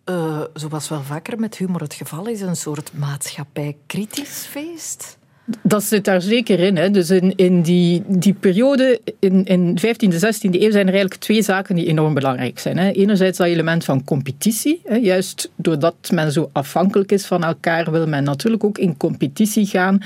uh, 0.09 0.41
zoals 0.53 0.89
wel 0.89 1.01
vaker 1.01 1.39
met 1.39 1.57
humor 1.57 1.81
het 1.81 1.93
geval 1.93 2.27
is, 2.27 2.41
een 2.41 2.55
soort 2.55 2.91
maatschappij-kritisch 2.93 4.45
feest? 4.49 5.17
Dat 5.61 5.83
zit 5.83 6.05
daar 6.05 6.21
zeker 6.21 6.59
in. 6.59 6.77
Hè. 6.77 6.91
Dus 6.91 7.09
in, 7.09 7.35
in 7.35 7.61
die, 7.61 8.03
die 8.07 8.33
periode, 8.33 9.01
in, 9.19 9.45
in 9.45 9.77
15e, 9.79 10.13
16e 10.13 10.49
eeuw, 10.51 10.71
zijn 10.71 10.87
er 10.87 10.93
eigenlijk 10.93 11.15
twee 11.15 11.41
zaken 11.41 11.75
die 11.75 11.85
enorm 11.85 12.13
belangrijk 12.13 12.59
zijn. 12.59 12.77
Hè. 12.77 12.91
Enerzijds 12.91 13.37
dat 13.37 13.47
element 13.47 13.85
van 13.85 14.03
competitie. 14.03 14.81
Hè. 14.83 14.95
Juist 14.95 15.51
doordat 15.55 16.11
men 16.13 16.31
zo 16.31 16.49
afhankelijk 16.53 17.11
is 17.11 17.25
van 17.25 17.43
elkaar, 17.43 17.91
wil 17.91 18.07
men 18.07 18.23
natuurlijk 18.23 18.63
ook 18.63 18.77
in 18.77 18.97
competitie 18.97 19.65
gaan. 19.65 20.03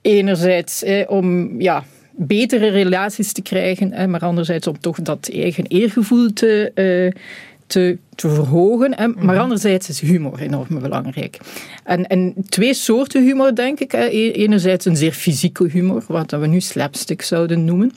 Enerzijds 0.00 0.80
hè, 0.80 1.02
om 1.02 1.60
ja, 1.60 1.84
betere 2.10 2.68
relaties 2.68 3.32
te 3.32 3.42
krijgen, 3.42 3.92
hè, 3.92 4.06
maar 4.06 4.20
anderzijds 4.20 4.66
om 4.66 4.80
toch 4.80 5.02
dat 5.02 5.30
eigen 5.32 5.66
eergevoel 5.66 6.32
te... 6.32 6.72
Uh, 6.74 7.22
te, 7.70 7.98
te 8.14 8.28
verhogen. 8.28 8.94
Hè. 8.94 9.08
Maar 9.08 9.24
mhm. 9.24 9.38
anderzijds 9.38 9.88
is 9.88 10.00
humor 10.00 10.38
enorm 10.38 10.80
belangrijk. 10.80 11.38
En, 11.84 12.06
en 12.06 12.34
twee 12.48 12.74
soorten 12.74 13.24
humor, 13.24 13.54
denk 13.54 13.80
ik. 13.80 13.92
Hè. 13.92 14.04
E-, 14.04 14.30
enerzijds 14.30 14.84
een 14.84 14.96
zeer 14.96 15.12
fysieke 15.12 15.68
humor, 15.68 16.04
wat 16.08 16.30
we 16.30 16.46
nu 16.46 16.60
slapstick 16.60 17.22
zouden 17.22 17.64
noemen. 17.64 17.92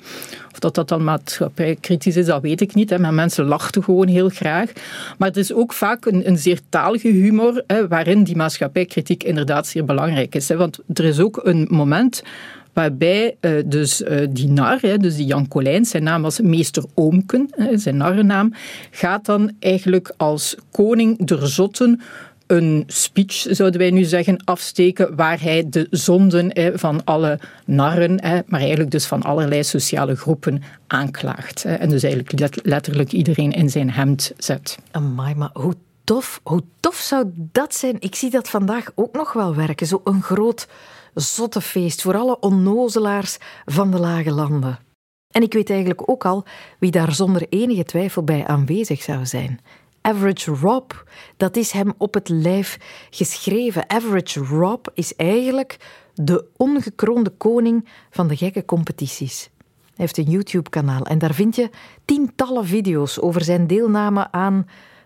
Of 0.51 0.59
dat 0.59 0.76
dat 0.76 0.88
dan 0.88 1.03
maatschappijkritisch 1.03 2.15
is, 2.15 2.26
dat 2.26 2.41
weet 2.41 2.61
ik 2.61 2.74
niet. 2.74 2.89
Hè. 2.89 2.99
Maar 2.99 3.13
mensen 3.13 3.45
lachten 3.45 3.84
gewoon 3.84 4.07
heel 4.07 4.30
graag. 4.30 4.71
Maar 5.17 5.28
het 5.28 5.38
is 5.38 5.53
ook 5.53 5.74
vaak 5.74 6.05
een, 6.05 6.28
een 6.28 6.38
zeer 6.38 6.59
talige 6.69 7.07
humor, 7.07 7.63
hè, 7.67 7.88
waarin 7.88 8.24
die 8.24 8.36
maatschappijkritiek 8.36 9.24
inderdaad 9.24 9.67
zeer 9.67 9.86
belangrijk 9.86 10.36
is. 10.36 10.49
Hè. 10.49 10.55
Want 10.55 10.80
er 10.93 11.05
is 11.05 11.19
ook 11.19 11.39
een 11.43 11.67
moment 11.69 12.24
waarbij 12.74 13.38
uh, 13.41 13.51
dus 13.65 14.01
uh, 14.01 14.28
die 14.30 14.47
nar, 14.47 14.80
dus 14.97 15.15
die 15.15 15.26
Jan 15.26 15.47
Colijn, 15.47 15.86
zijn 15.86 16.03
naam 16.03 16.21
was 16.21 16.41
meester 16.41 16.84
Oomken, 16.93 17.49
zijn 17.74 17.97
narrennaam, 17.97 18.53
gaat 18.91 19.26
dan 19.26 19.51
eigenlijk 19.59 20.13
als 20.17 20.55
koning 20.71 21.26
der 21.26 21.47
zotten 21.47 22.01
een 22.47 22.84
speech, 22.88 23.45
zouden 23.49 23.80
wij 23.80 23.91
nu 23.91 24.03
zeggen, 24.03 24.43
afsteken 24.43 25.15
waar 25.15 25.41
hij 25.41 25.69
de 25.69 25.88
zonden 25.89 26.51
van 26.80 27.03
alle 27.03 27.39
narren, 27.65 28.19
maar 28.47 28.59
eigenlijk 28.59 28.91
dus 28.91 29.05
van 29.05 29.24
allerlei 29.24 29.63
sociale 29.63 30.15
groepen 30.15 30.63
aanklaagt. 30.88 31.65
En 31.65 31.89
dus 31.89 32.03
eigenlijk 32.03 32.65
letterlijk 32.65 33.11
iedereen 33.11 33.51
in 33.51 33.69
zijn 33.69 33.91
hemd 33.91 34.34
zet. 34.38 34.78
Amai, 34.91 35.36
maar 35.36 35.49
hoe 35.53 35.76
tof, 36.03 36.39
hoe 36.43 36.63
tof 36.80 36.95
zou 36.95 37.32
dat 37.36 37.76
zijn? 37.76 37.95
Ik 37.99 38.15
zie 38.15 38.30
dat 38.30 38.49
vandaag 38.49 38.91
ook 38.95 39.13
nog 39.13 39.34
wel 39.34 39.55
werken. 39.55 39.88
Zo 39.88 40.01
een 40.03 40.21
groot 41.14 41.24
zottefeest 41.24 42.01
voor 42.01 42.16
alle 42.16 42.39
onnozelaars 42.39 43.38
van 43.66 43.91
de 43.91 43.99
lage 43.99 44.32
landen. 44.32 44.80
En 45.32 45.41
ik 45.41 45.53
weet 45.53 45.70
eigenlijk 45.70 46.09
ook 46.09 46.26
al 46.26 46.45
wie 46.80 46.91
daar 46.91 47.14
zonder 47.14 47.45
enige 47.49 47.84
twijfel 47.84 48.24
bij 48.24 48.45
aanwezig 48.45 49.01
zou 49.01 49.26
zijn. 49.26 49.59
Average 50.01 50.51
Rob, 50.51 50.91
dat 51.38 51.55
is 51.55 51.72
hem 51.72 51.93
op 51.97 52.14
het 52.14 52.30
lijf 52.30 52.78
geschreven. 53.09 53.89
Average 53.89 54.39
Rob 54.39 54.86
is 54.93 55.16
eigenlijk 55.16 55.78
de 56.14 56.45
ongekroonde 56.57 57.30
koning 57.30 57.89
van 58.09 58.28
de 58.28 58.36
gekke 58.36 58.66
competities. 58.66 59.49
Hij 59.84 60.05
heeft 60.05 60.18
een 60.18 60.30
YouTube-kanaal 60.30 61.05
en 61.05 61.18
daar 61.18 61.34
vind 61.34 61.55
je 61.55 61.70
tientallen 62.05 62.66
video's 62.66 63.20
over 63.20 63.43
zijn 63.43 63.68
deelname 63.68 64.32
aan 64.32 64.66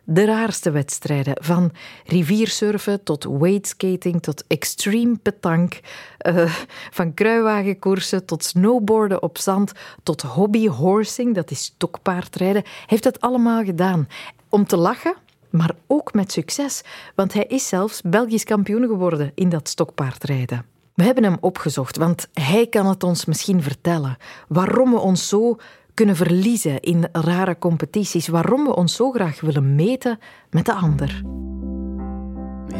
de 0.09 0.25
raarste 0.25 0.71
wedstrijden. 0.71 1.33
Van 1.43 1.71
riviersurfen 2.05 3.03
tot 3.03 3.23
wadeskating 3.23 4.21
tot 4.21 4.43
extreme 4.47 5.17
petank. 5.17 5.79
Uh, 6.27 6.55
van 6.91 7.13
kruiwagenkoersen 7.13 8.25
tot 8.25 8.43
snowboarden 8.43 9.23
op 9.23 9.37
zand 9.37 9.71
tot 10.03 10.21
hobbyhorsing, 10.21 11.35
dat 11.35 11.51
is 11.51 11.63
stokpaardrijden. 11.63 12.61
Hij 12.63 12.85
heeft 12.85 13.03
dat 13.03 13.21
allemaal 13.21 13.63
gedaan. 13.63 14.07
Om 14.49 14.65
te 14.65 14.77
lachen, 14.77 15.15
maar 15.49 15.75
ook 15.87 16.13
met 16.13 16.31
succes. 16.31 16.81
Want 17.15 17.33
hij 17.33 17.45
is 17.45 17.67
zelfs 17.67 18.01
Belgisch 18.01 18.43
kampioen 18.43 18.87
geworden 18.87 19.31
in 19.35 19.49
dat 19.49 19.69
stokpaardrijden. 19.69 20.65
We 20.93 21.03
hebben 21.03 21.23
hem 21.23 21.37
opgezocht, 21.39 21.97
want 21.97 22.27
hij 22.33 22.67
kan 22.67 22.85
het 22.85 23.03
ons 23.03 23.25
misschien 23.25 23.63
vertellen 23.63 24.17
waarom 24.47 24.91
we 24.91 24.99
ons 24.99 25.27
zo 25.27 25.57
kunnen 25.97 26.15
verliezen 26.15 26.79
in 26.79 27.07
rare 27.11 27.57
competities, 27.57 28.27
waarom 28.27 28.63
we 28.63 28.75
ons 28.75 28.95
zo 28.95 29.11
graag 29.11 29.41
willen 29.41 29.75
meten 29.75 30.19
met 30.49 30.65
de 30.65 30.73
ander. 30.73 31.21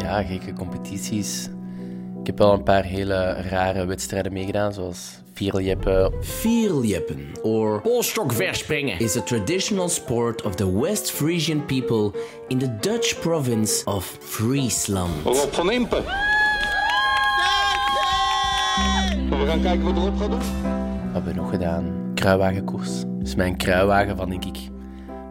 Ja, 0.02 0.24
gekke 0.24 0.54
competities. 0.54 1.50
Ik 2.20 2.28
heb 2.28 2.38
wel 2.38 2.54
een 2.54 2.64
paar 2.64 2.84
hele 2.84 3.34
rare 3.34 3.86
wedstrijden 3.86 4.34
meegedaan, 4.34 4.74
zoals 4.74 5.22
vierljeppen. 5.34 6.14
Vierljeppen, 6.20 7.32
or 7.42 7.82
polstokverspringen, 7.82 9.00
is 9.00 9.18
a 9.18 9.22
traditional 9.22 9.90
sport 9.90 10.42
of 10.42 10.56
the 10.56 10.80
West 10.80 11.12
Frisian 11.12 11.66
people 11.66 12.12
in 12.48 12.58
the 12.58 12.76
Dutch 12.80 13.20
province 13.20 13.86
of 13.86 14.18
Friesland. 14.20 15.24
Rob 15.24 15.54
van 15.54 15.72
Impen. 15.72 16.04
We 19.30 19.46
gaan 19.48 19.62
kijken 19.62 19.84
wat 19.84 19.98
Rob 20.04 20.20
gaat 20.20 20.30
doen. 20.30 20.40
Wat 20.40 21.14
hebben 21.14 21.34
we 21.34 21.40
nog 21.40 21.50
gedaan? 21.50 22.07
Kruiwagenkoers. 22.18 22.90
Dus 23.08 23.36
mijn 23.36 23.58
kruiwagen 23.58 24.18
van 24.18 24.30
denk 24.30 24.46
ik 24.46 24.58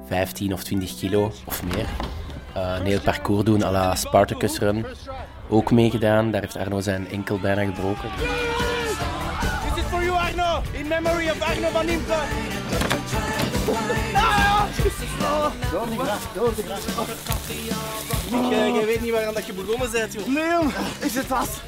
15 0.06 0.52
of 0.52 0.62
20 0.62 0.98
kilo 0.98 1.32
of 1.44 1.62
meer. 1.64 1.86
Uh, 2.56 2.76
een 2.78 2.86
heel 2.86 3.00
parcours 3.00 3.44
doen 3.44 3.62
à 3.62 3.70
la 3.70 3.94
Spartacus 3.94 4.58
Run. 4.58 4.86
Ook 5.48 5.70
meegedaan. 5.70 6.30
Daar 6.30 6.40
heeft 6.40 6.56
Arno 6.56 6.80
zijn 6.80 7.08
enkel 7.10 7.38
bijna 7.38 7.64
gebroken. 7.64 8.08
This 8.18 9.84
is 9.84 9.90
for 9.90 10.04
you 10.04 10.16
Arno, 10.16 10.62
in 10.72 10.88
memory 10.88 11.28
of 11.28 11.40
Arno 11.40 11.68
van 11.68 11.88
Impe. 11.88 12.14
Door 15.70 15.86
de 15.86 15.96
gras, 15.98 16.20
door 16.34 16.54
de 16.54 16.62
gras. 16.62 16.84
Ik, 18.26 18.52
uh, 18.52 18.74
jij 18.74 18.86
weet 18.86 19.00
niet 19.00 19.12
waarom 19.12 19.34
dat 19.34 19.46
je 19.46 19.52
begonnen 19.52 19.90
bent, 19.90 20.12
joh. 20.12 20.26
Nee. 20.26 20.72
Ik 21.00 21.10
zit 21.10 21.24
vast. 21.24 21.60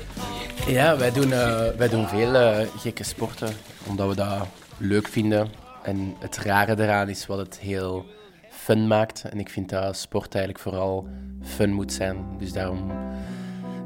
Ja, 0.66 0.96
wij 0.96 1.12
doen, 1.12 1.28
uh, 1.28 1.60
wij 1.76 1.88
doen 1.88 2.08
veel 2.08 2.34
uh, 2.34 2.58
gekke 2.76 3.04
sporten, 3.04 3.56
omdat 3.86 4.08
we 4.08 4.14
dat 4.14 4.46
leuk 4.78 5.08
vinden. 5.08 5.48
En 5.82 6.14
het 6.18 6.36
rare 6.36 6.82
eraan 6.82 7.08
is 7.08 7.26
wat 7.26 7.38
het 7.38 7.58
heel 7.58 8.04
fun 8.50 8.86
maakt. 8.86 9.24
En 9.30 9.38
ik 9.38 9.48
vind 9.50 9.68
dat 9.68 9.96
sport 9.96 10.34
eigenlijk 10.34 10.64
vooral 10.64 11.08
fun 11.42 11.72
moet 11.72 11.92
zijn. 11.92 12.26
Dus 12.38 12.52
daarom 12.52 12.90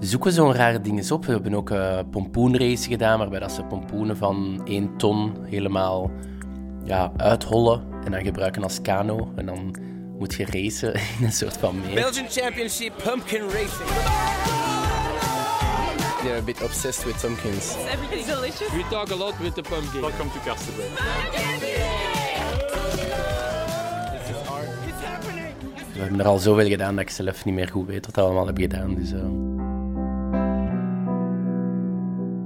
zoeken 0.01 0.29
we 0.29 0.37
zo'n 0.37 0.55
rare 0.55 0.81
dingen 0.81 1.13
op. 1.13 1.27
We 1.27 1.33
hebben 1.33 1.55
ook 1.55 1.71
een 1.71 1.79
uh, 1.79 1.99
pompoenrace 2.11 2.89
gedaan, 2.89 3.19
waarbij 3.19 3.41
dat 3.41 3.53
ze 3.53 3.63
pompoenen 3.63 4.17
van 4.17 4.63
1 4.65 4.97
ton 4.97 5.37
helemaal 5.45 6.11
ja, 6.85 7.13
uithollen 7.17 7.83
en 8.05 8.11
dan 8.11 8.25
gebruiken 8.25 8.63
als 8.63 8.81
kano. 8.81 9.33
En 9.37 9.47
dan 9.47 9.75
moet 10.19 10.35
je 10.35 10.47
racen 10.47 10.95
in 11.19 11.25
een 11.25 11.33
soort 11.33 11.57
van 11.57 11.81
meer. 11.81 11.95
Belgian 11.95 12.29
Championship 12.29 12.93
Pumpkin 13.03 13.43
Racing. 13.43 14.62
They're 16.23 16.39
a 16.39 16.43
bit 16.43 16.63
obsessed 16.63 17.05
with 17.05 17.21
pumpkins. 17.21 17.77
Everything's 17.91 18.27
delicious. 18.27 18.73
We 18.73 18.85
talk 18.91 19.11
a 19.11 19.17
lot 19.17 19.41
with 19.41 19.55
the 19.55 19.63
pumpkin. 19.63 20.01
Welcome 20.01 20.31
to 20.31 20.39
Kasterberg. 20.45 20.91
We 25.93 26.01
hebben 26.01 26.21
er 26.21 26.27
al 26.27 26.39
zoveel 26.39 26.69
gedaan 26.69 26.95
dat 26.95 27.05
ik 27.05 27.11
zelf 27.11 27.45
niet 27.45 27.55
meer 27.55 27.69
goed 27.69 27.87
weet 27.87 28.07
wat 28.07 28.15
we 28.15 28.21
allemaal 28.21 28.45
hebben 28.45 28.63
gedaan. 28.63 28.95
Dus, 28.95 29.13
uh... 29.13 29.19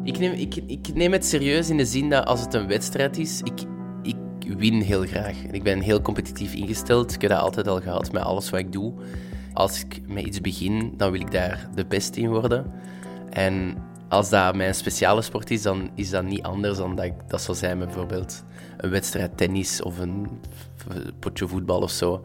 ik, 0.04 0.18
neem, 0.18 0.32
ik, 0.32 0.56
ik 0.66 0.94
neem 0.94 1.12
het 1.12 1.26
serieus 1.26 1.70
in 1.70 1.76
de 1.76 1.86
zin 1.86 2.10
dat 2.10 2.26
als 2.26 2.40
het 2.40 2.54
een 2.54 2.66
wedstrijd 2.66 3.18
is, 3.18 3.40
ik, 3.42 3.60
ik 4.02 4.16
win 4.58 4.80
heel 4.80 5.02
graag. 5.02 5.36
Ik 5.50 5.62
ben 5.62 5.80
heel 5.80 6.02
competitief 6.02 6.54
ingesteld. 6.54 7.14
Ik 7.14 7.20
heb 7.20 7.30
dat 7.30 7.40
altijd 7.40 7.68
al 7.68 7.80
gehad 7.80 8.12
met 8.12 8.22
alles 8.22 8.50
wat 8.50 8.60
ik 8.60 8.72
doe. 8.72 8.92
Als 9.52 9.80
ik 9.80 10.00
met 10.06 10.24
iets 10.24 10.40
begin, 10.40 10.94
dan 10.96 11.10
wil 11.10 11.20
ik 11.20 11.30
daar 11.30 11.68
de 11.74 11.86
beste 11.86 12.20
in 12.20 12.30
worden. 12.30 12.72
En 13.36 13.76
als 14.08 14.28
dat 14.28 14.54
mijn 14.54 14.74
speciale 14.74 15.22
sport 15.22 15.50
is, 15.50 15.62
dan 15.62 15.90
is 15.94 16.10
dat 16.10 16.24
niet 16.24 16.42
anders 16.42 16.78
dan 16.78 16.96
dat 16.96 17.04
ik, 17.04 17.12
dat 17.28 17.42
zou 17.42 17.56
zijn 17.56 17.78
met 17.78 17.86
bijvoorbeeld 17.86 18.42
een 18.76 18.90
wedstrijd 18.90 19.36
tennis 19.36 19.82
of 19.82 19.98
een 19.98 20.40
potje 21.18 21.48
voetbal 21.48 21.80
of 21.80 21.90
zo. 21.90 22.24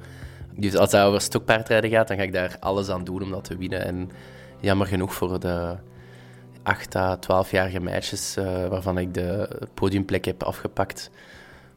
Dus 0.56 0.76
als 0.76 0.92
het 0.92 1.02
over 1.02 1.22
stokpaardrijden 1.22 1.90
gaat, 1.90 2.08
dan 2.08 2.18
ga 2.18 2.24
ik 2.24 2.34
daar 2.34 2.58
alles 2.60 2.90
aan 2.90 3.04
doen 3.04 3.22
om 3.22 3.32
dat 3.32 3.44
te 3.44 3.58
winnen. 3.58 3.86
En 3.86 4.12
jammer 4.60 4.88
genoeg 4.88 5.14
voor 5.14 5.40
de 5.40 5.76
8 6.64 6.96
à 6.96 7.18
12-jarige 7.18 7.80
meisjes 7.80 8.36
uh, 8.38 8.68
waarvan 8.68 8.98
ik 8.98 9.14
de 9.14 9.50
podiumplek 9.74 10.26
heb 10.26 10.44
afgepakt. 10.44 11.10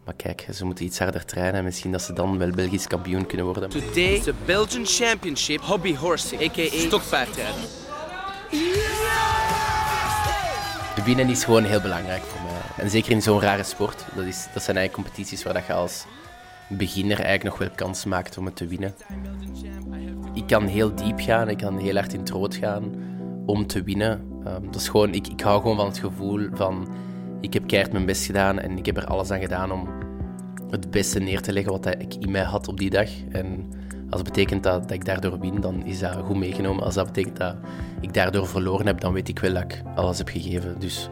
Maar 0.05 0.15
kijk, 0.15 0.47
ze 0.53 0.65
moeten 0.65 0.85
iets 0.85 0.99
harder 0.99 1.25
trainen 1.25 1.55
en 1.55 1.65
misschien 1.65 1.93
dat 1.93 2.03
ze 2.03 2.13
dan 2.13 2.39
wel 2.39 2.51
Belgisch 2.51 2.87
kampioen 2.87 3.27
kunnen 3.27 3.47
worden. 3.47 3.69
Today 3.69 4.13
is 4.13 4.23
the 4.23 4.35
Belgian 4.45 4.87
Championship 4.87 5.61
Hobby 5.61 5.97
Horsing, 5.97 6.43
a.k.a. 6.43 6.79
stokpaardrijden. 6.79 7.84
Winnen 11.05 11.29
is 11.29 11.45
gewoon 11.45 11.65
heel 11.65 11.81
belangrijk 11.81 12.23
voor 12.23 12.41
mij. 12.43 12.85
En 12.85 12.91
zeker 12.91 13.13
in 13.13 13.23
zo'n 13.23 13.41
rare 13.41 13.63
sport. 13.63 14.05
Dat, 14.15 14.25
is, 14.25 14.47
dat 14.53 14.63
zijn 14.63 14.77
eigenlijk 14.77 14.93
competities 14.93 15.43
waar 15.43 15.55
dat 15.55 15.67
je 15.67 15.73
als 15.73 16.05
beginner 16.69 17.21
eigenlijk 17.21 17.45
nog 17.45 17.59
wel 17.59 17.77
kans 17.77 18.05
maakt 18.05 18.39
om 18.39 18.45
het 18.45 18.57
te 18.57 18.67
winnen. 18.67 18.95
Ik 20.35 20.47
kan 20.47 20.67
heel 20.67 20.95
diep 20.95 21.21
gaan, 21.21 21.49
ik 21.49 21.59
kan 21.59 21.79
heel 21.79 21.95
hard 21.95 22.13
in 22.13 22.21
het 22.21 22.55
gaan 22.55 22.95
om 23.47 23.67
te 23.67 23.83
winnen. 23.83 24.33
Um, 24.47 24.67
dat 24.67 24.81
is 24.81 24.89
gewoon, 24.89 25.15
ik, 25.15 25.29
ik 25.29 25.41
hou 25.41 25.61
gewoon 25.61 25.77
van 25.77 25.87
het 25.87 25.99
gevoel 25.99 26.49
van 26.53 26.89
ik 27.41 27.53
heb 27.53 27.67
keihard 27.67 27.93
mijn 27.93 28.07
best 28.07 28.25
gedaan 28.25 28.59
en 28.59 28.79
ik 28.79 28.87
heb 28.87 28.97
er 28.97 29.07
alles 29.07 29.31
aan 29.31 29.41
gedaan 29.41 29.73
om 29.73 29.89
het 30.71 30.91
beste 30.91 31.21
neer 31.21 31.41
te 31.41 31.53
leggen 31.53 31.73
wat 31.73 31.87
ik 31.87 32.15
in 32.15 32.31
mij 32.31 32.43
had 32.43 32.69
op 32.69 32.79
die 32.79 32.91
dag. 32.91 33.09
En 33.31 33.73
als 34.11 34.21
het 34.21 34.33
betekent 34.33 34.63
dat, 34.63 34.91
ik 34.91 35.05
daardoor 35.05 35.39
win, 35.39 35.61
dan 35.61 35.85
is 35.85 35.99
dat 35.99 36.15
goed 36.15 36.37
meegenomen. 36.37 36.85
Als 36.85 36.95
dat 36.95 37.07
betekent 37.07 37.37
dat 37.37 37.57
ik 38.01 38.15
daardoor 38.15 38.47
verloren 38.47 38.87
heb, 38.87 39.01
dan 39.01 39.13
weet 39.13 39.29
ik 39.29 39.39
wel 39.39 39.53
dat 39.53 39.63
ik 39.63 39.83
alles 39.95 40.19
heb 40.19 40.29
gegeven. 40.29 40.79
Dus 40.79 41.09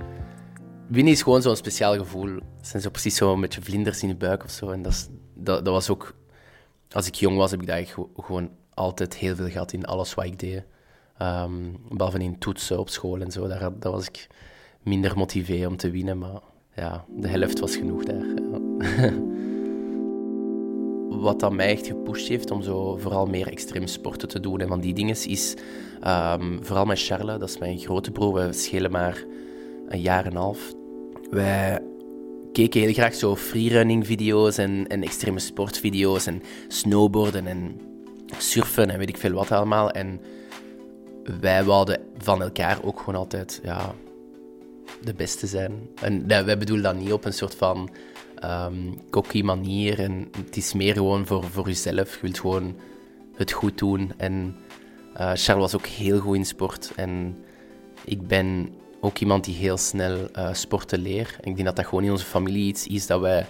winnen 0.88 1.12
is 1.12 1.22
gewoon 1.22 1.43
zo'n 1.43 1.57
speciaal 1.57 1.97
gevoel. 1.97 2.34
Het 2.34 2.66
zijn 2.66 2.82
zo 2.82 2.90
precies 2.90 3.16
zo 3.16 3.36
met 3.36 3.55
je 3.55 3.62
vlinders 3.62 4.03
in 4.03 4.09
je 4.09 4.16
buik 4.16 4.45
of 4.45 4.51
zo. 4.51 4.70
En 4.70 4.82
dat, 4.82 4.93
is, 4.93 5.09
dat, 5.34 5.64
dat 5.64 5.74
was 5.74 5.90
ook... 5.90 6.14
Als 6.90 7.07
ik 7.07 7.14
jong 7.14 7.36
was, 7.36 7.51
heb 7.51 7.61
ik 7.61 7.66
dat 7.66 8.07
gewoon 8.16 8.51
altijd 8.74 9.16
heel 9.16 9.34
veel 9.34 9.49
gehad 9.49 9.72
in 9.72 9.84
alles 9.84 10.14
wat 10.14 10.24
ik 10.24 10.38
deed. 10.38 10.64
Um, 11.22 11.76
behalve 11.88 12.18
in 12.18 12.38
toetsen 12.38 12.78
op 12.78 12.88
school 12.88 13.20
en 13.20 13.30
zo. 13.30 13.49
Daar, 13.49 13.78
daar 13.78 13.93
was 13.93 14.07
ik 14.07 14.26
minder 14.82 15.16
motivé 15.16 15.66
om 15.66 15.76
te 15.76 15.90
winnen. 15.90 16.18
Maar 16.18 16.40
ja, 16.74 17.05
de 17.16 17.28
helft 17.28 17.59
was 17.59 17.76
genoeg 17.76 18.05
daar. 18.05 18.24
Wat 21.20 21.40
dat 21.40 21.52
mij 21.52 21.68
echt 21.68 21.86
gepusht 21.86 22.28
heeft 22.28 22.50
om 22.50 22.62
zo 22.62 22.96
vooral 22.96 23.26
meer 23.26 23.48
extreme 23.48 23.86
sporten 23.86 24.28
te 24.28 24.40
doen 24.40 24.60
en 24.60 24.68
van 24.68 24.80
die 24.80 24.94
dingen 24.94 25.16
is 25.26 25.54
um, 26.06 26.58
vooral 26.64 26.84
met 26.84 27.02
Charles, 27.02 27.38
dat 27.38 27.48
is 27.48 27.58
mijn 27.58 27.78
grote 27.78 28.10
broer, 28.10 28.34
we 28.34 28.52
schelen 28.52 28.90
maar 28.90 29.24
een 29.88 30.00
jaar 30.00 30.24
en 30.24 30.30
een 30.30 30.36
half. 30.36 30.72
Wij 31.30 31.82
keken 32.52 32.80
heel 32.80 32.92
graag 32.92 33.14
zo 33.14 33.36
freerunning 33.36 34.06
video's 34.06 34.58
en, 34.58 34.86
en 34.86 35.02
extreme 35.02 35.38
sportvideo's 35.38 36.26
en 36.26 36.42
snowboarden 36.68 37.46
en 37.46 37.80
surfen 38.38 38.90
en 38.90 38.98
weet 38.98 39.08
ik 39.08 39.16
veel 39.16 39.32
wat 39.32 39.52
allemaal. 39.52 39.90
En 39.90 40.20
wij 41.40 41.64
wouden 41.64 42.00
van 42.18 42.42
elkaar 42.42 42.78
ook 42.84 42.98
gewoon 42.98 43.20
altijd 43.20 43.60
ja, 43.62 43.94
de 45.02 45.14
beste 45.14 45.46
zijn. 45.46 45.88
En 45.94 46.26
wij 46.26 46.58
bedoelen 46.58 46.84
dat 46.84 47.02
niet 47.02 47.12
op 47.12 47.24
een 47.24 47.32
soort 47.32 47.54
van 47.54 47.90
um, 48.45 49.01
cocky 49.11 49.43
manier. 49.43 49.99
En 49.99 50.28
het 50.45 50.57
is 50.57 50.72
meer 50.72 50.95
gewoon 50.95 51.26
voor, 51.26 51.45
voor 51.45 51.66
jezelf. 51.66 52.14
Je 52.14 52.20
wilt 52.20 52.40
gewoon 52.40 52.76
het 53.34 53.53
goed 53.53 53.78
doen. 53.78 54.12
En 54.16 54.57
uh, 55.14 55.30
Charles 55.34 55.72
was 55.72 55.74
ook 55.74 55.86
heel 55.86 56.18
goed 56.18 56.36
in 56.36 56.45
sport. 56.45 56.93
En 56.97 57.36
ik 58.05 58.26
ben 58.26 58.74
ook 59.01 59.18
iemand 59.18 59.45
die 59.45 59.55
heel 59.55 59.76
snel 59.76 60.28
uh, 60.36 60.53
sporten 60.53 60.99
leert. 60.99 61.36
ik 61.40 61.55
denk 61.55 61.64
dat 61.64 61.76
dat 61.76 61.86
gewoon 61.86 62.05
in 62.05 62.11
onze 62.11 62.24
familie 62.24 62.66
iets 62.66 62.86
is 62.86 63.07
dat 63.07 63.20
wij 63.20 63.47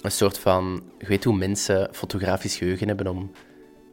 een 0.00 0.10
soort 0.10 0.38
van... 0.38 0.82
Je 0.98 1.06
weet 1.06 1.24
hoe 1.24 1.36
mensen 1.36 1.88
fotografisch 1.92 2.56
geheugen 2.56 2.86
hebben 2.88 3.06
om 3.06 3.30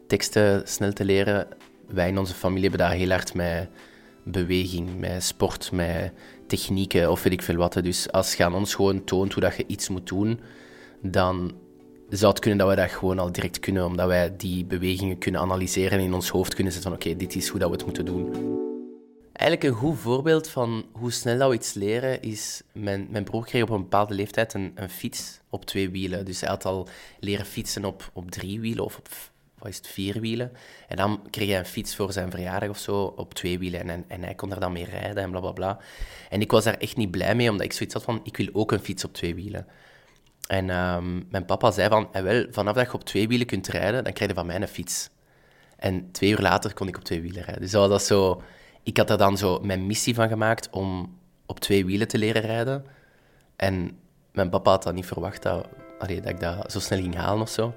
teksten 0.08 0.62
snel 0.68 0.93
te 0.93 1.06
leren. 1.06 1.47
Wij 1.88 2.08
in 2.08 2.18
onze 2.18 2.34
familie 2.34 2.70
hebben 2.70 2.88
daar 2.88 2.97
heel 2.97 3.10
hard 3.10 3.34
met 3.34 3.70
beweging, 4.24 4.99
met 4.99 5.24
sport, 5.24 5.72
met 5.72 6.12
technieken 6.48 7.12
of 7.12 7.24
weet 7.24 7.34
ik 7.34 7.41
veel 7.41 7.56
wat. 7.56 7.74
Dus 7.74 8.12
als 8.12 8.34
je 8.34 8.43
aan 8.43 8.56
ons 8.56 8.76
gewoon 8.76 9.04
toont 9.04 9.34
hoe 9.34 9.43
dat 9.43 9.56
je 9.56 9.64
iets 9.68 9.89
moet 9.89 10.08
doen, 10.08 10.39
dan 11.02 11.52
zou 12.10 12.32
het 12.32 12.41
kunnen 12.41 12.60
dat 12.60 12.68
wij 12.68 12.86
dat 12.86 12.96
gewoon 12.96 13.20
al 13.20 13.32
direct 13.32 13.60
kunnen, 13.60 13.86
omdat 13.86 14.08
wij 14.08 14.36
die 14.38 14.66
bewegingen 14.66 15.18
kunnen 15.18 15.41
analyseren 15.41 16.00
en 16.00 16.06
in 16.06 16.14
ons 16.14 16.30
hoofd 16.30 16.54
kunnen 16.54 16.74
zetten 16.74 16.91
van 16.91 17.00
oké, 17.02 17.16
dit 17.16 17.36
is 17.36 17.48
hoe 17.48 17.60
dat 17.60 17.70
we 17.70 17.76
het 17.76 17.86
moeten 17.86 18.06
doen. 18.06 18.64
Eigenlijk 19.32 19.64
een 19.64 19.82
goed 19.82 19.98
voorbeeld 19.98 20.48
van 20.48 20.86
hoe 20.91 21.12
snel 21.12 21.38
dat 21.38 21.50
we 21.50 21.56
iets 21.56 21.74
leren 21.74 22.22
is... 22.22 22.62
Mijn, 22.74 23.24
broer 23.24 23.46
kreeg 23.46 23.64
op 23.64 23.70
een 23.70 23.82
bepaalde 23.82 24.14
leeftijd 24.14 24.54
een, 24.54 24.72
een 24.76 24.89
fiets 24.89 25.39
op 25.50 25.66
twee 25.66 25.89
wielen. 25.89 26.26
Dus 26.26 26.39
hij 26.39 26.50
had 26.50 26.66
al 26.66 26.88
leren 27.20 27.46
fietsen 27.46 27.86
op, 27.86 28.10
op 28.14 28.32
drie 28.32 28.60
wielen 28.60 28.84
of 28.84 28.98
op 28.98 29.08
wat 29.66 29.74
is 29.74 29.89
het, 29.89 29.93
vier 29.93 30.20
wielen. 30.20 30.51
En 30.88 30.95
dan 30.95 31.28
kreeg 31.30 31.47
hij 31.47 31.57
een 31.57 31.66
fiets 31.66 31.95
voor 31.95 32.11
zijn 32.11 32.32
verjaardag 32.32 32.70
of 32.70 32.78
zo 32.78 33.13
op 33.16 33.34
twee 33.34 33.59
wielen. 33.59 33.89
En, 33.89 34.05
en 34.07 34.24
hij 34.24 34.36
kon 34.36 34.51
er 34.51 34.59
dan 34.59 34.72
mee 34.72 34.86
rijden 34.86 35.24
en 35.24 35.32
bla 35.32 35.39
bla 35.39 35.51
bla. 35.51 35.80
En 36.30 36.41
ik 36.41 36.51
was 36.51 36.63
daar 36.63 36.78
echt 36.78 36.97
niet 36.97 37.11
blij 37.11 37.36
mee, 37.36 37.49
omdat 37.49 37.66
ik 37.66 37.74
zoiets 37.74 37.93
had 37.93 38.03
van: 38.03 38.20
ik 38.24 38.38
wil 38.38 38.47
ook 38.51 38.72
een 38.72 38.80
fiets 38.80 39.03
op 39.03 39.13
twee 39.13 39.36
wielen. 39.36 39.68
En 40.47 40.70
ehm, 40.70 41.22
mijn 41.30 41.45
papa 41.45 41.72
zei 41.72 41.89
van: 41.89 42.13
eh, 42.13 42.22
wel, 42.22 42.45
vanaf 42.51 42.76
dat 42.76 42.86
je 42.86 42.93
op 42.93 43.03
twee 43.03 43.28
wielen 43.28 43.47
kunt 43.47 43.68
rijden, 43.68 44.03
dan 44.03 44.13
krijg 44.13 44.30
je 44.30 44.36
van 44.36 44.45
mij 44.45 44.55
een 44.55 44.68
fiets. 44.68 45.09
En 45.78 46.11
twee 46.11 46.32
uur 46.32 46.41
later 46.41 46.74
kon 46.74 46.88
ik 46.88 46.97
op 46.97 47.03
twee 47.03 47.22
wielen 47.22 47.43
rijden. 47.43 47.61
Dus 47.61 47.72
dat 47.72 48.03
zo, 48.03 48.41
ik 48.84 48.97
had 48.97 49.09
er 49.09 49.18
dan 49.18 49.38
zo 49.38 49.59
mijn 49.59 49.86
missie 49.86 50.16
van 50.16 50.28
gemaakt 50.28 50.70
om 50.70 51.18
op 51.45 51.59
twee 51.59 51.86
wielen 51.86 52.07
te 52.07 52.18
leren 52.18 52.41
rijden. 52.41 52.86
En 53.55 53.99
mijn 54.32 54.49
papa 54.49 54.72
had 54.72 54.84
dat 54.84 54.93
niet 54.93 55.05
verwacht 55.05 55.41
dat, 55.43 55.68
dat 55.99 56.09
ik 56.09 56.39
dat 56.39 56.72
zo 56.72 56.80
snel 56.80 56.99
ging 56.99 57.16
halen 57.16 57.41
of 57.41 57.49
zo. 57.49 57.74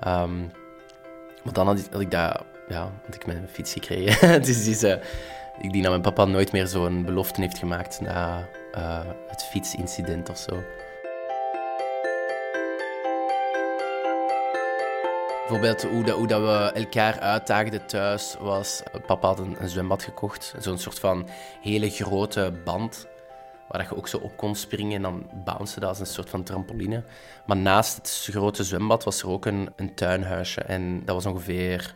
Ehm, 0.00 0.42
maar 1.42 1.52
dan 1.52 1.66
had 1.66 2.00
ik, 2.00 2.10
dat, 2.10 2.44
ja, 2.68 2.90
had 3.04 3.14
ik 3.14 3.26
mijn 3.26 3.48
fiets 3.52 3.72
gekregen. 3.72 4.42
dus, 4.42 4.64
dus 4.64 4.84
uh, 4.84 4.92
ik 5.60 5.72
denk 5.72 5.82
dat 5.82 5.90
mijn 5.92 6.00
papa 6.00 6.24
nooit 6.24 6.52
meer 6.52 6.66
zo'n 6.66 7.04
belofte 7.04 7.40
heeft 7.40 7.58
gemaakt 7.58 8.00
na 8.00 8.48
uh, 8.74 9.00
het 9.28 9.44
fietsincident 9.44 10.28
of 10.28 10.38
zo. 10.38 10.62
Bijvoorbeeld 15.50 15.82
hoe, 15.82 16.04
dat, 16.04 16.16
hoe 16.16 16.26
dat 16.26 16.40
we 16.40 16.80
elkaar 16.80 17.20
uitdaagden 17.20 17.86
thuis 17.86 18.36
was... 18.40 18.82
Papa 19.06 19.26
had 19.26 19.38
een, 19.38 19.56
een 19.58 19.68
zwembad 19.68 20.02
gekocht. 20.02 20.54
Zo'n 20.58 20.78
soort 20.78 20.98
van 20.98 21.28
hele 21.60 21.90
grote 21.90 22.52
band 22.64 23.06
waar 23.70 23.86
je 23.88 23.96
ook 23.96 24.08
zo 24.08 24.16
op 24.16 24.36
kon 24.36 24.54
springen 24.54 24.96
en 24.96 25.02
dan 25.02 25.30
bouncen 25.44 25.80
dat 25.80 25.88
als 25.88 26.00
een 26.00 26.06
soort 26.06 26.30
van 26.30 26.42
trampoline. 26.42 27.02
Maar 27.46 27.56
naast 27.56 27.96
het 27.96 28.28
grote 28.30 28.64
zwembad 28.64 29.04
was 29.04 29.22
er 29.22 29.28
ook 29.28 29.46
een, 29.46 29.72
een 29.76 29.94
tuinhuisje. 29.94 30.60
En 30.60 31.04
dat 31.04 31.14
was 31.14 31.26
ongeveer 31.26 31.94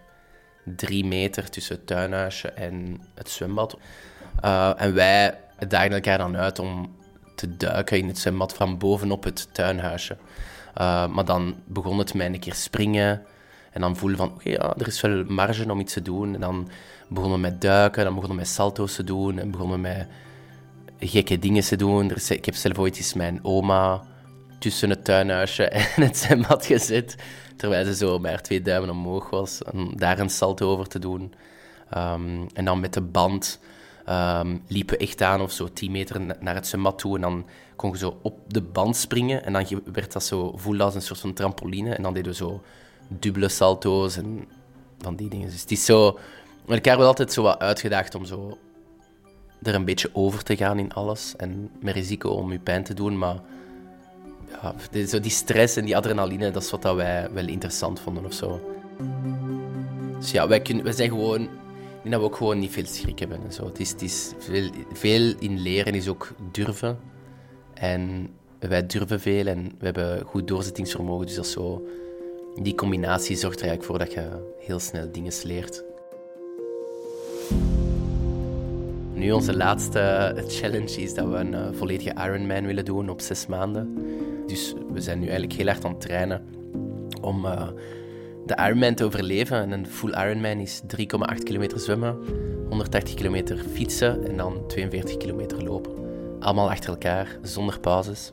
drie 0.65 1.05
meter 1.05 1.51
tussen 1.51 1.77
het 1.77 1.87
tuinhuisje 1.87 2.49
en 2.49 3.01
het 3.15 3.31
zwembad. 3.31 3.79
Uh, 4.45 4.73
en 4.77 4.95
wij 4.95 5.39
daagden 5.69 5.93
elkaar 5.93 6.19
dan 6.19 6.37
uit 6.37 6.59
om 6.59 6.97
te 7.35 7.57
duiken 7.57 7.99
in 7.99 8.09
het 8.09 8.19
zwembad 8.19 8.55
van 8.55 8.79
bovenop 8.79 9.25
het 9.25 9.55
tuinhuisje. 9.55 10.17
Uh, 10.81 11.07
maar 11.07 11.25
dan 11.25 11.55
begon 11.65 11.99
het 11.99 12.15
mij 12.15 12.27
een 12.27 12.41
keer 12.41 12.55
springen. 12.55 13.23
En 13.71 13.81
dan 13.81 13.97
voelde 13.97 14.17
van, 14.17 14.33
oké, 14.35 14.49
ja, 14.51 14.75
er 14.79 14.87
is 14.87 15.01
wel 15.01 15.25
marge 15.25 15.71
om 15.71 15.81
iets 15.81 15.93
te 15.93 16.03
doen. 16.03 16.35
En 16.35 16.41
dan 16.41 16.69
begonnen 17.09 17.41
we 17.41 17.49
met 17.49 17.61
duiken, 17.61 18.05
dan 18.05 18.15
begonnen 18.15 18.37
we 18.37 18.43
met 18.43 18.53
salto's 18.53 18.95
te 18.95 19.05
doen. 19.05 19.39
En 19.39 19.51
begonnen 19.51 19.77
we 19.77 19.89
met 19.89 20.07
gekke 20.99 21.39
dingen 21.39 21.63
te 21.63 21.77
doen. 21.77 22.11
Ik 22.29 22.45
heb 22.45 22.55
zelf 22.55 22.79
ooit 22.79 22.97
eens 22.97 23.15
mijn 23.15 23.39
oma 23.43 24.03
tussen 24.59 24.91
het 24.91 25.05
tuinhuisje 25.05 25.69
en 25.97 26.03
het 26.03 26.17
zwembad 26.17 26.67
gezet. 26.67 27.17
Terwijl 27.57 27.85
ze 27.85 27.95
zo 27.95 28.19
maar 28.19 28.43
twee 28.43 28.63
duimen 28.63 28.91
omhoog 28.91 29.31
was. 29.31 29.61
Om 29.73 29.97
daar 29.97 30.19
een 30.19 30.31
salto 30.31 30.71
over 30.71 30.89
te 30.89 30.99
doen. 30.99 31.35
Um, 31.97 32.47
en 32.55 32.65
dan 32.65 32.81
met 32.81 32.95
de 32.95 33.01
band 33.01 33.61
um, 34.09 34.63
liepen 34.69 34.99
echt 34.99 35.23
aan 35.23 35.41
of 35.41 35.53
zo 35.53 35.73
10 35.73 35.91
meter 35.91 36.21
naar 36.41 36.55
het 36.55 36.67
zwembad 36.67 36.99
toe. 36.99 37.15
En 37.15 37.21
dan 37.21 37.47
kon 37.77 37.91
je 37.91 37.99
zo 37.99 38.19
op 38.23 38.39
de 38.47 38.63
band 38.63 38.97
springen. 38.97 39.45
En 39.45 39.53
dan 39.53 39.67
werd 39.93 40.13
dat 40.13 40.25
zo, 40.25 40.53
voelde 40.57 40.83
als 40.83 40.95
een 40.95 41.03
soort 41.03 41.21
van 41.21 41.33
trampoline. 41.33 41.95
En 41.95 42.03
dan 42.03 42.15
deden 42.15 42.31
we 42.31 42.37
zo 42.37 42.63
dubbele 43.09 43.49
salto's 43.49 44.17
en 44.17 44.49
van 44.99 45.17
die 45.17 45.29
dingen. 45.29 45.51
Dus 45.51 45.61
het 45.61 45.71
is 45.71 45.85
zo... 45.85 46.19
elkaar 46.69 46.99
wel 46.99 47.07
altijd 47.07 47.33
zo 47.33 47.43
wat 47.43 47.59
uitgedaagd 47.59 48.15
om 48.15 48.25
zo 48.25 48.59
er 49.67 49.75
een 49.75 49.85
beetje 49.85 50.11
over 50.13 50.43
te 50.43 50.57
gaan 50.57 50.79
in 50.79 50.93
alles. 50.93 51.35
En 51.37 51.71
met 51.81 51.95
risico 51.95 52.29
om 52.29 52.53
je 52.53 52.59
pijn 52.59 52.85
te 52.85 52.95
doen. 52.95 53.19
Maar 53.19 53.41
ja, 54.63 55.07
zo 55.07 55.21
die 55.21 55.31
stress 55.31 55.77
en 55.77 55.85
die 55.85 55.97
adrenaline, 55.97 56.51
dat 56.51 56.63
is 56.63 56.71
wat 56.71 56.83
dat 56.83 56.95
wij 56.97 57.29
wel 57.33 57.47
interessant 57.47 58.01
vonden 58.01 58.25
of 58.25 58.33
zo. 58.33 58.61
Dus 60.19 60.31
ja, 60.31 60.49
wij, 60.49 60.61
kunnen, 60.61 60.85
wij 60.85 60.93
zijn 60.93 61.09
gewoon... 61.09 61.43
Ik 61.43 62.11
denk 62.11 62.15
dat 62.15 62.21
we 62.21 62.27
ook 62.27 62.37
gewoon 62.37 62.59
niet 62.59 62.73
veel 62.73 62.87
schrik 62.87 63.19
hebben 63.19 63.41
en 63.45 63.53
zo. 63.53 63.67
Het 63.67 63.81
is, 63.81 63.91
het 63.91 64.03
is 64.03 64.33
veel, 64.39 64.71
veel 64.93 65.35
in 65.39 65.59
leren 65.59 65.95
is 65.95 66.09
ook 66.09 66.35
durven. 66.53 66.99
En 67.75 68.31
wij 68.59 68.87
durven 68.87 69.21
veel 69.21 69.47
en 69.47 69.65
we 69.79 69.85
hebben 69.85 70.25
goed 70.25 70.49
doorzettingsvermogen. 70.49 71.27
Dus 71.27 71.35
dat 71.35 71.47
zo... 71.47 71.87
Die 72.63 72.75
combinatie 72.75 73.37
zorgt 73.37 73.61
er 73.61 73.67
eigenlijk 73.67 73.91
voor 73.91 73.99
dat 73.99 74.13
je 74.13 74.53
heel 74.59 74.79
snel 74.79 75.13
dingen 75.13 75.33
leert. 75.43 75.85
Nu 79.15 79.33
onze 79.33 79.57
laatste 79.57 80.35
challenge 80.49 81.03
is 81.03 81.15
dat 81.15 81.29
we 81.29 81.35
een 81.35 81.53
uh, 81.53 81.67
volledige 81.73 82.15
Ironman 82.15 82.67
willen 82.67 82.85
doen 82.85 83.09
op 83.09 83.21
zes 83.21 83.47
maanden. 83.47 83.99
Dus 84.47 84.75
we 84.93 85.01
zijn 85.01 85.19
nu 85.19 85.25
eigenlijk 85.25 85.53
heel 85.53 85.67
hard 85.67 85.85
aan 85.85 85.91
het 85.91 86.01
trainen 86.01 86.45
om 87.21 87.45
uh, 87.45 87.69
de 88.47 88.57
Ironman 88.67 88.95
te 88.95 89.05
overleven. 89.05 89.57
En 89.57 89.71
een 89.71 89.87
full 89.87 90.11
Ironman 90.11 90.59
is 90.59 90.83
3,8 90.83 91.43
kilometer 91.43 91.81
zwemmen, 91.81 92.17
180 92.69 93.15
kilometer 93.15 93.59
fietsen 93.73 94.27
en 94.27 94.37
dan 94.37 94.67
42 94.67 95.17
kilometer 95.17 95.63
lopen. 95.65 95.93
Allemaal 96.41 96.71
achter 96.71 96.91
elkaar, 96.91 97.39
zonder 97.43 97.81
pauzes. 97.81 98.33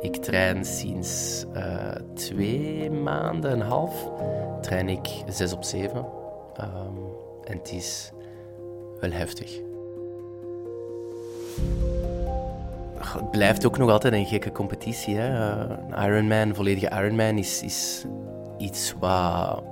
Ik 0.00 0.16
train 0.16 0.64
sinds 0.64 1.44
uh, 1.56 1.90
twee 2.14 2.90
maanden 2.90 3.50
en 3.50 3.60
half. 3.60 4.10
Train 4.60 4.88
ik 4.88 5.08
zes 5.28 5.52
op 5.52 5.64
zeven. 5.64 6.06
Um, 6.60 6.98
en 7.44 7.58
het 7.58 7.72
is 7.72 8.10
wel 9.00 9.10
heftig. 9.10 9.67
Het 12.98 13.30
blijft 13.30 13.66
ook 13.66 13.78
nog 13.78 13.90
altijd 13.90 14.12
een 14.12 14.26
gekke 14.26 14.52
competitie. 14.52 15.16
Hè? 15.16 15.60
Een 15.60 16.04
Ironman, 16.04 16.54
volledige 16.54 16.90
Ironman, 16.90 17.38
is, 17.38 17.62
is 17.62 18.04
iets 18.58 18.94
wat, 19.00 19.62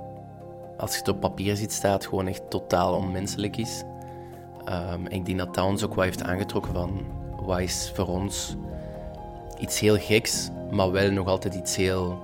als 0.77 0.91
je 0.91 0.97
het 0.97 1.07
op 1.07 1.19
papier 1.19 1.55
ziet, 1.55 1.73
staat 1.73 2.05
gewoon 2.05 2.27
echt 2.27 2.49
totaal 2.49 2.93
onmenselijk 2.93 3.57
is. 3.57 3.83
Um, 4.93 5.07
ik 5.07 5.25
denk 5.25 5.37
dat 5.37 5.55
dat 5.55 5.65
ons 5.65 5.83
ook 5.83 5.93
wat 5.93 6.05
heeft 6.05 6.23
aangetrokken 6.23 6.73
van 6.73 7.05
wat 7.41 7.59
is 7.59 7.91
voor 7.95 8.07
ons 8.07 8.55
iets 9.59 9.79
heel 9.79 9.97
geks, 9.97 10.49
maar 10.71 10.91
wel 10.91 11.11
nog 11.11 11.27
altijd 11.27 11.53
iets 11.53 11.75
heel 11.75 12.23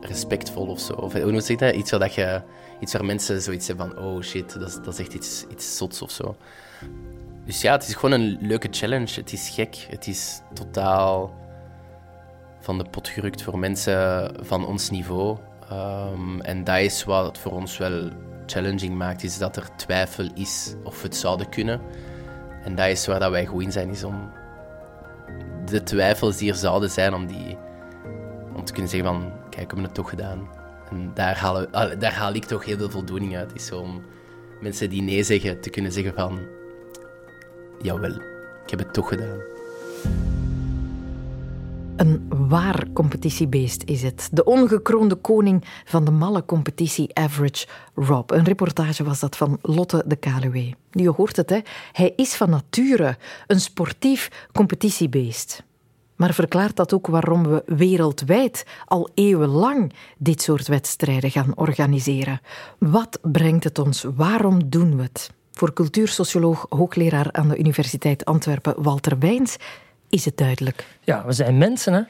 respectvol 0.00 0.66
of 0.66 0.80
zo. 0.80 0.92
Of 0.92 1.12
hoe 1.12 1.32
moet 1.32 1.46
je 1.46 1.56
dat? 1.56 1.74
Iets 1.74 1.90
waar, 1.90 2.00
dat 2.00 2.14
je, 2.14 2.42
iets 2.80 3.00
mensen 3.00 3.42
zoiets 3.42 3.66
hebben 3.66 3.90
van, 3.90 4.04
oh 4.04 4.22
shit, 4.22 4.60
dat 4.60 4.80
dat 4.84 4.92
is 4.92 4.98
echt 4.98 5.14
iets, 5.14 5.44
iets 5.50 5.76
zots 5.76 6.02
of 6.02 6.10
zo. 6.10 6.36
Dus 7.44 7.60
ja, 7.60 7.72
het 7.72 7.88
is 7.88 7.94
gewoon 7.94 8.20
een 8.20 8.38
leuke 8.40 8.68
challenge. 8.70 9.14
Het 9.14 9.32
is 9.32 9.48
gek. 9.48 9.86
Het 9.88 10.06
is 10.06 10.40
totaal 10.54 11.38
van 12.60 12.78
de 12.78 12.84
pot 12.90 13.08
gerukt 13.08 13.42
voor 13.42 13.58
mensen 13.58 14.32
van 14.40 14.66
ons 14.66 14.90
niveau. 14.90 15.38
Um, 15.72 16.40
en 16.40 16.64
dat 16.64 16.78
is 16.78 17.04
wat 17.04 17.26
het 17.26 17.38
voor 17.38 17.52
ons 17.52 17.78
wel 17.78 18.10
challenging 18.46 18.94
maakt, 18.94 19.22
is 19.22 19.38
dat 19.38 19.56
er 19.56 19.76
twijfel 19.76 20.28
is 20.34 20.74
of 20.84 21.02
we 21.02 21.06
het 21.06 21.16
zouden 21.16 21.48
kunnen. 21.48 21.80
En 22.64 22.74
dat 22.74 22.86
is 22.86 23.06
waar 23.06 23.20
dat 23.20 23.30
wij 23.30 23.46
goed 23.46 23.62
in 23.62 23.72
zijn, 23.72 23.88
is 23.88 24.04
om 24.04 24.30
de 25.64 25.82
twijfels 25.82 26.36
die 26.36 26.50
er 26.50 26.56
zouden 26.56 26.90
zijn, 26.90 27.14
om, 27.14 27.26
die, 27.26 27.56
om 28.54 28.64
te 28.64 28.72
kunnen 28.72 28.90
zeggen 28.90 29.08
van, 29.08 29.32
kijk, 29.42 29.52
we 29.52 29.58
hebben 29.60 29.84
het 29.84 29.94
toch 29.94 30.08
gedaan. 30.08 30.48
En 30.90 31.10
daar 31.14 31.36
haal, 31.36 31.70
daar 31.98 32.14
haal 32.14 32.34
ik 32.34 32.44
toch 32.44 32.64
heel 32.64 32.76
veel 32.76 32.90
voldoening 32.90 33.36
uit, 33.36 33.54
is 33.54 33.72
om 33.72 34.02
mensen 34.60 34.90
die 34.90 35.02
nee 35.02 35.22
zeggen, 35.22 35.60
te 35.60 35.70
kunnen 35.70 35.92
zeggen 35.92 36.14
van, 36.14 36.38
jawel, 37.82 38.14
ik 38.64 38.70
heb 38.70 38.78
het 38.78 38.92
toch 38.92 39.08
gedaan. 39.08 39.38
Een 41.96 42.26
waar 42.48 42.86
competitiebeest 42.92 43.82
is 43.84 44.02
het. 44.02 44.28
De 44.32 44.44
ongekroonde 44.44 45.14
koning 45.14 45.64
van 45.84 46.04
de 46.04 46.10
malle 46.10 46.44
competitie 46.44 47.14
Average 47.14 47.66
Rob. 47.94 48.30
Een 48.30 48.44
reportage 48.44 49.04
was 49.04 49.20
dat 49.20 49.36
van 49.36 49.58
Lotte 49.62 50.04
de 50.06 50.16
Kaluwe. 50.16 50.74
Je 50.90 51.10
hoort 51.10 51.36
het, 51.36 51.50
hè? 51.50 51.60
hij 51.92 52.12
is 52.16 52.34
van 52.34 52.50
nature 52.50 53.16
een 53.46 53.60
sportief 53.60 54.48
competitiebeest. 54.52 55.62
Maar 56.16 56.34
verklaart 56.34 56.76
dat 56.76 56.94
ook 56.94 57.06
waarom 57.06 57.42
we 57.42 57.62
wereldwijd 57.66 58.66
al 58.84 59.10
eeuwenlang 59.14 59.92
dit 60.18 60.42
soort 60.42 60.66
wedstrijden 60.66 61.30
gaan 61.30 61.56
organiseren? 61.56 62.40
Wat 62.78 63.18
brengt 63.22 63.64
het 63.64 63.78
ons? 63.78 64.02
Waarom 64.16 64.70
doen 64.70 64.96
we 64.96 65.02
het? 65.02 65.30
Voor 65.60 65.72
cultuursocioloog, 65.72 66.66
hoogleraar 66.68 67.28
aan 67.32 67.48
de 67.48 67.58
Universiteit 67.58 68.24
Antwerpen, 68.24 68.82
Walter 68.82 69.18
Wijns, 69.18 69.56
is 70.08 70.24
het 70.24 70.36
duidelijk. 70.36 70.86
Ja, 71.04 71.24
we 71.26 71.32
zijn 71.32 71.58
mensen. 71.58 71.92
Hè? 71.92 72.00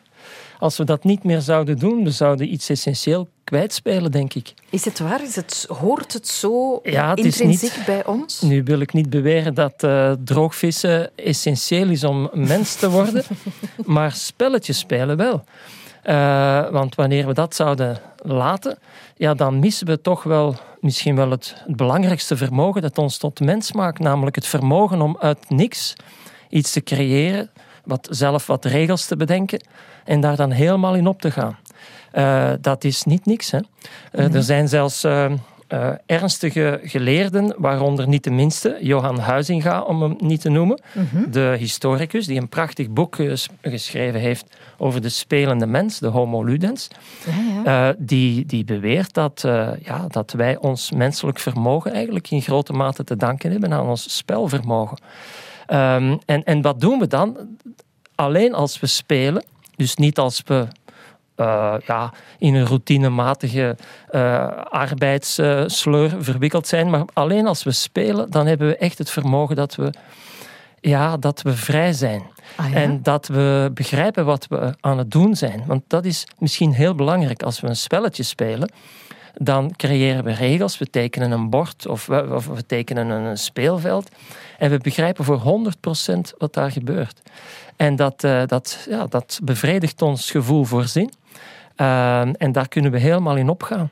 Als 0.58 0.76
we 0.76 0.84
dat 0.84 1.04
niet 1.04 1.24
meer 1.24 1.40
zouden 1.40 1.78
doen, 1.78 2.04
we 2.04 2.10
zouden 2.10 2.52
iets 2.52 2.68
essentieel 2.68 3.28
kwijtspelen, 3.44 4.10
denk 4.10 4.34
ik. 4.34 4.54
Is 4.70 4.84
het 4.84 4.98
waar? 4.98 5.22
Is 5.22 5.36
het, 5.36 5.66
hoort 5.68 6.12
het 6.12 6.28
zo 6.28 6.80
ja, 6.82 7.10
het 7.10 7.18
intrinsiek 7.18 7.76
niet, 7.76 7.86
bij 7.86 8.06
ons? 8.06 8.40
Nu 8.40 8.62
wil 8.62 8.80
ik 8.80 8.92
niet 8.92 9.10
beweren 9.10 9.54
dat 9.54 9.82
uh, 9.82 10.12
droogvissen 10.24 11.10
essentieel 11.16 11.88
is 11.88 12.04
om 12.04 12.30
mens 12.32 12.74
te 12.74 12.90
worden, 12.90 13.24
maar 13.84 14.12
spelletjes 14.12 14.78
spelen 14.78 15.16
wel. 15.16 15.44
Uh, 16.04 16.70
want 16.70 16.94
wanneer 16.94 17.26
we 17.26 17.32
dat 17.34 17.54
zouden 17.54 18.00
laten, 18.22 18.78
ja, 19.16 19.34
dan 19.34 19.58
missen 19.58 19.86
we 19.86 20.00
toch 20.00 20.22
wel 20.22 20.54
misschien 20.80 21.16
wel 21.16 21.30
het, 21.30 21.54
het 21.66 21.76
belangrijkste 21.76 22.36
vermogen 22.36 22.82
dat 22.82 22.98
ons 22.98 23.18
tot 23.18 23.40
mens 23.40 23.72
maakt, 23.72 23.98
namelijk 23.98 24.36
het 24.36 24.46
vermogen 24.46 25.00
om 25.00 25.16
uit 25.20 25.50
niks 25.50 25.94
iets 26.48 26.72
te 26.72 26.82
creëren 26.82 27.50
wat, 27.84 28.08
zelf 28.10 28.46
wat 28.46 28.64
regels 28.64 29.06
te 29.06 29.16
bedenken 29.16 29.60
en 30.04 30.20
daar 30.20 30.36
dan 30.36 30.50
helemaal 30.50 30.94
in 30.94 31.06
op 31.06 31.20
te 31.20 31.30
gaan. 31.30 31.58
Uh, 32.14 32.50
dat 32.60 32.84
is 32.84 33.04
niet 33.04 33.26
niks. 33.26 33.50
Hè. 33.50 33.58
Uh, 34.12 34.34
Er 34.34 34.42
zijn 34.42 34.68
zelfs 34.68 35.04
uh, 35.04 35.32
ernstige 36.06 36.80
geleerden, 36.82 37.54
waaronder 37.58 38.08
niet 38.08 38.24
de 38.24 38.30
minste, 38.30 38.78
Johan 38.80 39.18
Huizinga, 39.18 39.82
om 39.82 40.02
hem 40.02 40.16
niet 40.18 40.40
te 40.40 40.48
noemen, 40.48 40.80
mm 40.92 41.08
-hmm. 41.10 41.30
de 41.30 41.54
historicus, 41.58 42.26
die 42.26 42.40
een 42.40 42.48
prachtig 42.48 42.88
boek 42.88 43.16
geschreven 43.62 44.20
heeft 44.20 44.56
over 44.78 45.00
de 45.00 45.08
spelende 45.08 45.66
mens, 45.66 45.98
de 45.98 46.06
Homo 46.06 46.44
ludens. 46.44 46.88
Ja, 47.64 47.72
ja. 47.72 47.94
die, 47.98 48.46
die 48.46 48.64
beweert 48.64 49.14
dat, 49.14 49.40
ja, 49.82 50.06
dat 50.08 50.32
wij 50.32 50.56
ons 50.58 50.90
menselijk 50.90 51.38
vermogen 51.38 51.92
eigenlijk 51.92 52.30
in 52.30 52.42
grote 52.42 52.72
mate 52.72 53.04
te 53.04 53.16
danken 53.16 53.50
hebben 53.50 53.72
aan 53.72 53.88
ons 53.88 54.16
spelvermogen. 54.16 54.98
Um, 55.68 56.18
en, 56.26 56.44
en 56.44 56.62
wat 56.62 56.80
doen 56.80 56.98
we 56.98 57.06
dan? 57.06 57.36
Alleen 58.14 58.54
als 58.54 58.80
we 58.80 58.86
spelen, 58.86 59.44
dus 59.76 59.96
niet 59.96 60.18
als 60.18 60.42
we 60.46 60.66
uh, 61.40 61.74
ja, 61.86 62.12
in 62.38 62.54
een 62.54 62.66
routinematige 62.66 63.76
uh, 64.10 64.48
arbeidssleur 64.68 66.16
verwikkeld 66.18 66.66
zijn, 66.66 66.90
maar 66.90 67.04
alleen 67.12 67.46
als 67.46 67.62
we 67.62 67.72
spelen, 67.72 68.30
dan 68.30 68.46
hebben 68.46 68.68
we 68.68 68.76
echt 68.76 68.98
het 68.98 69.10
vermogen 69.10 69.56
dat 69.56 69.74
we, 69.74 69.92
ja, 70.80 71.16
dat 71.16 71.42
we 71.42 71.52
vrij 71.52 71.92
zijn. 71.92 72.22
Ah, 72.56 72.70
ja? 72.70 72.76
En 72.76 73.02
dat 73.02 73.26
we 73.26 73.70
begrijpen 73.74 74.24
wat 74.24 74.46
we 74.48 74.74
aan 74.80 74.98
het 74.98 75.10
doen 75.10 75.36
zijn. 75.36 75.62
Want 75.66 75.82
dat 75.86 76.04
is 76.04 76.26
misschien 76.38 76.72
heel 76.72 76.94
belangrijk 76.94 77.42
als 77.42 77.60
we 77.60 77.66
een 77.66 77.76
spelletje 77.76 78.22
spelen 78.22 78.70
dan 79.34 79.76
creëren 79.76 80.24
we 80.24 80.32
regels. 80.32 80.78
We 80.78 80.90
tekenen 80.90 81.30
een 81.30 81.50
bord 81.50 81.86
of 81.86 82.06
we, 82.06 82.34
of 82.34 82.46
we 82.46 82.66
tekenen 82.66 83.10
een 83.10 83.38
speelveld. 83.38 84.08
En 84.58 84.70
we 84.70 84.78
begrijpen 84.78 85.24
voor 85.24 85.62
100% 86.06 86.18
wat 86.38 86.54
daar 86.54 86.70
gebeurt. 86.70 87.20
En 87.80 87.96
dat, 87.96 88.24
uh, 88.24 88.42
dat, 88.46 88.86
ja, 88.88 89.06
dat 89.06 89.40
bevredigt 89.42 90.02
ons 90.02 90.30
gevoel 90.30 90.64
voor 90.64 90.84
zin. 90.84 91.12
Uh, 91.76 92.20
en 92.20 92.52
daar 92.52 92.68
kunnen 92.68 92.90
we 92.90 92.98
helemaal 92.98 93.36
in 93.36 93.48
opgaan. 93.48 93.90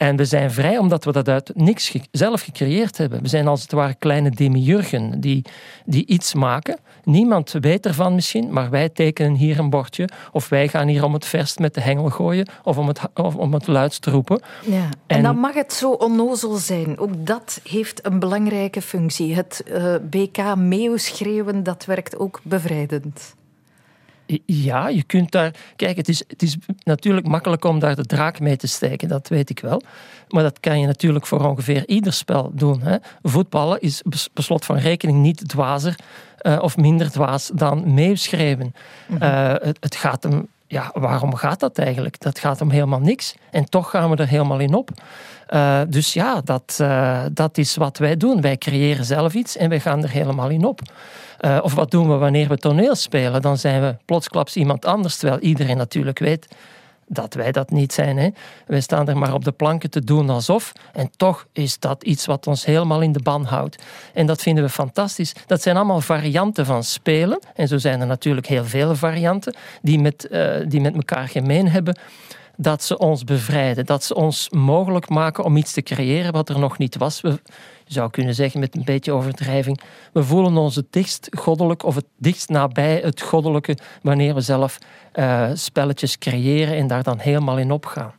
En 0.00 0.16
we 0.16 0.24
zijn 0.24 0.50
vrij 0.50 0.78
omdat 0.78 1.04
we 1.04 1.12
dat 1.12 1.28
uit 1.28 1.50
niks 1.54 1.88
ge 1.88 2.00
zelf 2.10 2.40
gecreëerd 2.40 2.98
hebben. 2.98 3.22
We 3.22 3.28
zijn 3.28 3.46
als 3.46 3.62
het 3.62 3.72
ware 3.72 3.94
kleine 3.94 4.30
demiurgen 4.30 5.20
die, 5.20 5.44
die 5.84 6.06
iets 6.06 6.34
maken. 6.34 6.78
Niemand 7.04 7.54
weet 7.60 7.86
ervan 7.86 8.14
misschien, 8.14 8.52
maar 8.52 8.70
wij 8.70 8.88
tekenen 8.88 9.34
hier 9.34 9.58
een 9.58 9.70
bordje. 9.70 10.08
Of 10.32 10.48
wij 10.48 10.68
gaan 10.68 10.88
hier 10.88 11.04
om 11.04 11.12
het 11.12 11.24
verst 11.24 11.58
met 11.58 11.74
de 11.74 11.80
hengel 11.80 12.10
gooien. 12.10 12.48
Of 12.64 12.78
om 12.78 12.88
het, 12.88 13.00
of 13.14 13.36
om 13.36 13.54
het 13.54 13.66
luidst 13.66 14.06
roepen. 14.06 14.42
Ja. 14.66 14.76
En, 14.76 14.90
en, 15.06 15.22
dan 15.22 15.38
mag 15.38 15.54
het 15.54 15.72
zo 15.72 15.90
onnozel 15.90 16.54
zijn. 16.56 16.98
Ook 16.98 17.26
dat 17.26 17.60
heeft 17.64 18.06
een 18.06 18.18
belangrijke 18.18 18.82
functie. 18.82 19.34
Het 19.34 19.64
uh, 19.68 19.94
BK 20.10 20.54
meeuwschreeuwen, 20.56 21.62
dat 21.62 21.84
werkt 21.84 22.18
ook 22.18 22.40
bevrijdend. 22.42 23.34
Ja, 24.46 24.88
je 24.88 25.02
kunt 25.02 25.30
daar. 25.30 25.54
Kijk, 25.76 25.96
het 25.96 26.08
is, 26.08 26.22
het 26.28 26.42
is 26.42 26.56
natuurlijk 26.82 27.26
makkelijk 27.26 27.64
om 27.64 27.78
daar 27.78 27.96
de 27.96 28.06
draak 28.06 28.40
mee 28.40 28.56
te 28.56 28.66
steken, 28.66 29.08
dat 29.08 29.28
weet 29.28 29.50
ik 29.50 29.60
wel. 29.60 29.82
Maar 30.28 30.42
dat 30.42 30.60
kan 30.60 30.80
je 30.80 30.86
natuurlijk 30.86 31.26
voor 31.26 31.48
ongeveer 31.48 31.88
ieder 31.88 32.12
spel 32.12 32.50
doen. 32.54 32.80
Hè. 32.82 32.96
Voetballen 33.22 33.80
is 33.80 34.02
beslot 34.32 34.64
van 34.64 34.76
rekening 34.76 35.18
niet 35.18 35.48
dwazer 35.48 35.94
uh, 36.42 36.58
of 36.62 36.76
minder 36.76 37.10
dwaas 37.10 37.50
dan 37.54 37.94
meeschrijven. 37.94 38.74
Mm 39.06 39.16
-hmm. 39.16 39.28
uh, 39.28 39.52
het, 39.52 39.76
het 39.80 39.96
gaat 39.96 40.22
hem. 40.22 40.48
Ja, 40.66 40.90
waarom 40.94 41.34
gaat 41.34 41.60
dat 41.60 41.78
eigenlijk? 41.78 42.20
Dat 42.20 42.38
gaat 42.38 42.60
om 42.60 42.70
helemaal 42.70 43.00
niks. 43.00 43.34
En 43.50 43.64
toch 43.64 43.90
gaan 43.90 44.10
we 44.10 44.16
er 44.16 44.28
helemaal 44.28 44.58
in 44.58 44.74
op. 44.74 44.90
Uh, 45.50 45.80
dus 45.88 46.12
ja, 46.12 46.40
dat, 46.40 46.84
dat 47.32 47.58
is 47.58 47.76
wat 47.76 47.98
wij 47.98 48.16
doen. 48.16 48.40
Wij 48.40 48.56
creëren 48.56 49.04
zelf 49.04 49.34
iets 49.34 49.56
en 49.56 49.68
wij 49.68 49.80
gaan 49.80 50.02
er 50.02 50.10
helemaal 50.10 50.48
in 50.48 50.64
op. 50.64 50.80
Uh, 51.40 51.58
of 51.62 51.74
wat 51.74 51.90
doen 51.90 52.08
we 52.08 52.14
wanneer 52.14 52.48
we 52.48 52.56
toneel 52.56 52.94
spelen? 52.94 53.42
Dan 53.42 53.58
zijn 53.58 53.82
we 53.82 53.96
plotsklaps 54.04 54.56
iemand 54.56 54.84
anders, 54.84 55.16
terwijl 55.16 55.40
iedereen 55.40 55.76
natuurlijk 55.76 56.18
weet 56.18 56.46
dat 57.06 57.34
wij 57.34 57.52
dat 57.52 57.70
niet 57.70 57.92
zijn. 57.92 58.18
Hè? 58.18 58.28
Wij 58.66 58.80
staan 58.80 59.08
er 59.08 59.18
maar 59.18 59.34
op 59.34 59.44
de 59.44 59.52
planken 59.52 59.90
te 59.90 60.04
doen 60.04 60.30
alsof. 60.30 60.72
En 60.92 61.10
toch 61.16 61.46
is 61.52 61.78
dat 61.78 62.02
iets 62.02 62.26
wat 62.26 62.46
ons 62.46 62.64
helemaal 62.64 63.00
in 63.00 63.12
de 63.12 63.22
ban 63.22 63.44
houdt. 63.44 63.82
En 64.14 64.26
dat 64.26 64.42
vinden 64.42 64.64
we 64.64 64.70
fantastisch. 64.70 65.34
Dat 65.46 65.62
zijn 65.62 65.76
allemaal 65.76 66.00
varianten 66.00 66.66
van 66.66 66.84
spelen. 66.84 67.40
En 67.54 67.68
zo 67.68 67.78
zijn 67.78 68.00
er 68.00 68.06
natuurlijk 68.06 68.46
heel 68.46 68.64
veel 68.64 68.94
varianten 68.94 69.56
die 69.82 69.98
met, 69.98 70.28
uh, 70.30 70.54
die 70.66 70.80
met 70.80 70.94
elkaar 70.94 71.28
gemeen 71.28 71.68
hebben 71.68 71.98
dat 72.60 72.82
ze 72.82 72.98
ons 72.98 73.24
bevrijden, 73.24 73.86
dat 73.86 74.04
ze 74.04 74.14
ons 74.14 74.48
mogelijk 74.50 75.08
maken 75.08 75.44
om 75.44 75.56
iets 75.56 75.72
te 75.72 75.82
creëren 75.82 76.32
wat 76.32 76.48
er 76.48 76.58
nog 76.58 76.78
niet 76.78 76.96
was. 76.96 77.20
We, 77.20 77.28
je 77.84 77.92
zou 77.92 78.10
kunnen 78.10 78.34
zeggen 78.34 78.60
met 78.60 78.74
een 78.74 78.84
beetje 78.84 79.12
overdrijving, 79.12 79.80
we 80.12 80.24
voelen 80.24 80.56
ons 80.56 80.76
het 80.76 80.86
dichtst 80.90 81.28
goddelijk 81.38 81.84
of 81.84 81.94
het 81.94 82.04
dichtst 82.16 82.48
nabij 82.48 83.00
het 83.04 83.20
goddelijke 83.20 83.76
wanneer 84.02 84.34
we 84.34 84.40
zelf 84.40 84.78
uh, 85.14 85.50
spelletjes 85.54 86.18
creëren 86.18 86.76
en 86.76 86.86
daar 86.86 87.02
dan 87.02 87.18
helemaal 87.18 87.58
in 87.58 87.70
opgaan. 87.70 88.12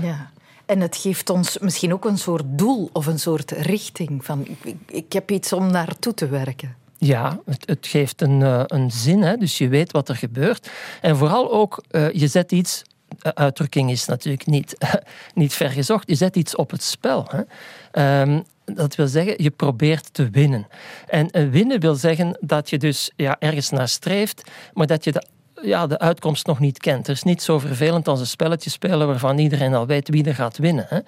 Ja. 0.00 0.30
En 0.66 0.80
het 0.80 0.96
geeft 0.96 1.30
ons 1.30 1.58
misschien 1.58 1.92
ook 1.92 2.04
een 2.04 2.18
soort 2.18 2.44
doel 2.46 2.90
of 2.92 3.06
een 3.06 3.18
soort 3.18 3.50
richting. 3.50 4.24
Van, 4.24 4.46
ik, 4.62 4.74
ik, 4.86 5.12
heb 5.12 5.30
iets 5.30 5.52
om 5.52 5.70
naartoe 5.70 6.14
te 6.14 6.28
werken. 6.28 6.76
Ja, 6.98 7.40
het, 7.44 7.68
het 7.68 7.86
geeft 7.86 8.22
een, 8.22 8.40
uh, 8.40 8.62
een 8.66 8.90
zin, 8.90 9.22
hè? 9.22 9.36
dus 9.36 9.58
je 9.58 9.68
weet 9.68 9.92
wat 9.92 10.08
er 10.08 10.16
gebeurt. 10.16 10.70
En 11.00 11.16
vooral 11.16 11.52
ook, 11.52 11.82
uh, 11.90 12.12
je 12.12 12.26
zet 12.26 12.52
iets 12.52 12.82
uitdrukking 13.22 13.90
is 13.90 14.06
natuurlijk 14.06 14.46
niet, 14.46 14.76
niet 15.34 15.54
vergezocht. 15.54 16.08
Je 16.08 16.14
zet 16.14 16.36
iets 16.36 16.56
op 16.56 16.70
het 16.70 16.82
spel. 16.82 17.28
Hè. 17.30 18.20
Um, 18.20 18.44
dat 18.64 18.94
wil 18.94 19.06
zeggen, 19.06 19.42
je 19.42 19.50
probeert 19.50 20.14
te 20.14 20.30
winnen. 20.30 20.66
En 21.06 21.50
winnen 21.50 21.80
wil 21.80 21.94
zeggen 21.94 22.38
dat 22.40 22.70
je 22.70 22.78
dus 22.78 23.10
ja, 23.16 23.36
ergens 23.38 23.70
naar 23.70 23.88
streeft, 23.88 24.50
maar 24.74 24.86
dat 24.86 25.04
je 25.04 25.12
de, 25.12 25.26
ja, 25.62 25.86
de 25.86 25.98
uitkomst 25.98 26.46
nog 26.46 26.58
niet 26.58 26.78
kent. 26.78 27.06
Het 27.06 27.16
is 27.16 27.22
niet 27.22 27.42
zo 27.42 27.58
vervelend 27.58 28.08
als 28.08 28.20
een 28.20 28.26
spelletje 28.26 28.70
spelen 28.70 29.06
waarvan 29.06 29.38
iedereen 29.38 29.74
al 29.74 29.86
weet 29.86 30.08
wie 30.08 30.24
er 30.24 30.34
gaat 30.34 30.58
winnen. 30.58 30.86
Hè. 30.88 30.98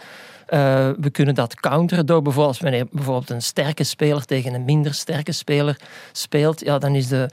Uh, 0.50 0.94
we 1.00 1.10
kunnen 1.10 1.34
dat 1.34 1.54
counteren 1.54 2.06
door 2.06 2.22
bijvoorbeeld, 2.22 2.58
wanneer 2.58 2.86
bijvoorbeeld 2.90 3.30
een 3.30 3.42
sterke 3.42 3.84
speler 3.84 4.24
tegen 4.24 4.54
een 4.54 4.64
minder 4.64 4.94
sterke 4.94 5.32
speler 5.32 5.76
speelt, 6.12 6.60
ja, 6.60 6.78
dan 6.78 6.94
is 6.94 7.08
de 7.08 7.28